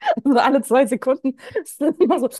So 0.24 0.38
alle 0.38 0.62
zwei 0.62 0.86
Sekunden. 0.86 1.36
Das 1.54 1.72
ist 1.72 2.00
immer 2.00 2.20
so. 2.20 2.28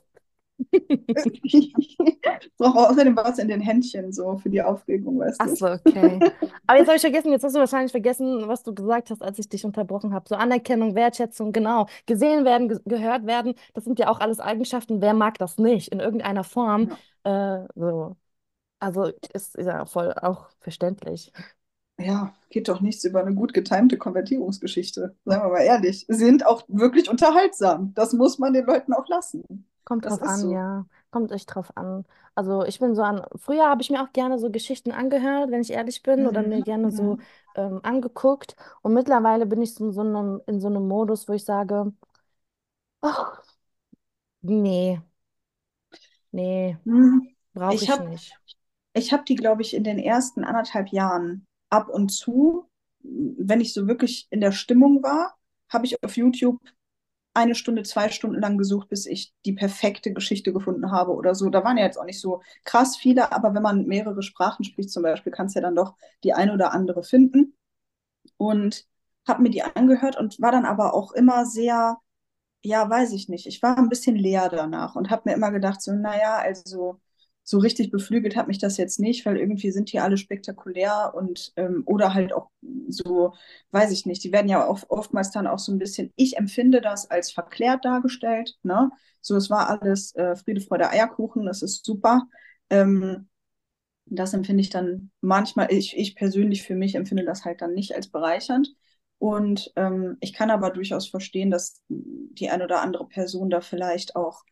Ich 1.44 2.56
brauche 2.58 2.90
außerdem 2.90 3.14
was 3.14 3.38
in 3.38 3.46
den 3.46 3.60
Händchen, 3.60 4.12
so 4.12 4.36
für 4.38 4.50
die 4.50 4.60
Aufregung, 4.60 5.20
weißt 5.20 5.40
du? 5.40 5.54
so, 5.54 5.66
okay. 5.68 6.18
Aber 6.66 6.78
jetzt 6.78 6.88
habe 6.88 6.96
ich 6.96 7.00
vergessen, 7.00 7.30
jetzt 7.30 7.44
hast 7.44 7.54
du 7.54 7.60
wahrscheinlich 7.60 7.92
vergessen, 7.92 8.48
was 8.48 8.64
du 8.64 8.74
gesagt 8.74 9.10
hast, 9.10 9.22
als 9.22 9.38
ich 9.38 9.48
dich 9.48 9.64
unterbrochen 9.64 10.12
habe. 10.12 10.28
So 10.28 10.34
Anerkennung, 10.34 10.96
Wertschätzung, 10.96 11.52
genau. 11.52 11.86
Gesehen 12.06 12.44
werden, 12.44 12.68
ge 12.68 12.80
gehört 12.86 13.26
werden, 13.26 13.54
das 13.74 13.84
sind 13.84 14.00
ja 14.00 14.08
auch 14.08 14.18
alles 14.18 14.40
Eigenschaften. 14.40 15.00
Wer 15.00 15.14
mag 15.14 15.38
das 15.38 15.58
nicht 15.58 15.92
in 15.92 16.00
irgendeiner 16.00 16.42
Form? 16.42 16.90
Ja. 17.24 17.62
Äh, 17.62 17.68
so. 17.76 18.16
Also 18.80 19.12
ist 19.32 19.56
ja 19.56 19.84
voll 19.86 20.12
auch 20.14 20.50
verständlich. 20.60 21.32
Ja, 22.00 22.32
geht 22.50 22.68
doch 22.68 22.80
nichts 22.80 23.04
über 23.04 23.20
eine 23.20 23.34
gut 23.34 23.52
getimte 23.54 23.98
Konvertierungsgeschichte. 23.98 25.16
Seien 25.24 25.42
wir 25.42 25.48
mal 25.48 25.60
ehrlich. 25.62 26.04
Sind 26.08 26.46
auch 26.46 26.64
wirklich 26.68 27.08
unterhaltsam. 27.10 27.92
Das 27.94 28.12
muss 28.12 28.38
man 28.38 28.52
den 28.52 28.66
Leuten 28.66 28.92
auch 28.92 29.08
lassen. 29.08 29.42
Kommt 29.84 30.04
Das 30.04 30.10
drauf 30.10 30.22
ist 30.22 30.38
an, 30.38 30.40
so. 30.40 30.50
ja. 30.50 30.86
Kommt 31.10 31.32
echt 31.32 31.54
drauf 31.54 31.74
an. 31.76 32.04
Also 32.34 32.64
ich 32.64 32.78
bin 32.78 32.94
so 32.94 33.02
an, 33.02 33.22
früher 33.36 33.66
habe 33.68 33.80
ich 33.80 33.88
mir 33.90 34.02
auch 34.02 34.12
gerne 34.12 34.38
so 34.38 34.50
Geschichten 34.50 34.92
angehört, 34.92 35.50
wenn 35.50 35.62
ich 35.62 35.70
ehrlich 35.72 36.02
bin, 36.02 36.26
oder 36.26 36.42
mir 36.42 36.60
Mhm. 36.60 36.62
gerne 36.62 36.90
so 36.92 37.16
Mhm. 37.16 37.26
ähm, 37.54 37.80
angeguckt. 37.82 38.54
Und 38.82 38.92
mittlerweile 38.92 39.46
bin 39.46 39.62
ich 39.62 39.74
so 39.74 39.86
in 39.86 39.92
so 39.92 40.02
einem, 40.02 40.42
in 40.46 40.60
so 40.60 40.66
einem 40.68 40.86
Modus, 40.86 41.26
wo 41.28 41.32
ich 41.32 41.44
sage, 41.44 41.92
ach, 43.02 43.42
nee, 44.42 45.00
nee, 46.32 46.76
Hm. 46.86 47.36
brauche 47.54 47.84
Ich 47.84 47.84
ich 47.84 48.00
habe 48.00 48.08
nicht. 48.10 48.40
Ich 48.98 49.12
hab 49.12 49.26
die, 49.26 49.36
glaube 49.36 49.62
ich, 49.62 49.74
in 49.74 49.84
den 49.84 49.98
ersten 49.98 50.44
anderthalb 50.44 50.88
Jahren 50.88 51.46
ab 51.70 51.88
und 51.88 52.10
zu, 52.10 52.68
wenn 53.00 53.60
ich 53.60 53.72
so 53.72 53.86
wirklich 53.86 54.26
in 54.30 54.40
der 54.40 54.52
Stimmung 54.52 55.02
war, 55.02 55.36
habe 55.68 55.86
ich 55.86 56.02
auf 56.02 56.16
YouTube 56.16 56.60
eine 57.34 57.54
Stunde, 57.54 57.84
zwei 57.84 58.10
Stunden 58.10 58.40
lang 58.40 58.58
gesucht, 58.58 58.88
bis 58.88 59.06
ich 59.06 59.32
die 59.44 59.52
perfekte 59.52 60.12
Geschichte 60.12 60.52
gefunden 60.52 60.90
habe 60.90 61.12
oder 61.12 61.34
so. 61.34 61.48
Da 61.50 61.62
waren 61.62 61.76
ja 61.78 61.84
jetzt 61.84 61.98
auch 61.98 62.04
nicht 62.04 62.20
so 62.20 62.42
krass 62.64 62.96
viele, 62.96 63.32
aber 63.32 63.54
wenn 63.54 63.62
man 63.62 63.86
mehrere 63.86 64.22
Sprachen 64.22 64.64
spricht 64.64 64.90
zum 64.90 65.04
Beispiel, 65.04 65.32
kannst 65.32 65.54
du 65.54 65.60
ja 65.60 65.62
dann 65.62 65.76
doch 65.76 65.94
die 66.24 66.32
eine 66.32 66.52
oder 66.52 66.72
andere 66.72 67.04
finden. 67.04 67.54
Und 68.36 68.86
habe 69.26 69.42
mir 69.42 69.50
die 69.50 69.62
angehört 69.62 70.16
und 70.16 70.40
war 70.40 70.52
dann 70.52 70.64
aber 70.64 70.94
auch 70.94 71.12
immer 71.12 71.46
sehr, 71.46 71.98
ja, 72.62 72.88
weiß 72.88 73.12
ich 73.12 73.28
nicht. 73.28 73.46
Ich 73.46 73.62
war 73.62 73.78
ein 73.78 73.88
bisschen 73.88 74.16
leer 74.16 74.48
danach 74.48 74.96
und 74.96 75.10
habe 75.10 75.22
mir 75.26 75.34
immer 75.34 75.52
gedacht, 75.52 75.82
so, 75.82 75.92
naja, 75.92 76.36
also 76.36 77.00
so 77.48 77.56
richtig 77.58 77.90
beflügelt 77.90 78.36
hat 78.36 78.46
mich 78.46 78.58
das 78.58 78.76
jetzt 78.76 79.00
nicht, 79.00 79.24
weil 79.24 79.38
irgendwie 79.38 79.70
sind 79.70 79.90
die 79.90 80.00
alle 80.00 80.18
spektakulär 80.18 81.12
und 81.14 81.54
ähm, 81.56 81.82
oder 81.86 82.12
halt 82.12 82.30
auch 82.34 82.50
so, 82.88 83.32
weiß 83.70 83.90
ich 83.90 84.04
nicht, 84.04 84.22
die 84.22 84.32
werden 84.32 84.50
ja 84.50 84.68
oft, 84.68 84.90
oftmals 84.90 85.30
dann 85.30 85.46
auch 85.46 85.58
so 85.58 85.72
ein 85.72 85.78
bisschen, 85.78 86.12
ich 86.16 86.36
empfinde 86.36 86.82
das 86.82 87.10
als 87.10 87.32
verklärt 87.32 87.86
dargestellt, 87.86 88.58
ne? 88.62 88.90
So, 89.22 89.34
es 89.34 89.48
war 89.48 89.70
alles 89.70 90.14
äh, 90.14 90.36
Friede, 90.36 90.60
Freude, 90.60 90.90
Eierkuchen, 90.90 91.46
das 91.46 91.62
ist 91.62 91.86
super. 91.86 92.28
Ähm, 92.68 93.28
das 94.06 94.34
empfinde 94.34 94.60
ich 94.62 94.70
dann 94.70 95.10
manchmal, 95.22 95.72
ich, 95.72 95.96
ich 95.96 96.16
persönlich 96.16 96.62
für 96.64 96.76
mich 96.76 96.96
empfinde 96.96 97.24
das 97.24 97.46
halt 97.46 97.62
dann 97.62 97.74
nicht 97.74 97.94
als 97.96 98.08
bereichernd. 98.08 98.74
Und 99.18 99.72
ähm, 99.76 100.18
ich 100.20 100.34
kann 100.34 100.50
aber 100.50 100.70
durchaus 100.70 101.08
verstehen, 101.08 101.50
dass 101.50 101.82
die 101.88 102.50
eine 102.50 102.64
oder 102.64 102.82
andere 102.82 103.08
Person 103.08 103.50
da 103.50 103.62
vielleicht 103.62 104.16
auch 104.16 104.44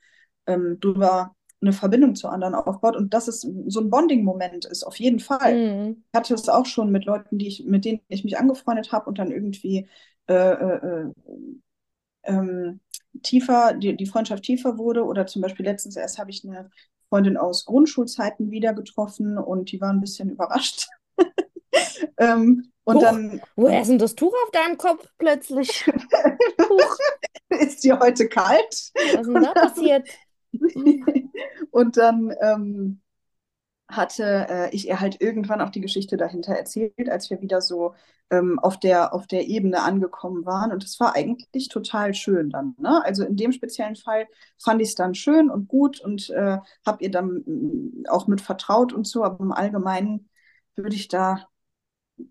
ähm, 0.47 0.81
drüber 0.81 1.36
eine 1.63 1.73
Verbindung 1.73 2.15
zu 2.15 2.29
anderen 2.29 2.55
aufbaut 2.55 2.97
und 2.97 3.15
dass 3.15 3.29
es 3.29 3.41
so 3.41 3.81
ein 3.81 3.91
Bonding-Moment 3.91 4.67
ist, 4.67 4.85
auf 4.85 4.97
jeden 4.97 5.21
Fall. 5.21 5.55
Mhm. 5.55 6.05
Ich 6.13 6.17
hatte 6.17 6.35
es 6.35 6.49
auch 6.49 6.67
schon 6.67 6.93
mit 6.93 7.05
Leuten, 7.05 7.39
die 7.39 7.49
ich, 7.49 7.65
mit 7.65 7.85
denen 7.85 8.01
ich 8.09 8.25
mich 8.25 8.39
angefreundet 8.39 8.93
habe 8.93 9.07
und 9.09 9.19
dann 9.19 9.31
irgendwie 9.31 9.89
äh, 10.29 10.35
äh, 10.35 11.13
ähm, 12.25 12.81
tiefer, 13.23 13.75
die, 13.75 13.97
die 13.97 14.07
Freundschaft 14.07 14.43
tiefer 14.43 14.77
wurde. 14.77 15.05
Oder 15.05 15.27
zum 15.27 15.43
Beispiel 15.43 15.65
letztens 15.65 15.97
erst 15.97 16.19
habe 16.19 16.31
ich 16.31 16.45
eine 16.45 16.71
Freundin 17.09 17.37
aus 17.37 17.65
Grundschulzeiten 17.65 18.51
wieder 18.51 18.75
getroffen 18.75 19.39
und 19.39 19.73
die 19.73 19.81
war 19.81 19.91
ein 19.91 20.01
bisschen 20.01 20.31
überrascht. 20.31 20.89
ähm, 22.19 22.71
und 22.85 22.97
Huch, 22.97 23.03
dann 23.03 23.41
woher 23.57 23.81
ist 23.81 23.89
denn 23.89 23.99
das 23.99 24.15
Tuch 24.15 24.33
auf 24.45 24.51
deinem 24.53 24.77
Kopf 24.77 25.09
plötzlich? 25.19 25.85
Ist 27.49 27.83
sie 27.83 27.93
heute 27.93 28.29
kalt. 28.29 28.59
was 28.69 28.93
ist 28.93 29.27
denn 29.27 29.43
da 29.43 29.53
passiert? 29.53 30.09
Und 31.71 31.97
dann 31.97 32.35
ähm, 32.41 33.01
hatte 33.89 34.47
äh, 34.49 34.71
ich 34.75 34.89
ihr 34.89 35.01
halt 35.01 35.21
irgendwann 35.21 35.61
auch 35.61 35.71
die 35.71 35.81
Geschichte 35.81 36.17
dahinter 36.17 36.55
erzählt, 36.55 37.09
als 37.09 37.31
wir 37.31 37.41
wieder 37.41 37.61
so 37.61 37.95
ähm, 38.31 38.59
auf 38.59 38.81
der, 38.81 39.15
auf 39.15 39.27
der 39.27 39.47
Ebene 39.47 39.83
angekommen 39.83 40.45
waren. 40.45 40.73
Und 40.73 40.83
es 40.83 40.99
war 40.99 41.15
eigentlich 41.15 41.69
total 41.69 42.15
schön 42.15 42.51
dann. 42.51 42.75
Ne? 42.79 43.05
Also 43.05 43.25
in 43.25 43.37
dem 43.37 43.53
speziellen 43.53 43.97
Fall 43.97 44.27
fand 44.59 44.83
ich 44.83 44.89
es 44.89 44.95
dann 44.97 45.15
schön 45.15 45.51
und 45.51 45.69
gut 45.69 46.01
und 46.01 46.31
äh, 46.31 46.59
habe 46.85 47.05
ihr 47.05 47.11
dann 47.11 47.45
mm, 47.47 48.05
auch 48.09 48.27
mit 48.27 48.41
vertraut 48.41 48.93
und 48.93 49.07
so, 49.07 49.23
aber 49.25 49.41
im 49.45 49.53
Allgemeinen 49.53 50.29
würde 50.75 50.97
ich 50.97 51.09
da 51.09 51.49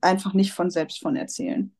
einfach 0.02 0.34
nicht 0.34 0.52
von 0.52 0.70
selbst 0.70 1.00
von 1.00 1.16
erzählen. 1.16 1.74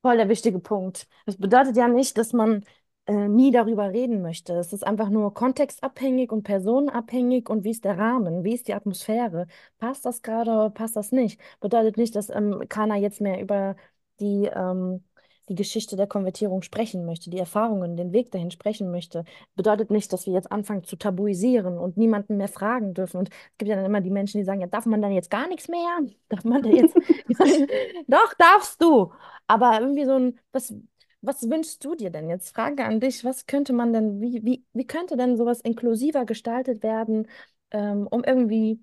Voll 0.00 0.16
der 0.16 0.28
wichtige 0.28 0.60
Punkt. 0.60 1.06
Das 1.26 1.36
bedeutet 1.36 1.76
ja 1.76 1.88
nicht, 1.88 2.16
dass 2.16 2.32
man 2.32 2.64
äh, 3.08 3.26
nie 3.28 3.50
darüber 3.50 3.90
reden 3.90 4.20
möchte. 4.22 4.52
Es 4.54 4.72
ist 4.74 4.86
einfach 4.86 5.08
nur 5.08 5.32
kontextabhängig 5.34 6.30
und 6.30 6.42
personenabhängig 6.42 7.48
und 7.48 7.64
wie 7.64 7.70
ist 7.70 7.84
der 7.84 7.98
Rahmen, 7.98 8.44
wie 8.44 8.54
ist 8.54 8.68
die 8.68 8.74
Atmosphäre. 8.74 9.46
Passt 9.78 10.04
das 10.04 10.20
gerade 10.22 10.50
oder 10.50 10.70
passt 10.70 10.94
das 10.94 11.10
nicht? 11.10 11.40
Bedeutet 11.60 11.96
nicht, 11.96 12.14
dass 12.14 12.28
ähm, 12.28 12.64
keiner 12.68 12.96
jetzt 12.96 13.20
mehr 13.22 13.40
über 13.40 13.76
die, 14.20 14.50
ähm, 14.54 15.02
die 15.48 15.54
Geschichte 15.54 15.96
der 15.96 16.06
Konvertierung 16.06 16.60
sprechen 16.62 17.06
möchte, 17.06 17.30
die 17.30 17.38
Erfahrungen, 17.38 17.96
den 17.96 18.12
Weg 18.12 18.30
dahin 18.30 18.50
sprechen 18.50 18.90
möchte. 18.90 19.24
Bedeutet 19.56 19.90
nicht, 19.90 20.12
dass 20.12 20.26
wir 20.26 20.34
jetzt 20.34 20.52
anfangen 20.52 20.84
zu 20.84 20.96
tabuisieren 20.96 21.78
und 21.78 21.96
niemanden 21.96 22.36
mehr 22.36 22.48
fragen 22.48 22.92
dürfen. 22.92 23.18
Und 23.18 23.30
es 23.30 23.58
gibt 23.58 23.70
ja 23.70 23.76
dann 23.76 23.86
immer 23.86 24.02
die 24.02 24.10
Menschen, 24.10 24.38
die 24.38 24.44
sagen, 24.44 24.60
ja, 24.60 24.66
darf 24.66 24.84
man 24.84 25.00
dann 25.00 25.12
jetzt 25.12 25.30
gar 25.30 25.48
nichts 25.48 25.68
mehr? 25.68 26.00
Darf 26.28 26.44
man 26.44 26.62
da 26.62 26.68
jetzt... 26.68 26.94
Doch, 28.06 28.34
darfst 28.34 28.82
du. 28.82 29.12
Aber 29.46 29.80
irgendwie 29.80 30.04
so 30.04 30.12
ein, 30.12 30.38
was, 30.52 30.74
was 31.22 31.48
wünschst 31.50 31.84
du 31.84 31.94
dir 31.94 32.10
denn 32.10 32.28
jetzt? 32.28 32.54
Frage 32.54 32.84
an 32.84 33.00
dich, 33.00 33.24
was 33.24 33.46
könnte 33.46 33.72
man 33.72 33.92
denn, 33.92 34.20
wie, 34.20 34.44
wie, 34.44 34.64
wie 34.72 34.86
könnte 34.86 35.16
denn 35.16 35.36
sowas 35.36 35.60
inklusiver 35.60 36.24
gestaltet 36.26 36.82
werden, 36.82 37.28
ähm, 37.72 38.06
um 38.08 38.24
irgendwie, 38.24 38.80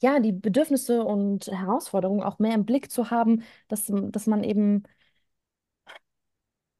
ja, 0.00 0.18
die 0.20 0.32
Bedürfnisse 0.32 1.04
und 1.04 1.46
Herausforderungen 1.48 2.22
auch 2.22 2.38
mehr 2.38 2.54
im 2.54 2.64
Blick 2.64 2.90
zu 2.90 3.10
haben, 3.10 3.42
dass, 3.68 3.86
dass 3.90 4.26
man 4.26 4.42
eben 4.44 4.82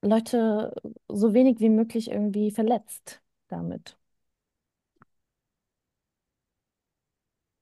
Leute 0.02 0.74
so 1.08 1.32
wenig 1.34 1.60
wie 1.60 1.68
möglich 1.70 2.10
irgendwie 2.10 2.50
verletzt 2.50 3.22
damit. 3.48 3.96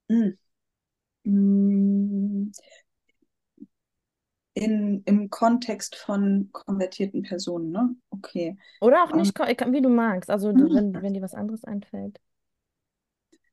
Mm. 0.09 0.37
Mm. 1.25 2.51
In, 4.59 5.03
Im 5.05 5.29
Kontext 5.29 5.95
von 5.95 6.49
konvertierten 6.51 7.23
Personen, 7.23 7.71
ne? 7.71 7.95
Okay. 8.11 8.57
Oder 8.81 9.03
auch 9.05 9.13
Ähm, 9.13 9.13
nicht, 9.13 9.35
ko- 9.35 9.45
wie 9.45 9.81
du 9.81 9.87
magst, 9.89 10.29
also 10.29 10.51
du- 10.53 10.73
wenn, 10.73 11.01
wenn 11.01 11.13
dir 11.13 11.21
was 11.21 11.33
anderes 11.33 11.63
einfällt. 11.63 12.19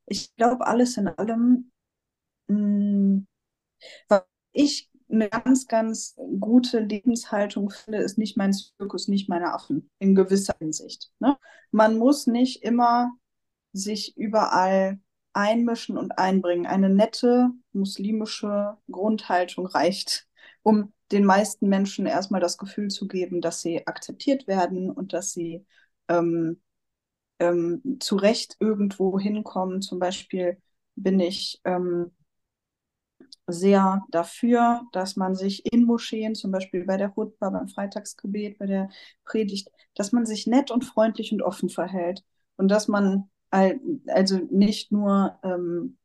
ich 0.07 0.35
glaube, 0.37 0.67
alles 0.67 0.97
in 0.97 1.09
allem, 1.09 1.71
mm, 2.49 3.21
was 4.09 4.25
ich 4.53 4.91
eine 5.11 5.29
ganz, 5.31 5.67
ganz 5.69 6.17
gute 6.41 6.81
Lebenshaltung 6.81 7.71
finde, 7.71 8.01
ist 8.01 8.19
nicht 8.19 8.37
mein 8.37 8.53
Zirkus, 8.55 9.09
nicht 9.09 9.29
meine 9.29 9.55
Affen, 9.55 9.91
in 10.01 10.15
gewisser 10.15 10.57
Hinsicht. 10.59 11.13
Ne? 11.21 11.39
Man 11.73 11.99
muss 11.99 12.27
nicht 12.27 12.63
immer 12.65 13.13
sich 13.73 14.17
überall 14.17 15.01
einmischen 15.35 15.99
und 15.99 16.19
einbringen. 16.19 16.67
Eine 16.67 16.91
nette 16.91 17.51
muslimische 17.73 18.79
Grundhaltung 18.91 19.67
reicht, 19.67 20.26
um 20.67 20.93
den 21.13 21.25
meisten 21.25 21.69
Menschen 21.69 22.07
erstmal 22.07 22.41
das 22.41 22.59
Gefühl 22.59 22.89
zu 22.89 23.07
geben, 23.09 23.41
dass 23.41 23.61
sie 23.63 23.87
akzeptiert 23.87 24.49
werden 24.49 24.91
und 24.91 25.13
dass 25.13 25.33
sie 25.33 25.65
ähm, 26.09 26.61
ähm, 27.41 27.99
zu 28.01 28.17
Recht 28.17 28.57
irgendwo 28.61 29.19
hinkommen. 29.21 29.83
Zum 29.83 29.99
Beispiel 30.01 30.61
bin 30.97 31.21
ich 31.21 31.61
ähm, 31.65 32.13
sehr 33.47 34.03
dafür, 34.11 34.83
dass 34.93 35.17
man 35.17 35.35
sich 35.35 35.71
in 35.73 35.85
Moscheen, 35.85 36.35
zum 36.35 36.51
Beispiel 36.51 36.85
bei 36.85 36.97
der 36.97 37.15
Hutba, 37.17 37.51
beim 37.51 37.69
Freitagsgebet, 37.69 38.59
bei 38.59 38.67
der 38.67 38.89
Predigt, 39.25 39.69
dass 39.95 40.13
man 40.13 40.27
sich 40.27 40.47
nett 40.47 40.71
und 40.71 40.85
freundlich 40.85 41.33
und 41.33 41.43
offen 41.43 41.69
verhält 41.69 42.25
und 42.57 42.69
dass 42.69 42.89
man 42.89 43.31
al- 43.51 43.81
also 44.09 44.39
nicht 44.51 44.93
nur 44.93 45.39
ähm, 45.43 45.97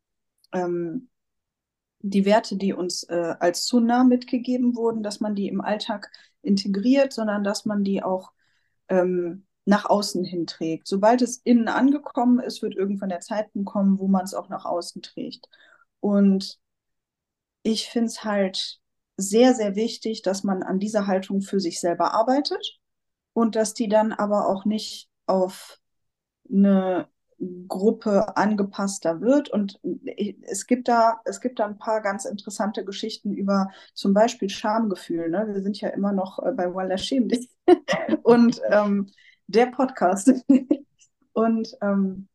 ähm, 0.54 1.10
die 2.02 2.26
Werte, 2.26 2.58
die 2.58 2.74
uns 2.74 3.04
äh, 3.04 3.36
als 3.40 3.66
Sunna 3.66 4.04
mitgegeben 4.04 4.76
wurden, 4.76 5.04
dass 5.04 5.20
man 5.20 5.36
die 5.36 5.48
im 5.48 5.62
Alltag 5.62 6.12
integriert, 6.42 7.14
sondern 7.14 7.44
dass 7.44 7.66
man 7.66 7.84
die 7.84 8.04
auch 8.04 8.32
ähm, 8.90 9.46
nach 9.66 9.86
außen 9.86 10.24
hin 10.24 10.48
trägt. 10.48 10.88
Sobald 10.88 11.22
es 11.22 11.38
innen 11.38 11.68
angekommen 11.68 12.40
ist, 12.40 12.62
wird 12.62 12.76
irgendwann 12.76 13.10
der 13.10 13.20
Zeitpunkt 13.20 13.70
kommen, 13.70 14.00
wo 14.00 14.08
man 14.08 14.24
es 14.24 14.34
auch 14.34 14.50
nach 14.50 14.66
außen 14.66 15.02
trägt. 15.02 15.48
Und 16.00 16.60
ich 17.64 17.88
finde 17.90 18.08
es 18.08 18.24
halt 18.24 18.80
sehr, 19.18 19.54
sehr 19.54 19.76
wichtig, 19.76 20.24
dass 20.24 20.44
man 20.44 20.64
an 20.64 20.80
dieser 20.80 21.08
Haltung 21.08 21.42
für 21.42 21.60
sich 21.60 21.80
selber 21.80 22.14
arbeitet 22.14 22.80
und 23.34 23.56
dass 23.56 23.74
die 23.74 23.88
dann 23.88 24.14
aber 24.14 24.48
auch 24.48 24.66
nicht 24.66 25.10
auf 25.28 25.80
eine 26.50 27.08
Gruppe 27.68 28.38
angepasster 28.38 29.22
wird. 29.22 29.50
Und 29.50 29.80
es 30.44 30.68
gibt 30.68 30.88
da, 30.88 31.20
es 31.26 31.42
gibt 31.42 31.60
da 31.60 31.66
ein 31.66 31.78
paar 31.78 32.02
ganz 32.02 32.26
interessante 32.26 32.86
Geschichten 32.86 33.34
über 33.34 33.70
zum 33.94 34.14
Beispiel 34.14 34.50
Schamgefühl. 34.50 35.30
Ne? 35.30 35.48
Wir 35.52 35.62
sind 35.62 35.80
ja 35.82 35.90
immer 35.90 36.12
noch 36.12 36.40
äh, 36.40 36.52
bei 36.52 36.74
Walla 36.74 36.98
Schäm 36.98 37.28
dich. 37.30 37.50
Und 38.24 38.62
ähm, 38.70 39.08
der 39.48 39.68
Podcast. 39.68 40.32
Und 41.34 41.78
ähm, 41.82 42.28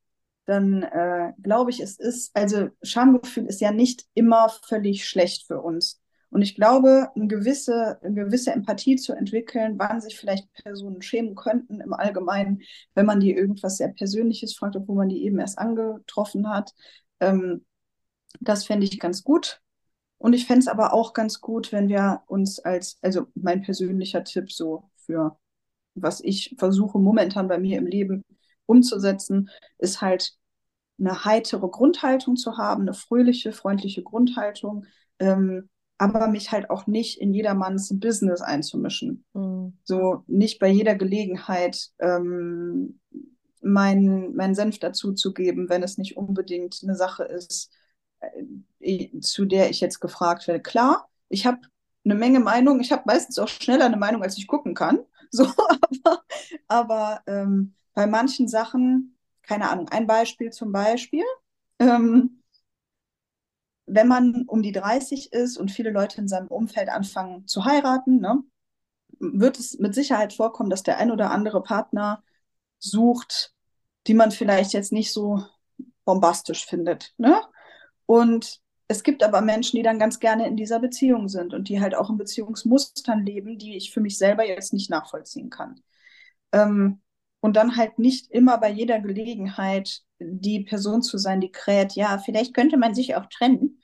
dann 0.46 0.82
äh, 0.82 1.32
glaube 1.42 1.70
ich, 1.70 1.80
es 1.80 1.98
ist, 1.98 2.34
also 2.36 2.68
Schamgefühl 2.82 3.46
ist 3.46 3.60
ja 3.60 3.72
nicht 3.72 4.06
immer 4.14 4.48
völlig 4.48 5.06
schlecht 5.06 5.46
für 5.46 5.60
uns. 5.60 6.00
Und 6.30 6.42
ich 6.42 6.54
glaube, 6.54 7.10
eine 7.14 7.26
gewisse, 7.28 7.98
eine 8.02 8.14
gewisse 8.14 8.52
Empathie 8.52 8.96
zu 8.96 9.12
entwickeln, 9.12 9.78
wann 9.78 10.00
sich 10.00 10.18
vielleicht 10.18 10.52
Personen 10.52 11.02
schämen 11.02 11.34
könnten 11.34 11.80
im 11.80 11.92
Allgemeinen, 11.92 12.62
wenn 12.94 13.06
man 13.06 13.20
die 13.20 13.32
irgendwas 13.32 13.76
sehr 13.76 13.88
Persönliches 13.88 14.54
fragt, 14.54 14.76
obwohl 14.76 14.96
man 14.96 15.08
die 15.08 15.24
eben 15.24 15.38
erst 15.38 15.58
angetroffen 15.58 16.48
hat, 16.48 16.74
ähm, 17.20 17.64
das 18.40 18.64
fände 18.66 18.84
ich 18.84 18.98
ganz 18.98 19.22
gut. 19.22 19.60
Und 20.18 20.32
ich 20.32 20.46
fände 20.46 20.60
es 20.60 20.68
aber 20.68 20.92
auch 20.92 21.12
ganz 21.12 21.40
gut, 21.40 21.72
wenn 21.72 21.88
wir 21.88 22.22
uns 22.26 22.58
als, 22.58 22.98
also 23.02 23.26
mein 23.34 23.62
persönlicher 23.62 24.24
Tipp 24.24 24.50
so 24.52 24.90
für 24.96 25.38
was 25.96 26.20
ich 26.20 26.54
versuche 26.58 26.98
momentan 26.98 27.48
bei 27.48 27.58
mir 27.58 27.78
im 27.78 27.86
Leben 27.86 28.22
umzusetzen, 28.66 29.50
ist 29.78 30.00
halt 30.00 30.36
eine 30.98 31.24
heitere 31.24 31.68
Grundhaltung 31.68 32.36
zu 32.36 32.56
haben, 32.58 32.82
eine 32.82 32.94
fröhliche, 32.94 33.52
freundliche 33.52 34.02
Grundhaltung, 34.02 34.86
ähm, 35.18 35.68
aber 35.98 36.28
mich 36.28 36.52
halt 36.52 36.70
auch 36.70 36.86
nicht 36.86 37.20
in 37.20 37.32
jedermanns 37.32 37.98
Business 37.98 38.40
einzumischen. 38.40 39.24
Mhm. 39.32 39.78
So 39.84 40.24
nicht 40.26 40.58
bei 40.58 40.68
jeder 40.68 40.94
Gelegenheit 40.94 41.90
ähm, 41.98 43.00
meinen 43.62 44.34
mein 44.34 44.54
Senf 44.54 44.78
dazuzugeben, 44.78 45.68
wenn 45.68 45.82
es 45.82 45.98
nicht 45.98 46.16
unbedingt 46.16 46.80
eine 46.82 46.94
Sache 46.94 47.24
ist, 47.24 47.70
äh, 48.80 49.20
zu 49.20 49.44
der 49.44 49.70
ich 49.70 49.80
jetzt 49.80 50.00
gefragt 50.00 50.46
werde. 50.46 50.62
Klar, 50.62 51.08
ich 51.28 51.46
habe 51.46 51.58
eine 52.04 52.14
Menge 52.14 52.40
Meinung, 52.40 52.80
ich 52.80 52.92
habe 52.92 53.02
meistens 53.06 53.38
auch 53.38 53.48
schneller 53.48 53.86
eine 53.86 53.96
Meinung, 53.96 54.22
als 54.22 54.38
ich 54.38 54.46
gucken 54.46 54.74
kann. 54.74 55.00
So, 55.32 55.44
aber, 55.44 56.22
aber 56.68 57.20
ähm, 57.26 57.74
bei 57.94 58.06
manchen 58.06 58.46
Sachen, 58.46 59.18
keine 59.42 59.68
Ahnung, 59.68 59.88
ein 59.88 60.06
Beispiel 60.06 60.50
zum 60.50 60.70
Beispiel, 60.70 61.24
ähm, 61.80 62.42
wenn 63.86 64.08
man 64.08 64.44
um 64.46 64.62
die 64.62 64.72
30 64.72 65.32
ist 65.32 65.56
und 65.56 65.70
viele 65.70 65.90
Leute 65.90 66.20
in 66.20 66.28
seinem 66.28 66.48
Umfeld 66.48 66.88
anfangen 66.88 67.46
zu 67.46 67.64
heiraten, 67.64 68.20
ne, 68.20 68.42
wird 69.18 69.58
es 69.58 69.78
mit 69.78 69.94
Sicherheit 69.94 70.32
vorkommen, 70.32 70.70
dass 70.70 70.82
der 70.82 70.98
ein 70.98 71.10
oder 71.10 71.30
andere 71.30 71.62
Partner 71.62 72.22
sucht, 72.78 73.54
die 74.06 74.14
man 74.14 74.30
vielleicht 74.30 74.72
jetzt 74.72 74.92
nicht 74.92 75.12
so 75.12 75.44
bombastisch 76.04 76.66
findet. 76.66 77.14
Ne? 77.16 77.40
Und 78.06 78.60
es 78.88 79.02
gibt 79.02 79.22
aber 79.22 79.40
Menschen, 79.40 79.76
die 79.76 79.82
dann 79.82 79.98
ganz 79.98 80.20
gerne 80.20 80.46
in 80.46 80.56
dieser 80.56 80.78
Beziehung 80.78 81.28
sind 81.28 81.54
und 81.54 81.68
die 81.68 81.80
halt 81.80 81.94
auch 81.94 82.10
in 82.10 82.18
Beziehungsmustern 82.18 83.24
leben, 83.24 83.58
die 83.58 83.76
ich 83.76 83.92
für 83.92 84.00
mich 84.00 84.18
selber 84.18 84.46
jetzt 84.46 84.72
nicht 84.72 84.90
nachvollziehen 84.90 85.50
kann. 85.50 85.80
Ähm, 86.52 87.00
und 87.46 87.54
dann 87.54 87.76
halt 87.76 88.00
nicht 88.00 88.28
immer 88.32 88.58
bei 88.58 88.70
jeder 88.70 88.98
Gelegenheit 89.00 90.02
die 90.18 90.64
Person 90.64 91.00
zu 91.02 91.16
sein, 91.16 91.40
die 91.40 91.52
kräht, 91.52 91.92
ja, 91.92 92.18
vielleicht 92.18 92.54
könnte 92.54 92.76
man 92.76 92.92
sich 92.92 93.14
auch 93.14 93.26
trennen, 93.26 93.80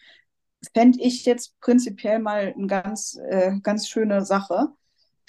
fände 0.75 0.99
ich 1.01 1.25
jetzt 1.27 1.61
prinzipiell 1.61 2.19
mal 2.19 2.53
eine 2.57 2.67
ganz, 2.67 3.21
äh, 3.31 3.53
ganz 3.63 3.87
schöne 3.89 4.25
Sache. 4.25 4.69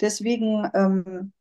Deswegen 0.00 0.68
ähm, 0.74 1.32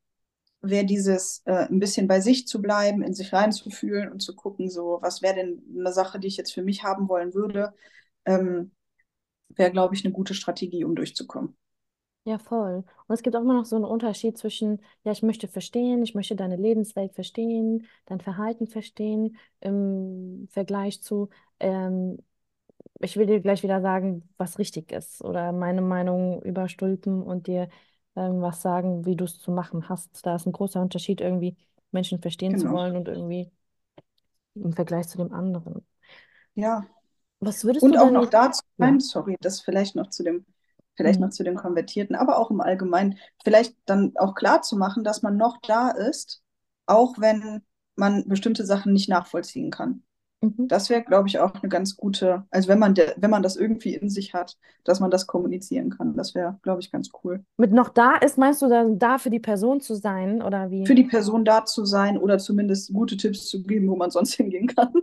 wäre 0.61 0.85
dieses 0.85 1.41
äh, 1.45 1.67
ein 1.67 1.79
bisschen 1.79 2.07
bei 2.07 2.21
sich 2.21 2.47
zu 2.47 2.61
bleiben, 2.61 3.01
in 3.03 3.15
sich 3.15 3.33
reinzufühlen 3.33 4.11
und 4.11 4.21
zu 4.21 4.35
gucken, 4.35 4.69
so, 4.69 4.99
was 5.01 5.23
wäre 5.23 5.35
denn 5.35 5.63
eine 5.75 5.93
Sache, 5.93 6.19
die 6.19 6.27
ich 6.27 6.37
jetzt 6.37 6.53
für 6.53 6.63
mich 6.63 6.83
haben 6.83 7.09
wollen 7.09 7.33
würde, 7.33 7.73
ähm, 8.25 8.71
wäre, 9.49 9.71
glaube 9.71 9.95
ich, 9.95 10.05
eine 10.05 10.13
gute 10.13 10.35
Strategie, 10.35 10.85
um 10.85 10.95
durchzukommen. 10.95 11.57
Ja, 12.25 12.37
voll. 12.39 12.85
Und 13.07 13.13
es 13.15 13.21
gibt 13.21 13.35
auch 13.35 13.41
immer 13.41 13.53
noch 13.53 13.65
so 13.65 13.75
einen 13.75 13.83
Unterschied 13.83 14.37
zwischen, 14.37 14.79
ja, 15.03 15.11
ich 15.11 15.23
möchte 15.23 15.49
verstehen, 15.49 16.01
ich 16.03 16.15
möchte 16.15 16.37
deine 16.37 16.55
Lebenswelt 16.55 17.13
verstehen, 17.13 17.85
dein 18.05 18.21
Verhalten 18.21 18.65
verstehen, 18.67 19.35
im 19.59 20.47
Vergleich 20.49 21.01
zu, 21.01 21.29
ähm, 21.59 22.17
ich 23.01 23.17
will 23.17 23.27
dir 23.27 23.41
gleich 23.41 23.63
wieder 23.63 23.81
sagen, 23.81 24.29
was 24.37 24.59
richtig 24.59 24.91
ist 24.93 25.21
oder 25.23 25.51
meine 25.53 25.81
Meinung 25.81 26.41
überstülpen 26.43 27.23
und 27.23 27.47
dir 27.47 27.69
ähm, 28.15 28.41
was 28.41 28.61
sagen, 28.61 29.05
wie 29.05 29.15
du 29.17 29.25
es 29.25 29.39
zu 29.39 29.51
machen 29.51 29.89
hast. 29.89 30.25
Da 30.25 30.35
ist 30.35 30.45
ein 30.47 30.53
großer 30.53 30.81
Unterschied, 30.81 31.21
irgendwie 31.21 31.57
Menschen 31.91 32.21
verstehen 32.21 32.57
zu 32.57 32.69
Genau. 32.69 32.71
wollen 32.71 32.95
und 32.97 33.07
irgendwie 33.09 33.51
im 34.55 34.73
Vergleich 34.73 35.07
zu 35.09 35.17
dem 35.19 35.31
anderen. 35.31 35.85
Ja. 36.55 36.85
Was 37.39 37.63
würdest 37.65 37.89
Und 37.89 37.91
du 37.91 37.97
auch 37.97 38.09
denn 38.09 38.13
noch 38.13 38.29
jetzt? 38.31 38.31
dazu 38.31 38.61
Ja. 38.77 38.89
Nein, 38.89 38.99
sorry, 38.99 39.37
das 39.41 39.61
vielleicht 39.61 39.95
noch 39.95 40.09
zu 40.09 40.23
dem, 40.23 40.45
vielleicht 40.95 41.19
noch 41.19 41.29
Mhm. 41.29 41.31
zu 41.31 41.43
dem 41.43 41.55
Konvertierten, 41.55 42.15
aber 42.15 42.37
auch 42.39 42.51
im 42.51 42.61
Allgemeinen, 42.61 43.17
vielleicht 43.43 43.75
dann 43.85 44.13
auch 44.17 44.35
klar 44.35 44.61
zu 44.61 44.77
machen, 44.77 45.03
dass 45.03 45.21
man 45.23 45.37
noch 45.37 45.57
da 45.67 45.89
ist, 45.91 46.41
auch 46.85 47.15
wenn 47.19 47.61
man 47.95 48.27
bestimmte 48.27 48.65
Sachen 48.65 48.93
nicht 48.93 49.09
nachvollziehen 49.09 49.71
kann. 49.71 50.03
Mhm. 50.41 50.67
Das 50.67 50.89
wäre, 50.89 51.03
glaube 51.03 51.29
ich, 51.29 51.39
auch 51.39 51.55
eine 51.55 51.69
ganz 51.69 51.95
gute, 51.97 52.45
also 52.51 52.67
wenn 52.69 52.79
man, 52.79 52.95
wenn 52.97 53.29
man 53.31 53.43
das 53.43 53.55
irgendwie 53.55 53.95
in 53.95 54.09
sich 54.09 54.33
hat, 54.33 54.57
dass 54.83 54.99
man 54.99 55.11
das 55.11 55.27
kommunizieren 55.27 55.89
kann. 55.91 56.15
Das 56.17 56.35
wäre, 56.35 56.59
glaube 56.63 56.81
ich, 56.81 56.91
ganz 56.91 57.09
cool. 57.23 57.45
Mit 57.57 57.71
noch 57.71 57.89
da 57.89 58.15
ist, 58.17 58.37
meinst 58.37 58.61
du 58.61 58.67
dann 58.69 58.99
da 58.99 59.17
für 59.17 59.29
die 59.29 59.39
Person 59.39 59.79
zu 59.81 59.95
sein 59.95 60.41
oder 60.41 60.69
wie? 60.71 60.87
Für 60.87 60.95
die 60.95 61.03
Person 61.03 61.43
da 61.43 61.65
zu 61.65 61.83
sein 61.83 62.17
oder 62.17 62.37
zumindest 62.37 62.93
gute 62.93 63.17
Tipps 63.17 63.47
zu 63.49 63.63
geben, 63.63 63.89
wo 63.89 63.97
man 63.97 64.11
sonst 64.11 64.33
hingehen 64.35 64.67
kann. 64.67 64.93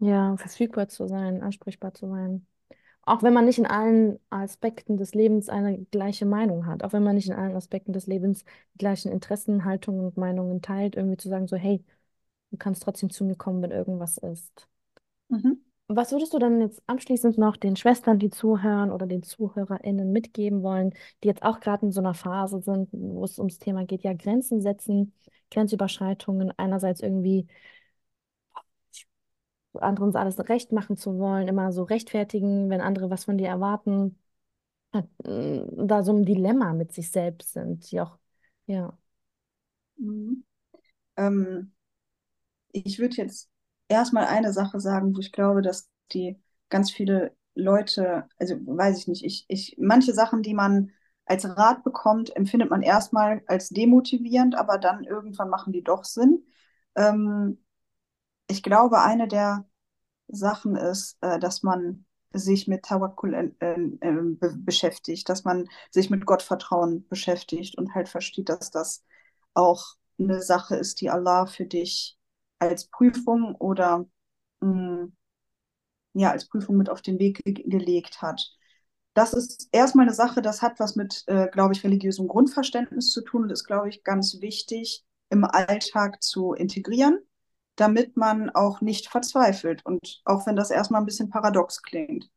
Ja, 0.00 0.36
verfügbar 0.36 0.88
zu 0.88 1.06
sein, 1.08 1.42
ansprechbar 1.42 1.92
zu 1.94 2.06
sein. 2.08 2.46
Auch 3.08 3.22
wenn 3.22 3.32
man 3.32 3.44
nicht 3.46 3.58
in 3.58 3.66
allen 3.66 4.18
Aspekten 4.30 4.96
des 4.96 5.14
Lebens 5.14 5.48
eine 5.48 5.78
gleiche 5.90 6.26
Meinung 6.26 6.66
hat, 6.66 6.84
auch 6.84 6.92
wenn 6.92 7.02
man 7.02 7.16
nicht 7.16 7.28
in 7.28 7.34
allen 7.34 7.56
Aspekten 7.56 7.92
des 7.92 8.06
Lebens 8.06 8.44
die 8.74 8.78
gleichen 8.78 9.10
Interessen, 9.10 9.64
Haltungen 9.64 10.04
und 10.06 10.16
Meinungen 10.16 10.62
teilt, 10.62 10.96
irgendwie 10.96 11.16
zu 11.16 11.28
sagen, 11.28 11.46
so, 11.48 11.56
hey, 11.56 11.82
du 12.50 12.56
kannst 12.58 12.82
trotzdem 12.82 13.10
zu 13.10 13.24
mir 13.24 13.36
kommen, 13.36 13.62
wenn 13.62 13.70
irgendwas 13.70 14.18
ist. 14.18 14.68
Mhm. 15.28 15.58
Was 15.90 16.12
würdest 16.12 16.34
du 16.34 16.38
dann 16.38 16.60
jetzt 16.60 16.82
abschließend 16.86 17.38
noch 17.38 17.56
den 17.56 17.74
Schwestern, 17.74 18.18
die 18.18 18.28
zuhören 18.28 18.90
oder 18.90 19.06
den 19.06 19.22
ZuhörerInnen 19.22 20.12
mitgeben 20.12 20.62
wollen, 20.62 20.92
die 21.24 21.28
jetzt 21.28 21.42
auch 21.42 21.60
gerade 21.60 21.86
in 21.86 21.92
so 21.92 22.00
einer 22.00 22.12
Phase 22.12 22.60
sind, 22.60 22.90
wo 22.92 23.24
es 23.24 23.38
ums 23.38 23.58
Thema 23.58 23.86
geht, 23.86 24.02
ja, 24.02 24.12
Grenzen 24.12 24.60
setzen, 24.60 25.14
Grenzüberschreitungen, 25.50 26.52
einerseits 26.58 27.00
irgendwie 27.00 27.46
anderen 29.82 30.14
alles 30.16 30.38
recht 30.48 30.72
machen 30.72 30.96
zu 30.96 31.18
wollen, 31.18 31.48
immer 31.48 31.72
so 31.72 31.82
rechtfertigen, 31.84 32.70
wenn 32.70 32.80
andere 32.80 33.10
was 33.10 33.24
von 33.24 33.38
dir 33.38 33.48
erwarten, 33.48 34.18
äh, 35.24 35.60
da 35.76 36.02
so 36.02 36.12
ein 36.16 36.24
Dilemma 36.24 36.72
mit 36.74 36.92
sich 36.92 37.10
selbst 37.10 37.52
sind, 37.52 37.90
die 37.90 38.00
auch, 38.00 38.18
ja. 38.66 38.96
Mhm. 39.98 40.44
Ähm, 41.16 41.72
ich 42.72 42.98
würde 42.98 43.16
jetzt 43.16 43.50
erstmal 43.88 44.26
eine 44.26 44.52
Sache 44.52 44.80
sagen, 44.80 45.14
wo 45.14 45.20
ich 45.20 45.32
glaube, 45.32 45.62
dass 45.62 45.88
die 46.12 46.40
ganz 46.68 46.90
viele 46.90 47.36
Leute, 47.54 48.28
also 48.38 48.54
weiß 48.56 48.98
ich 48.98 49.08
nicht, 49.08 49.24
ich, 49.24 49.44
ich, 49.48 49.76
manche 49.78 50.12
Sachen, 50.14 50.42
die 50.42 50.54
man 50.54 50.92
als 51.24 51.44
Rat 51.44 51.84
bekommt, 51.84 52.34
empfindet 52.36 52.70
man 52.70 52.82
erstmal 52.82 53.42
als 53.46 53.68
demotivierend, 53.68 54.54
aber 54.56 54.78
dann 54.78 55.04
irgendwann 55.04 55.50
machen 55.50 55.72
die 55.72 55.82
doch 55.82 56.04
Sinn. 56.04 56.44
Ähm, 56.94 57.58
ich 58.48 58.62
glaube, 58.62 59.00
eine 59.02 59.28
der 59.28 59.67
Sachen 60.28 60.76
ist, 60.76 61.16
äh, 61.20 61.38
dass 61.38 61.62
man 61.62 62.04
sich 62.32 62.68
mit 62.68 62.84
Tawakkul 62.84 63.34
äh, 63.34 63.50
äh, 63.60 64.22
be 64.22 64.54
beschäftigt, 64.58 65.28
dass 65.28 65.44
man 65.44 65.68
sich 65.90 66.10
mit 66.10 66.26
Gottvertrauen 66.26 67.06
beschäftigt 67.08 67.78
und 67.78 67.94
halt 67.94 68.08
versteht, 68.08 68.48
dass 68.48 68.70
das 68.70 69.04
auch 69.54 69.94
eine 70.18 70.42
Sache 70.42 70.76
ist, 70.76 71.00
die 71.00 71.10
Allah 71.10 71.46
für 71.46 71.64
dich 71.66 72.18
als 72.58 72.86
Prüfung 72.88 73.54
oder 73.54 74.06
mh, 74.60 75.08
ja, 76.14 76.30
als 76.30 76.46
Prüfung 76.48 76.76
mit 76.76 76.90
auf 76.90 77.02
den 77.02 77.18
Weg 77.18 77.42
ge 77.44 77.54
gelegt 77.54 78.22
hat. 78.22 78.50
Das 79.14 79.32
ist 79.32 79.68
erstmal 79.72 80.06
eine 80.06 80.14
Sache, 80.14 80.42
das 80.42 80.62
hat 80.62 80.78
was 80.80 80.96
mit, 80.96 81.24
äh, 81.26 81.48
glaube 81.48 81.74
ich, 81.74 81.84
religiösem 81.84 82.28
Grundverständnis 82.28 83.10
zu 83.10 83.22
tun 83.22 83.44
und 83.44 83.50
ist, 83.50 83.64
glaube 83.64 83.88
ich, 83.88 84.04
ganz 84.04 84.40
wichtig 84.40 85.04
im 85.30 85.44
Alltag 85.44 86.22
zu 86.22 86.52
integrieren, 86.54 87.18
damit 87.78 88.16
man 88.18 88.50
auch 88.50 88.82
nicht 88.82 89.08
verzweifelt. 89.08 89.86
Und 89.86 90.22
auch 90.26 90.46
wenn 90.46 90.56
das 90.56 90.70
erstmal 90.72 91.02
ein 91.02 91.06
bisschen 91.06 91.30
paradox 91.30 91.82
klingt. 91.82 92.30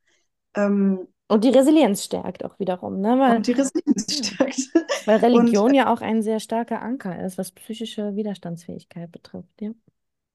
Ähm, 0.55 1.07
Und 1.29 1.43
die 1.43 1.49
Resilienz 1.49 2.03
stärkt 2.05 2.43
auch 2.45 2.59
wiederum, 2.59 2.99
ne? 3.01 3.17
Weil, 3.19 3.37
und 3.37 3.47
die 3.47 3.53
Resilienz 3.53 4.05
stärkt. 4.27 4.69
Weil 5.05 5.17
Und 5.29 5.51
Religion 5.51 5.73
ja 5.75 5.91
auch 5.93 6.01
ein 6.01 6.21
sehr 6.23 6.39
starker 6.39 6.81
Anker 6.81 7.23
ist, 7.23 7.37
was 7.37 7.51
psychische 7.51 8.15
Widerstandsfähigkeit 8.15 9.11
betrifft, 9.11 9.61
ja. 9.61 9.71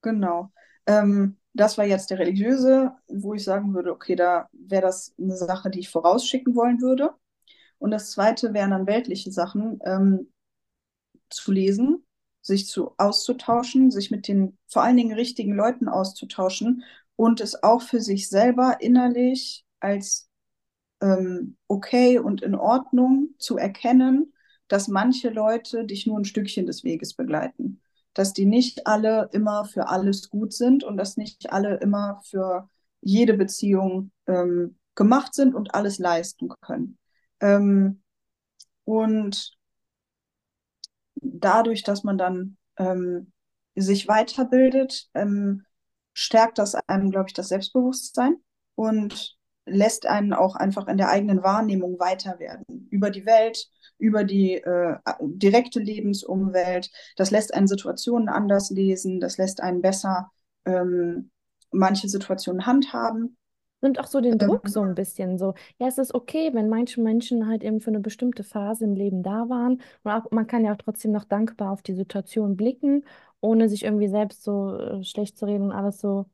Genau. 0.01 0.51
Ähm, 0.85 1.37
das 1.53 1.77
war 1.77 1.85
jetzt 1.85 2.09
der 2.11 2.19
religiöse, 2.19 2.93
wo 3.07 3.33
ich 3.33 3.43
sagen 3.43 3.73
würde, 3.73 3.91
okay, 3.91 4.15
da 4.15 4.47
wäre 4.53 4.83
das 4.83 5.13
eine 5.19 5.35
Sache, 5.35 5.69
die 5.69 5.79
ich 5.79 5.89
vorausschicken 5.89 6.55
wollen 6.55 6.81
würde. 6.81 7.13
Und 7.79 7.91
das 7.91 8.11
zweite 8.11 8.53
wären 8.53 8.71
dann 8.71 8.87
weltliche 8.87 9.31
Sachen, 9.31 9.79
ähm, 9.85 10.31
zu 11.29 11.51
lesen, 11.51 12.05
sich 12.47 12.67
zu 12.67 12.93
auszutauschen, 12.97 13.91
sich 13.91 14.09
mit 14.09 14.27
den 14.27 14.57
vor 14.67 14.81
allen 14.81 14.97
Dingen 14.97 15.15
richtigen 15.15 15.53
Leuten 15.53 15.87
auszutauschen 15.87 16.83
und 17.15 17.41
es 17.41 17.61
auch 17.61 17.81
für 17.81 18.01
sich 18.01 18.29
selber 18.29 18.77
innerlich 18.79 19.65
als 19.79 20.29
ähm, 21.01 21.57
okay 21.67 22.19
und 22.19 22.41
in 22.41 22.55
Ordnung 22.55 23.35
zu 23.37 23.57
erkennen, 23.57 24.33
dass 24.67 24.87
manche 24.87 25.29
Leute 25.29 25.85
dich 25.85 26.07
nur 26.07 26.19
ein 26.19 26.25
Stückchen 26.25 26.65
des 26.65 26.83
Weges 26.83 27.13
begleiten. 27.13 27.81
Dass 28.13 28.33
die 28.33 28.45
nicht 28.45 28.87
alle 28.87 29.29
immer 29.33 29.65
für 29.65 29.89
alles 29.89 30.29
gut 30.29 30.53
sind 30.53 30.83
und 30.83 30.97
dass 30.97 31.17
nicht 31.17 31.51
alle 31.51 31.75
immer 31.75 32.21
für 32.23 32.69
jede 33.01 33.35
Beziehung 33.35 34.11
ähm, 34.25 34.77
gemacht 34.95 35.35
sind 35.35 35.53
und 35.53 35.75
alles 35.75 35.99
leisten 35.99 36.49
können. 36.61 36.97
Ähm, 37.41 38.01
und 38.85 39.56
dadurch, 41.21 41.83
dass 41.83 42.03
man 42.03 42.17
dann 42.17 42.57
ähm, 42.77 43.31
sich 43.75 44.07
weiterbildet, 44.07 45.09
ähm, 45.13 45.65
stärkt 46.13 46.57
das 46.57 46.75
einem, 46.87 47.11
glaube 47.11 47.27
ich, 47.27 47.33
das 47.33 47.49
Selbstbewusstsein 47.49 48.37
und 48.75 49.37
lässt 49.65 50.05
einen 50.05 50.33
auch 50.33 50.55
einfach 50.55 50.87
in 50.87 50.97
der 50.97 51.09
eigenen 51.09 51.43
Wahrnehmung 51.43 51.99
weiter 51.99 52.39
werden. 52.39 52.63
Über 52.89 53.09
die 53.09 53.25
Welt, 53.25 53.67
über 53.97 54.23
die 54.23 54.55
äh, 54.55 54.97
direkte 55.21 55.79
Lebensumwelt. 55.79 56.89
Das 57.15 57.31
lässt 57.31 57.53
einen 57.53 57.67
Situationen 57.67 58.29
anders 58.29 58.69
lesen, 58.69 59.19
das 59.19 59.37
lässt 59.37 59.61
einen 59.61 59.81
besser 59.81 60.31
ähm, 60.65 61.31
manche 61.71 62.07
Situationen 62.07 62.65
handhaben. 62.65 63.37
Nimmt 63.81 63.99
auch 63.99 64.07
so 64.07 64.21
den 64.21 64.39
Druck 64.39 64.69
so 64.69 64.81
ein 64.81 64.95
bisschen 64.95 65.37
so. 65.37 65.53
Ja, 65.79 65.87
es 65.87 65.97
ist 65.99 66.15
okay, 66.15 66.51
wenn 66.53 66.69
manche 66.69 67.01
Menschen 67.01 67.47
halt 67.47 67.63
eben 67.63 67.79
für 67.81 67.89
eine 67.91 67.99
bestimmte 67.99 68.43
Phase 68.43 68.85
im 68.85 68.95
Leben 68.95 69.21
da 69.23 69.49
waren. 69.49 69.81
Und 70.03 70.11
auch, 70.11 70.31
man 70.31 70.47
kann 70.47 70.65
ja 70.65 70.73
auch 70.73 70.77
trotzdem 70.77 71.11
noch 71.11 71.25
dankbar 71.25 71.71
auf 71.71 71.83
die 71.83 71.93
Situation 71.95 72.55
blicken, 72.57 73.05
ohne 73.39 73.69
sich 73.69 73.83
irgendwie 73.83 74.07
selbst 74.07 74.43
so 74.43 74.75
äh, 74.77 75.03
schlecht 75.03 75.37
zu 75.37 75.45
reden 75.45 75.65
und 75.65 75.71
alles 75.73 75.99
so. 76.01 76.25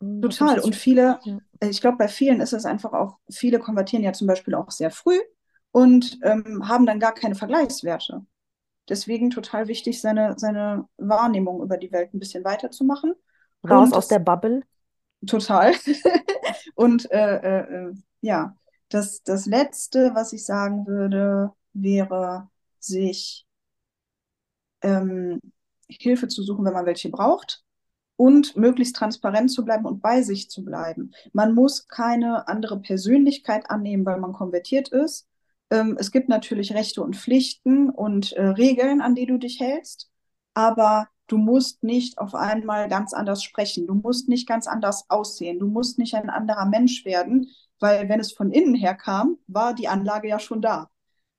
Mich 0.00 0.38
total. 0.38 0.60
Und 0.60 0.74
viele, 0.76 1.20
Ja. 1.24 1.40
äh, 1.60 1.68
ich 1.68 1.80
glaube, 1.80 1.98
bei 1.98 2.08
vielen 2.08 2.40
ist 2.40 2.52
es 2.52 2.64
einfach 2.64 2.92
auch, 2.92 3.18
viele 3.30 3.58
konvertieren 3.58 4.04
ja 4.04 4.12
zum 4.12 4.26
Beispiel 4.26 4.54
auch 4.54 4.70
sehr 4.70 4.90
früh 4.90 5.18
und 5.72 6.18
ähm, 6.22 6.68
haben 6.68 6.86
dann 6.86 7.00
gar 7.00 7.14
keine 7.14 7.34
Vergleichswerte. 7.34 8.24
Deswegen 8.88 9.30
total 9.30 9.68
wichtig, 9.68 10.00
seine, 10.00 10.34
seine 10.38 10.88
Wahrnehmung 10.98 11.62
über 11.62 11.78
die 11.78 11.92
Welt 11.92 12.14
ein 12.14 12.20
bisschen 12.20 12.44
weiterzumachen. 12.44 13.14
Raus 13.70 13.92
Und 13.92 13.92
aus 13.92 14.08
der 14.08 14.18
Bubble. 14.18 14.62
Total. 15.24 15.74
Und 16.74 17.10
äh, 17.10 17.36
äh, 17.36 17.88
äh, 17.88 17.94
ja, 18.20 18.56
das, 18.88 19.22
das 19.22 19.46
Letzte, 19.46 20.14
was 20.14 20.32
ich 20.32 20.44
sagen 20.44 20.86
würde, 20.86 21.52
wäre, 21.72 22.48
sich 22.78 23.46
ähm, 24.82 25.40
Hilfe 25.88 26.28
zu 26.28 26.42
suchen, 26.42 26.64
wenn 26.64 26.72
man 26.72 26.86
welche 26.86 27.10
braucht 27.10 27.64
und 28.16 28.56
möglichst 28.56 28.96
transparent 28.96 29.50
zu 29.50 29.64
bleiben 29.64 29.84
und 29.84 30.00
bei 30.00 30.22
sich 30.22 30.50
zu 30.50 30.64
bleiben. 30.64 31.12
Man 31.32 31.54
muss 31.54 31.86
keine 31.88 32.48
andere 32.48 32.80
Persönlichkeit 32.80 33.70
annehmen, 33.70 34.06
weil 34.06 34.18
man 34.18 34.32
konvertiert 34.32 34.88
ist. 34.88 35.28
Ähm, 35.70 35.96
es 35.98 36.12
gibt 36.12 36.28
natürlich 36.28 36.72
Rechte 36.74 37.02
und 37.02 37.16
Pflichten 37.16 37.90
und 37.90 38.32
äh, 38.32 38.42
Regeln, 38.42 39.00
an 39.00 39.14
die 39.14 39.26
du 39.26 39.38
dich 39.38 39.60
hältst, 39.60 40.10
aber 40.54 41.08
du 41.26 41.38
musst 41.38 41.82
nicht 41.82 42.18
auf 42.18 42.34
einmal 42.34 42.88
ganz 42.88 43.12
anders 43.12 43.42
sprechen. 43.42 43.86
Du 43.86 43.94
musst 43.94 44.28
nicht 44.28 44.48
ganz 44.48 44.66
anders 44.66 45.04
aussehen. 45.08 45.58
Du 45.58 45.66
musst 45.66 45.98
nicht 45.98 46.14
ein 46.14 46.30
anderer 46.30 46.66
Mensch 46.66 47.04
werden, 47.04 47.48
weil 47.80 48.08
wenn 48.08 48.20
es 48.20 48.32
von 48.32 48.50
innen 48.50 48.74
her 48.74 48.94
kam, 48.94 49.38
war 49.46 49.74
die 49.74 49.88
Anlage 49.88 50.28
ja 50.28 50.38
schon 50.38 50.62
da. 50.62 50.90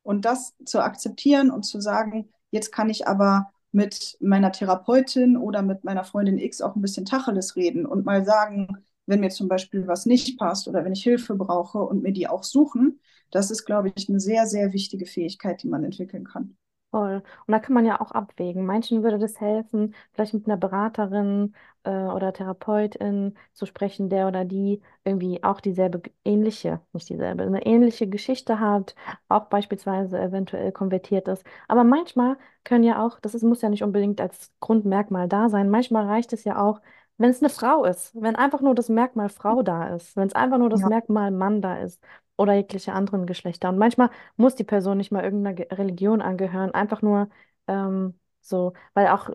Und 0.03 0.25
das 0.25 0.55
zu 0.65 0.79
akzeptieren 0.81 1.51
und 1.51 1.63
zu 1.63 1.81
sagen, 1.81 2.29
jetzt 2.51 2.71
kann 2.71 2.89
ich 2.89 3.07
aber 3.07 3.51
mit 3.71 4.17
meiner 4.21 4.51
Therapeutin 4.51 5.37
oder 5.37 5.61
mit 5.61 5.83
meiner 5.83 6.03
Freundin 6.03 6.37
X 6.37 6.61
auch 6.61 6.75
ein 6.75 6.81
bisschen 6.81 7.05
Tacheles 7.05 7.55
reden 7.55 7.85
und 7.85 8.05
mal 8.05 8.25
sagen, 8.25 8.67
wenn 9.05 9.19
mir 9.19 9.29
zum 9.29 9.47
Beispiel 9.47 9.87
was 9.87 10.05
nicht 10.05 10.37
passt 10.39 10.67
oder 10.67 10.83
wenn 10.85 10.93
ich 10.93 11.03
Hilfe 11.03 11.35
brauche 11.35 11.79
und 11.79 12.03
mir 12.03 12.13
die 12.13 12.27
auch 12.27 12.43
suchen, 12.43 12.99
das 13.31 13.51
ist, 13.51 13.65
glaube 13.65 13.91
ich, 13.95 14.07
eine 14.09 14.19
sehr, 14.19 14.47
sehr 14.47 14.73
wichtige 14.73 15.05
Fähigkeit, 15.05 15.61
die 15.63 15.67
man 15.67 15.83
entwickeln 15.83 16.25
kann. 16.25 16.57
Voll. 16.91 17.21
Und 17.45 17.51
da 17.51 17.59
kann 17.59 17.73
man 17.73 17.85
ja 17.85 17.99
auch 17.99 18.11
abwägen. 18.11 18.65
Manchen 18.65 19.03
würde 19.03 19.19
das 19.19 19.41
helfen, 19.41 19.93
vielleicht 20.13 20.33
mit 20.33 20.45
einer 20.47 20.55
Beraterin 20.55 21.53
äh, 21.83 21.89
oder 21.91 22.31
Therapeutin 22.31 23.35
zu 23.51 23.65
sprechen, 23.65 24.09
der 24.09 24.27
oder 24.27 24.45
die 24.45 24.81
irgendwie 25.03 25.43
auch 25.43 25.59
dieselbe, 25.59 26.01
ähnliche, 26.23 26.79
nicht 26.93 27.09
dieselbe, 27.09 27.43
eine 27.43 27.65
ähnliche 27.65 28.07
Geschichte 28.07 28.61
hat, 28.61 28.95
auch 29.27 29.45
beispielsweise 29.47 30.17
eventuell 30.17 30.71
konvertiert 30.71 31.27
ist. 31.27 31.43
Aber 31.67 31.83
manchmal 31.83 32.37
können 32.63 32.85
ja 32.85 33.05
auch, 33.05 33.19
das 33.19 33.35
ist, 33.35 33.43
muss 33.43 33.61
ja 33.61 33.69
nicht 33.69 33.83
unbedingt 33.83 34.21
als 34.21 34.53
Grundmerkmal 34.61 35.27
da 35.27 35.49
sein, 35.49 35.69
manchmal 35.69 36.05
reicht 36.05 36.31
es 36.31 36.45
ja 36.45 36.57
auch, 36.61 36.81
Wenn 37.19 37.31
es 37.31 37.41
eine 37.41 37.49
Frau 37.49 37.83
ist, 37.83 38.13
wenn 38.15 38.35
einfach 38.35 38.61
nur 38.61 38.75
das 38.75 38.89
Merkmal 38.89 39.29
Frau 39.29 39.63
da 39.63 39.95
ist, 39.95 40.15
wenn 40.15 40.27
es 40.27 40.35
einfach 40.35 40.59
nur 40.59 40.69
das 40.69 40.81
Ja. 40.81 40.87
Merkmal 40.89 41.31
Mann 41.31 41.61
da 41.61 41.77
ist 41.79 41.99
oder 42.37 42.53
jegliche 42.55 42.93
anderen 42.93 43.25
Geschlechter. 43.25 43.69
Und 43.69 43.77
manchmal 43.77 44.09
muss 44.37 44.55
die 44.55 44.63
Person 44.63 44.97
nicht 44.97 45.11
mal 45.11 45.23
irgendeiner 45.23 45.55
Ge- 45.55 45.67
Religion 45.73 46.21
angehören, 46.21 46.71
einfach 46.73 47.01
nur 47.01 47.29
ähm, 47.67 48.19
so, 48.41 48.73
weil 48.93 49.07
auch 49.07 49.29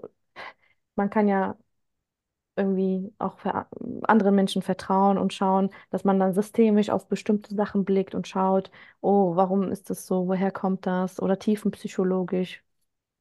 man 0.96 1.11
kann 1.11 1.28
ja 1.28 1.57
irgendwie 2.57 3.12
auch 3.18 3.38
für 3.38 3.66
anderen 4.05 4.34
Menschen 4.34 4.61
vertrauen 4.62 5.16
und 5.18 5.32
schauen, 5.32 5.70
dass 5.90 6.05
man 6.05 6.18
dann 6.20 6.34
systemisch 6.34 6.90
auf 6.90 7.09
bestimmte 7.09 7.55
Sachen 7.55 7.84
blickt 7.84 8.14
und 8.14 8.28
schaut, 8.28 8.70
oh, 9.00 9.36
warum 9.36 9.70
ist 9.72 9.88
das 9.90 10.07
so, 10.07 10.28
woher 10.28 10.50
kommt 10.53 10.86
das? 10.86 11.20
Oder 11.20 11.38
tiefenpsychologisch 11.38 12.62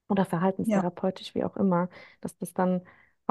oder 0.10 0.26
Ja. 0.66 0.86
verhaltenstherapeutisch, 0.86 1.36
wie 1.36 1.44
auch 1.46 1.58
immer, 1.58 1.90
dass 2.22 2.38
das 2.38 2.54
dann 2.54 2.82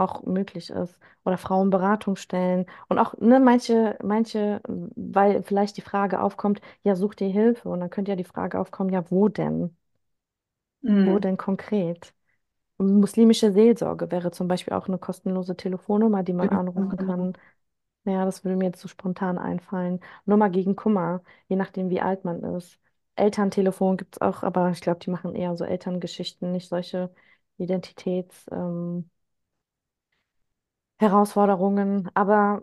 auch 0.00 0.24
möglich 0.24 0.70
ist. 0.70 0.98
Oder 1.24 1.38
Frauenberatungsstellen. 1.38 2.66
Und 2.88 2.98
auch, 2.98 3.14
ne, 3.18 3.40
manche, 3.40 3.96
manche, 4.02 4.60
weil 4.66 5.42
vielleicht 5.42 5.76
die 5.76 5.82
Frage 5.82 6.20
aufkommt, 6.22 6.60
ja, 6.82 6.96
such 6.96 7.14
dir 7.16 7.28
Hilfe. 7.28 7.68
Und 7.68 7.80
dann 7.80 7.90
könnte 7.90 8.12
ja 8.12 8.16
die 8.16 8.24
Frage 8.24 8.58
aufkommen, 8.60 8.90
ja, 8.92 9.10
wo 9.10 9.28
denn? 9.28 9.76
Wo 10.82 11.18
Mhm. 11.18 11.18
denn 11.18 11.36
konkret? 11.36 12.14
Muslimische 12.78 13.52
Seelsorge 13.52 14.10
wäre 14.10 14.30
zum 14.32 14.48
Beispiel 14.48 14.74
auch 14.74 14.88
eine 14.88 14.98
kostenlose 14.98 15.56
Telefonnummer, 15.56 16.22
die 16.24 16.32
man 16.34 16.50
anrufen 16.50 16.98
kann. 16.98 17.34
Ja, 18.04 18.24
das 18.24 18.44
würde 18.44 18.56
mir 18.56 18.66
jetzt 18.66 18.80
so 18.80 18.88
spontan 18.88 19.38
einfallen. 19.38 20.00
Nummer 20.26 20.50
gegen 20.50 20.76
Kummer, 20.76 21.22
je 21.48 21.56
nachdem, 21.56 21.90
wie 21.90 22.00
alt 22.00 22.24
man 22.24 22.42
ist. 22.56 22.78
Elterntelefon 23.16 23.96
gibt 23.98 24.16
es 24.16 24.22
auch, 24.22 24.42
aber 24.42 24.70
ich 24.70 24.80
glaube, 24.80 25.00
die 25.00 25.10
machen 25.10 25.34
eher 25.36 25.56
so 25.56 25.64
Elterngeschichten, 25.64 26.52
nicht 26.52 26.68
solche 26.68 27.14
Identitäts, 27.58 28.46
ähm, 28.52 29.10
Herausforderungen. 31.00 32.10
Aber 32.14 32.62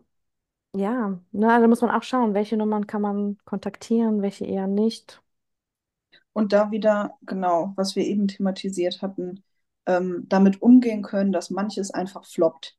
ja, 0.75 1.19
ne, 1.31 1.47
da 1.47 1.67
muss 1.67 1.81
man 1.81 1.91
auch 1.91 2.03
schauen, 2.03 2.33
welche 2.35 2.55
Nummern 2.55 2.85
kann 2.87 3.01
man 3.01 3.37
kontaktieren, 3.45 4.21
welche 4.21 4.45
eher 4.45 4.67
nicht. 4.67 5.21
Und 6.33 6.53
da 6.53 6.69
wieder, 6.69 7.17
genau, 7.23 7.73
was 7.75 7.95
wir 7.95 8.05
eben 8.05 8.27
thematisiert 8.27 9.01
hatten, 9.01 9.43
ähm, 9.87 10.25
damit 10.29 10.61
umgehen 10.61 11.01
können, 11.01 11.31
dass 11.31 11.49
manches 11.49 11.89
einfach 11.89 12.25
floppt. 12.25 12.77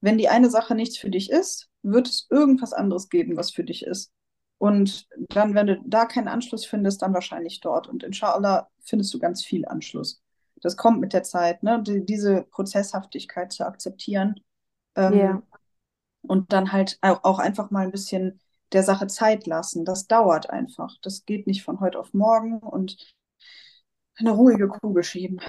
Wenn 0.00 0.16
die 0.16 0.30
eine 0.30 0.48
Sache 0.48 0.74
nichts 0.74 0.96
für 0.96 1.10
dich 1.10 1.30
ist, 1.30 1.68
wird 1.82 2.08
es 2.08 2.26
irgendwas 2.30 2.72
anderes 2.72 3.10
geben, 3.10 3.36
was 3.36 3.50
für 3.50 3.64
dich 3.64 3.84
ist. 3.84 4.12
Und 4.56 5.06
dann, 5.28 5.54
wenn 5.54 5.66
du 5.66 5.78
da 5.84 6.06
keinen 6.06 6.28
Anschluss 6.28 6.64
findest, 6.64 7.02
dann 7.02 7.12
wahrscheinlich 7.12 7.60
dort. 7.60 7.86
Und 7.86 8.02
inshallah 8.02 8.70
findest 8.80 9.12
du 9.12 9.18
ganz 9.18 9.44
viel 9.44 9.66
Anschluss. 9.66 10.22
Das 10.62 10.78
kommt 10.78 11.00
mit 11.00 11.12
der 11.12 11.22
Zeit, 11.22 11.62
ne? 11.62 11.82
Die, 11.82 12.06
diese 12.06 12.44
Prozesshaftigkeit 12.44 13.52
zu 13.52 13.66
akzeptieren 13.66 14.40
Ja. 15.06 15.40
ähm, 15.40 15.44
und 16.22 16.52
dann 16.52 16.72
halt 16.72 16.98
auch, 17.02 17.38
einfach 17.40 17.70
mal 17.70 17.84
ein 17.86 17.92
bisschen 17.92 18.40
der 18.72 18.82
Sache 18.84 19.06
Zeit 19.08 19.46
lassen. 19.46 19.84
Das 19.84 20.06
dauert 20.08 20.50
einfach. 20.50 20.96
Das 21.02 21.24
geht 21.26 21.46
nicht 21.46 21.64
von 21.64 21.80
heute 21.80 21.98
auf 22.00 22.14
morgen 22.14 22.58
und 22.58 23.14
eine 24.18 24.30
ruhige 24.32 24.68
Kugel 24.68 25.02
schieben. 25.04 25.40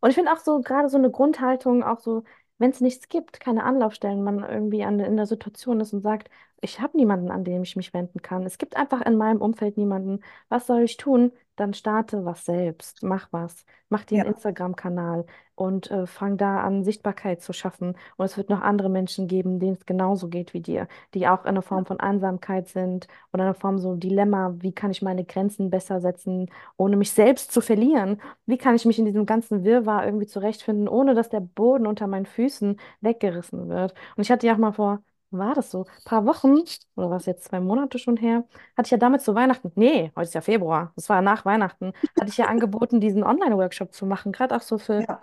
Und 0.00 0.10
ich 0.10 0.14
finde 0.16 0.32
auch 0.32 0.38
so, 0.38 0.60
gerade 0.60 0.88
so 0.88 0.96
eine 0.98 1.10
Grundhaltung, 1.10 1.82
auch 1.82 2.00
so, 2.00 2.24
wenn 2.58 2.70
es 2.70 2.80
nichts 2.80 3.08
gibt, 3.08 3.40
keine 3.40 3.64
Anlaufstellen, 3.64 4.22
man 4.22 4.40
irgendwie 4.44 4.84
an, 4.84 4.98
in 5.00 5.16
der 5.16 5.26
Situation 5.26 5.80
ist 5.80 5.92
und 5.92 6.02
sagt, 6.02 6.30
ich 6.60 6.80
habe 6.80 6.96
niemanden, 6.96 7.30
an 7.30 7.44
den 7.44 7.62
ich 7.62 7.76
mich 7.76 7.94
wenden 7.94 8.20
kann. 8.22 8.44
Es 8.44 8.58
gibt 8.58 8.76
einfach 8.76 9.00
in 9.02 9.16
meinem 9.16 9.40
Umfeld 9.40 9.76
niemanden. 9.78 10.20
Was 10.48 10.66
soll 10.66 10.82
ich 10.82 10.96
tun? 10.98 11.32
Dann 11.56 11.72
starte 11.74 12.24
was 12.24 12.44
selbst. 12.44 13.02
Mach 13.02 13.28
was. 13.32 13.64
Mach 13.88 14.04
dir 14.04 14.16
einen 14.16 14.24
Ja, 14.24 14.34
Instagram-Kanal 14.34 15.26
und 15.60 15.90
äh, 15.90 16.06
fang 16.06 16.38
da 16.38 16.60
an, 16.60 16.84
Sichtbarkeit 16.84 17.42
zu 17.42 17.52
schaffen. 17.52 17.94
Und 18.16 18.24
es 18.24 18.36
wird 18.38 18.48
noch 18.48 18.62
andere 18.62 18.88
Menschen 18.88 19.28
geben, 19.28 19.60
denen 19.60 19.74
es 19.74 19.84
genauso 19.84 20.28
geht 20.28 20.54
wie 20.54 20.60
dir, 20.60 20.88
die 21.14 21.28
auch 21.28 21.42
in 21.42 21.48
einer 21.50 21.62
Form 21.62 21.84
von 21.84 22.00
Einsamkeit 22.00 22.68
sind 22.68 23.08
oder 23.32 23.42
in 23.42 23.48
einer 23.48 23.54
Form 23.54 23.78
so 23.78 23.94
Dilemma, 23.94 24.54
wie 24.60 24.72
kann 24.72 24.90
ich 24.90 25.02
meine 25.02 25.24
Grenzen 25.24 25.70
besser 25.70 26.00
setzen, 26.00 26.50
ohne 26.78 26.96
mich 26.96 27.12
selbst 27.12 27.52
zu 27.52 27.60
verlieren. 27.60 28.20
Wie 28.46 28.56
kann 28.56 28.74
ich 28.74 28.86
mich 28.86 28.98
in 28.98 29.04
diesem 29.04 29.26
ganzen 29.26 29.62
Wirrwarr 29.64 30.06
irgendwie 30.06 30.26
zurechtfinden, 30.26 30.88
ohne 30.88 31.14
dass 31.14 31.28
der 31.28 31.40
Boden 31.40 31.86
unter 31.86 32.06
meinen 32.06 32.26
Füßen 32.26 32.80
weggerissen 33.02 33.68
wird? 33.68 33.92
Und 34.16 34.22
ich 34.22 34.30
hatte 34.30 34.46
ja 34.46 34.54
auch 34.54 34.58
mal 34.58 34.72
vor, 34.72 35.02
war 35.30 35.54
das 35.54 35.70
so, 35.70 35.84
ein 35.84 36.04
paar 36.04 36.26
Wochen, 36.26 36.56
oder 36.96 37.10
war 37.10 37.16
es 37.18 37.26
jetzt 37.26 37.44
zwei 37.44 37.60
Monate 37.60 37.98
schon 37.98 38.16
her, 38.16 38.44
hatte 38.76 38.86
ich 38.86 38.90
ja 38.90 38.98
damit 38.98 39.20
zu 39.22 39.34
Weihnachten, 39.34 39.70
nee, 39.76 40.10
heute 40.16 40.22
ist 40.28 40.34
ja 40.34 40.40
Februar, 40.40 40.92
das 40.96 41.08
war 41.08 41.22
nach 41.22 41.44
Weihnachten, 41.44 41.92
hatte 42.18 42.30
ich 42.30 42.36
ja 42.36 42.46
angeboten, 42.46 43.00
diesen 43.00 43.22
Online-Workshop 43.22 43.92
zu 43.94 44.06
machen, 44.06 44.32
gerade 44.32 44.56
auch 44.56 44.62
so 44.62 44.78
für 44.78 45.02
ja, 45.02 45.20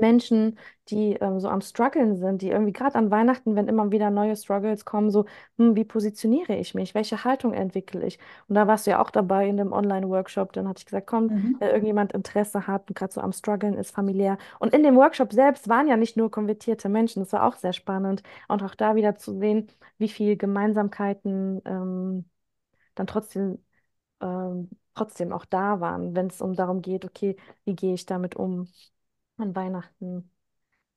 Menschen, 0.00 0.58
die 0.88 1.14
ähm, 1.14 1.40
so 1.40 1.48
am 1.48 1.60
Struggeln 1.60 2.16
sind, 2.16 2.42
die 2.42 2.50
irgendwie 2.50 2.72
gerade 2.72 2.96
an 2.96 3.10
Weihnachten, 3.10 3.56
wenn 3.56 3.68
immer 3.68 3.90
wieder 3.92 4.10
neue 4.10 4.36
Struggles 4.36 4.84
kommen, 4.84 5.10
so, 5.10 5.26
hm, 5.56 5.76
wie 5.76 5.84
positioniere 5.84 6.56
ich 6.56 6.74
mich? 6.74 6.94
Welche 6.94 7.24
Haltung 7.24 7.52
entwickle 7.52 8.04
ich? 8.06 8.18
Und 8.48 8.54
da 8.54 8.66
warst 8.66 8.86
du 8.86 8.90
ja 8.92 9.02
auch 9.02 9.10
dabei 9.10 9.48
in 9.48 9.56
dem 9.56 9.72
Online-Workshop. 9.72 10.52
Dann 10.52 10.68
hatte 10.68 10.80
ich 10.80 10.86
gesagt, 10.86 11.06
komm, 11.06 11.26
mhm. 11.26 11.56
wenn 11.58 11.68
irgendjemand 11.68 12.12
Interesse 12.12 12.66
hat 12.66 12.88
und 12.88 12.96
gerade 12.96 13.12
so 13.12 13.20
am 13.20 13.32
Struggeln 13.32 13.74
ist, 13.74 13.90
familiär. 13.90 14.38
Und 14.58 14.72
in 14.74 14.82
dem 14.82 14.96
Workshop 14.96 15.32
selbst 15.32 15.68
waren 15.68 15.88
ja 15.88 15.96
nicht 15.96 16.16
nur 16.16 16.30
konvertierte 16.30 16.88
Menschen, 16.88 17.22
das 17.22 17.32
war 17.32 17.44
auch 17.46 17.56
sehr 17.56 17.72
spannend. 17.72 18.22
Und 18.48 18.62
auch 18.62 18.74
da 18.74 18.94
wieder 18.94 19.16
zu 19.16 19.38
sehen, 19.38 19.68
wie 19.98 20.08
viel 20.08 20.36
Gemeinsamkeiten 20.36 21.60
ähm, 21.64 22.24
dann 22.94 23.06
trotzdem, 23.06 23.64
ähm, 24.20 24.70
trotzdem 24.94 25.32
auch 25.32 25.44
da 25.44 25.80
waren, 25.80 26.14
wenn 26.16 26.28
es 26.28 26.40
um 26.40 26.54
darum 26.54 26.82
geht, 26.82 27.04
okay, 27.04 27.36
wie 27.64 27.74
gehe 27.76 27.94
ich 27.94 28.06
damit 28.06 28.36
um 28.36 28.68
an 29.38 29.54
Weihnachten? 29.56 30.30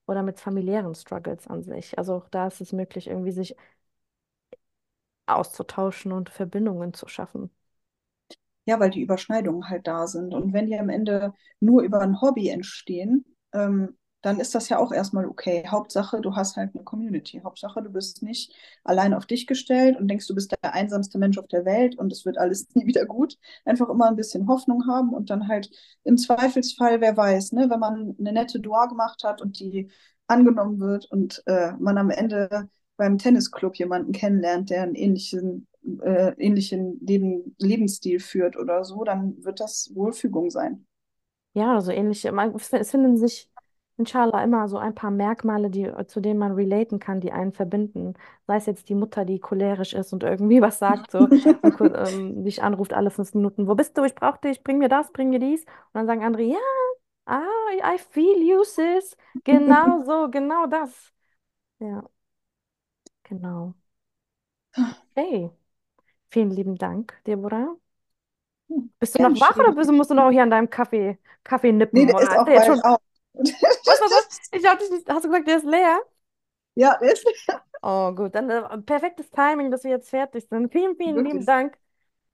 oder 0.08 0.24
mit 0.24 0.40
familiären 0.40 0.96
Struggles 0.96 1.48
an 1.48 1.64
sich. 1.64 1.98
Also 1.98 2.16
auch 2.16 2.30
da 2.30 2.48
ist 2.48 2.62
es 2.62 2.74
möglich, 2.74 3.08
irgendwie 3.08 3.32
sich 3.32 3.56
auszutauschen 5.26 6.12
und 6.12 6.30
Verbindungen 6.30 6.94
zu 6.94 7.08
schaffen. 7.08 7.50
Ja, 8.66 8.80
weil 8.80 8.92
die 8.92 9.02
Überschneidungen 9.02 9.70
halt 9.70 9.88
da 9.88 10.08
sind. 10.08 10.34
Und 10.34 10.54
wenn 10.54 10.68
die 10.68 10.78
am 10.78 10.90
Ende 10.90 11.34
nur 11.60 11.82
über 11.82 12.02
ein 12.02 12.22
Hobby 12.22 12.50
entstehen, 12.50 13.26
ähm, 13.54 13.98
dann 14.22 14.40
ist 14.40 14.54
das 14.56 14.70
ja 14.70 14.78
auch 14.78 14.92
erstmal 14.92 15.26
okay. 15.26 15.64
Hauptsache, 15.68 16.22
du 16.22 16.36
hast 16.36 16.56
halt 16.58 16.76
eine 16.76 16.84
Community. 16.84 17.42
Hauptsache, 17.44 17.82
du 17.82 17.90
bist 17.90 18.24
nicht 18.24 18.54
allein 18.84 19.14
auf 19.14 19.26
dich 19.26 19.48
gestellt 19.48 19.98
und 20.00 20.08
denkst, 20.08 20.28
du 20.28 20.36
bist 20.36 20.52
der 20.52 20.74
einsamste 20.74 21.18
Mensch 21.18 21.38
auf 21.38 21.48
der 21.48 21.66
Welt 21.66 21.98
und 21.98 22.12
es 22.12 22.26
wird 22.26 22.38
alles 22.38 22.68
nie 22.76 22.86
wieder 22.86 23.06
gut. 23.06 23.38
Einfach 23.66 23.90
immer 23.90 24.08
ein 24.10 24.16
bisschen 24.16 24.48
Hoffnung 24.48 24.88
haben 24.88 25.14
und 25.14 25.30
dann 25.30 25.48
halt 25.48 25.70
im 26.04 26.18
Zweifelsfall, 26.18 27.02
wer 27.02 27.18
weiß, 27.18 27.54
ne, 27.54 27.70
wenn 27.70 27.80
man 27.80 28.16
eine 28.20 28.34
nette 28.34 28.60
Dua 28.60 28.86
gemacht 28.88 29.24
hat 29.24 29.42
und 29.42 29.60
die 29.60 29.90
angenommen 30.28 30.80
wird 30.80 31.12
und 31.12 31.44
äh, 31.48 31.74
man 31.80 31.98
am 31.98 32.10
Ende 32.10 32.70
beim 32.98 33.18
Tennisclub 33.18 33.76
jemanden 33.76 34.12
kennenlernt, 34.12 34.70
der 34.70 34.84
einen 34.84 34.96
ähnlichen 34.96 35.68
äh, 36.04 36.34
ähnlichen 36.38 37.00
Leben, 37.06 37.56
Lebensstil 37.60 38.20
führt 38.20 38.58
oder 38.58 38.84
so, 38.86 39.04
dann 39.04 39.44
wird 39.44 39.60
das 39.60 39.92
Wohlfügung 39.96 40.50
sein. 40.52 40.86
Ja, 41.54 41.80
ähnliche. 41.90 42.32
Man, 42.32 42.56
es 42.56 42.72
es 42.72 42.92
finden 42.92 43.18
sich 43.18 43.51
inshallah 44.02 44.44
immer 44.44 44.68
so 44.68 44.78
ein 44.78 44.96
paar 44.96 45.12
Merkmale, 45.12 45.70
die, 45.70 45.90
zu 46.08 46.22
denen 46.22 46.40
man 46.40 46.52
relaten 46.54 47.00
kann, 47.00 47.22
die 47.22 47.32
einen 47.32 47.54
verbinden. 47.54 48.14
Sei 48.48 48.58
es 48.58 48.66
jetzt 48.68 48.90
die 48.90 48.96
Mutter, 48.96 49.26
die 49.26 49.40
cholerisch 49.40 49.94
ist 49.94 50.14
und 50.14 50.24
irgendwie 50.24 50.62
was 50.62 50.80
sagt, 50.80 51.12
so 51.12 51.30
und 51.80 51.96
ähm, 51.96 52.44
dich 52.44 52.64
anruft 52.64 52.94
alle 52.94 53.12
fünf 53.12 53.34
Minuten. 53.34 53.68
Wo 53.68 53.76
bist 53.76 53.98
du? 53.98 54.04
Ich 54.04 54.16
brauche 54.16 54.40
dich. 54.42 54.64
Bring 54.64 54.78
mir 54.80 54.90
das, 54.90 55.12
bring 55.14 55.30
mir 55.30 55.40
dies. 55.40 55.62
Und 55.64 55.94
dann 55.96 56.08
sagen 56.08 56.24
andere, 56.24 56.44
ja, 56.44 56.58
ah, 57.26 57.42
I 57.96 57.98
feel 58.00 58.42
you, 58.44 58.64
sis. 58.64 59.18
Genau 59.44 60.04
so, 60.06 60.30
genau 60.32 60.68
das. 60.68 61.14
Ja, 61.80 62.04
genau. 63.24 63.76
Hey, 65.16 65.50
vielen 66.32 66.52
lieben 66.52 66.78
Dank, 66.78 67.14
Deborah. 67.28 67.78
Bist 69.00 69.16
du 69.16 69.20
Gern 69.20 69.30
noch 69.30 69.40
wach 69.40 69.58
oder 69.60 69.74
geschehen. 69.74 69.76
bist, 69.76 69.92
musst 69.92 70.12
du 70.12 70.16
noch 70.16 70.30
hier 70.32 70.44
an 70.44 70.50
deinem 70.52 70.70
Kaffee, 70.70 71.18
Kaffee 71.44 71.72
Nee, 71.92 72.06
nippen? 72.06 72.06
der 72.06 72.16
Oder 72.16 72.28
ist 72.28 72.38
auch 72.38 72.48
der 72.48 72.62
bald 72.62 72.62
schon. 72.62 72.84
auf. 72.84 73.00
Was, 73.86 74.00
was, 74.02 74.12
was? 74.12 74.40
Ich 74.52 74.66
hab 74.66 74.80
dich 74.80 74.90
nicht. 74.90 75.08
Hast 75.10 75.24
du 75.26 75.30
gesagt, 75.30 75.48
der 75.48 75.58
ist 75.58 75.66
leer? 75.66 76.02
Ja, 76.76 76.98
der 77.02 77.14
ist 77.14 77.26
Oh, 77.84 78.12
gut. 78.14 78.36
Dann 78.36 78.50
äh, 78.50 78.78
perfektes 78.82 79.30
Timing, 79.32 79.72
dass 79.72 79.84
wir 79.84 79.92
jetzt 79.92 80.10
fertig 80.10 80.46
sind. 80.50 80.72
Vielen, 80.72 80.96
vielen 80.98 81.24
lieben 81.24 81.46
wirklich. 81.46 81.46
Dank 81.46 81.78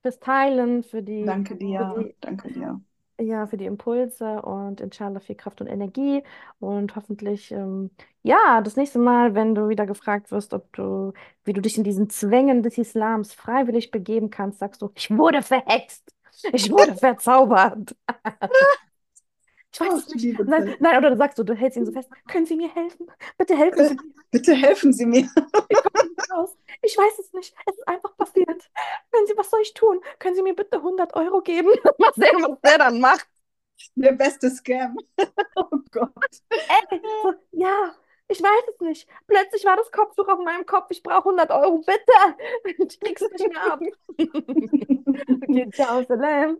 fürs 0.01 0.19
Teilen, 0.19 0.83
für 0.83 1.03
die, 1.03 1.27
Danke 1.27 1.55
für 1.77 1.85
dir, 1.85 1.85
die, 1.85 2.15
danke 2.21 2.49
dir. 2.51 2.81
ja, 3.19 3.47
für 3.47 3.57
die 3.57 3.65
Impulse 3.65 4.41
und 4.43 4.79
inshallah 4.81 5.19
viel 5.19 5.35
Kraft 5.35 5.59
und 5.61 5.67
Energie. 5.67 6.23
Und 6.59 6.95
hoffentlich, 6.95 7.51
ähm, 7.51 7.89
ja, 8.23 8.61
das 8.61 8.75
nächste 8.75 8.99
Mal, 8.99 9.33
wenn 9.35 9.55
du 9.55 9.69
wieder 9.69 9.85
gefragt 9.87 10.31
wirst, 10.31 10.53
ob 10.53 10.71
du, 10.73 11.13
wie 11.43 11.53
du 11.53 11.61
dich 11.61 11.77
in 11.77 11.83
diesen 11.83 12.09
Zwängen 12.09 12.61
des 12.63 12.77
Islams 12.77 13.33
freiwillig 13.33 13.89
begeben 13.91 14.29
kannst, 14.29 14.59
sagst 14.59 14.81
du, 14.81 14.91
ich 14.95 15.09
wurde 15.15 15.41
verhext. 15.41 16.13
Ich 16.51 16.69
wurde 16.71 16.95
verzaubert. 16.95 17.95
Ich 19.73 19.79
weiß 19.79 19.93
es 19.93 20.05
du 20.07 20.15
nicht. 20.15 20.39
Nein, 20.39 20.75
nein, 20.79 20.97
oder 20.97 21.09
du 21.11 21.17
sagst 21.17 21.37
du, 21.37 21.43
du 21.43 21.53
hältst 21.53 21.77
ihn 21.77 21.85
so 21.85 21.91
fest. 21.91 22.09
Können 22.27 22.45
Sie 22.45 22.55
mir 22.55 22.73
helfen? 22.73 23.07
Bitte 23.37 23.55
helfen 23.55 23.85
Sie 23.85 23.95
mir. 23.95 24.13
Bitte 24.31 24.53
helfen 24.55 24.93
Sie 24.93 25.05
mir. 25.05 25.29
Ich 25.69 25.77
komme 25.83 26.09
nicht 26.09 26.31
raus. 26.31 26.57
Ich 26.81 26.97
weiß 26.97 27.19
es 27.19 27.33
nicht. 27.33 27.53
Es 27.65 27.75
ist 27.75 27.87
einfach 27.87 28.15
passiert. 28.17 28.69
Können 29.11 29.27
Sie, 29.27 29.33
was 29.37 29.49
soll 29.49 29.61
ich 29.61 29.73
tun? 29.73 29.99
Können 30.19 30.35
Sie 30.35 30.41
mir 30.41 30.55
bitte 30.55 30.77
100 30.77 31.15
Euro 31.15 31.41
geben? 31.41 31.69
Mal 31.99 32.11
sehen, 32.15 32.41
was 32.41 32.59
der 32.61 32.77
dann 32.79 32.99
macht. 32.99 33.27
Der 33.95 34.13
beste 34.13 34.49
Scam. 34.49 34.97
Oh 35.55 35.79
Gott. 35.91 36.13
Ey, 36.49 37.01
so, 37.23 37.33
ja. 37.51 37.95
Ich 38.29 38.41
weiß 38.41 38.63
es 38.73 38.79
nicht. 38.81 39.07
Plötzlich 39.27 39.65
war 39.65 39.75
das 39.77 39.91
Kopftuch 39.91 40.27
auf 40.27 40.39
meinem 40.43 40.65
Kopf. 40.65 40.87
Ich 40.91 41.01
brauche 41.01 41.29
100 41.29 41.49
Euro, 41.51 41.79
bitte. 41.79 42.83
Ich 42.89 42.99
krieg's 42.99 43.21
nicht 43.21 43.47
mehr 43.47 43.73
ab. 43.73 43.79
Okay, 45.43 45.69
ciao, 45.71 46.03
Salam. 46.03 46.57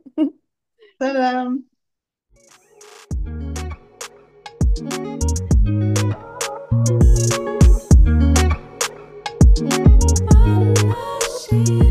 Salam. 0.99 1.65
see 11.47 11.86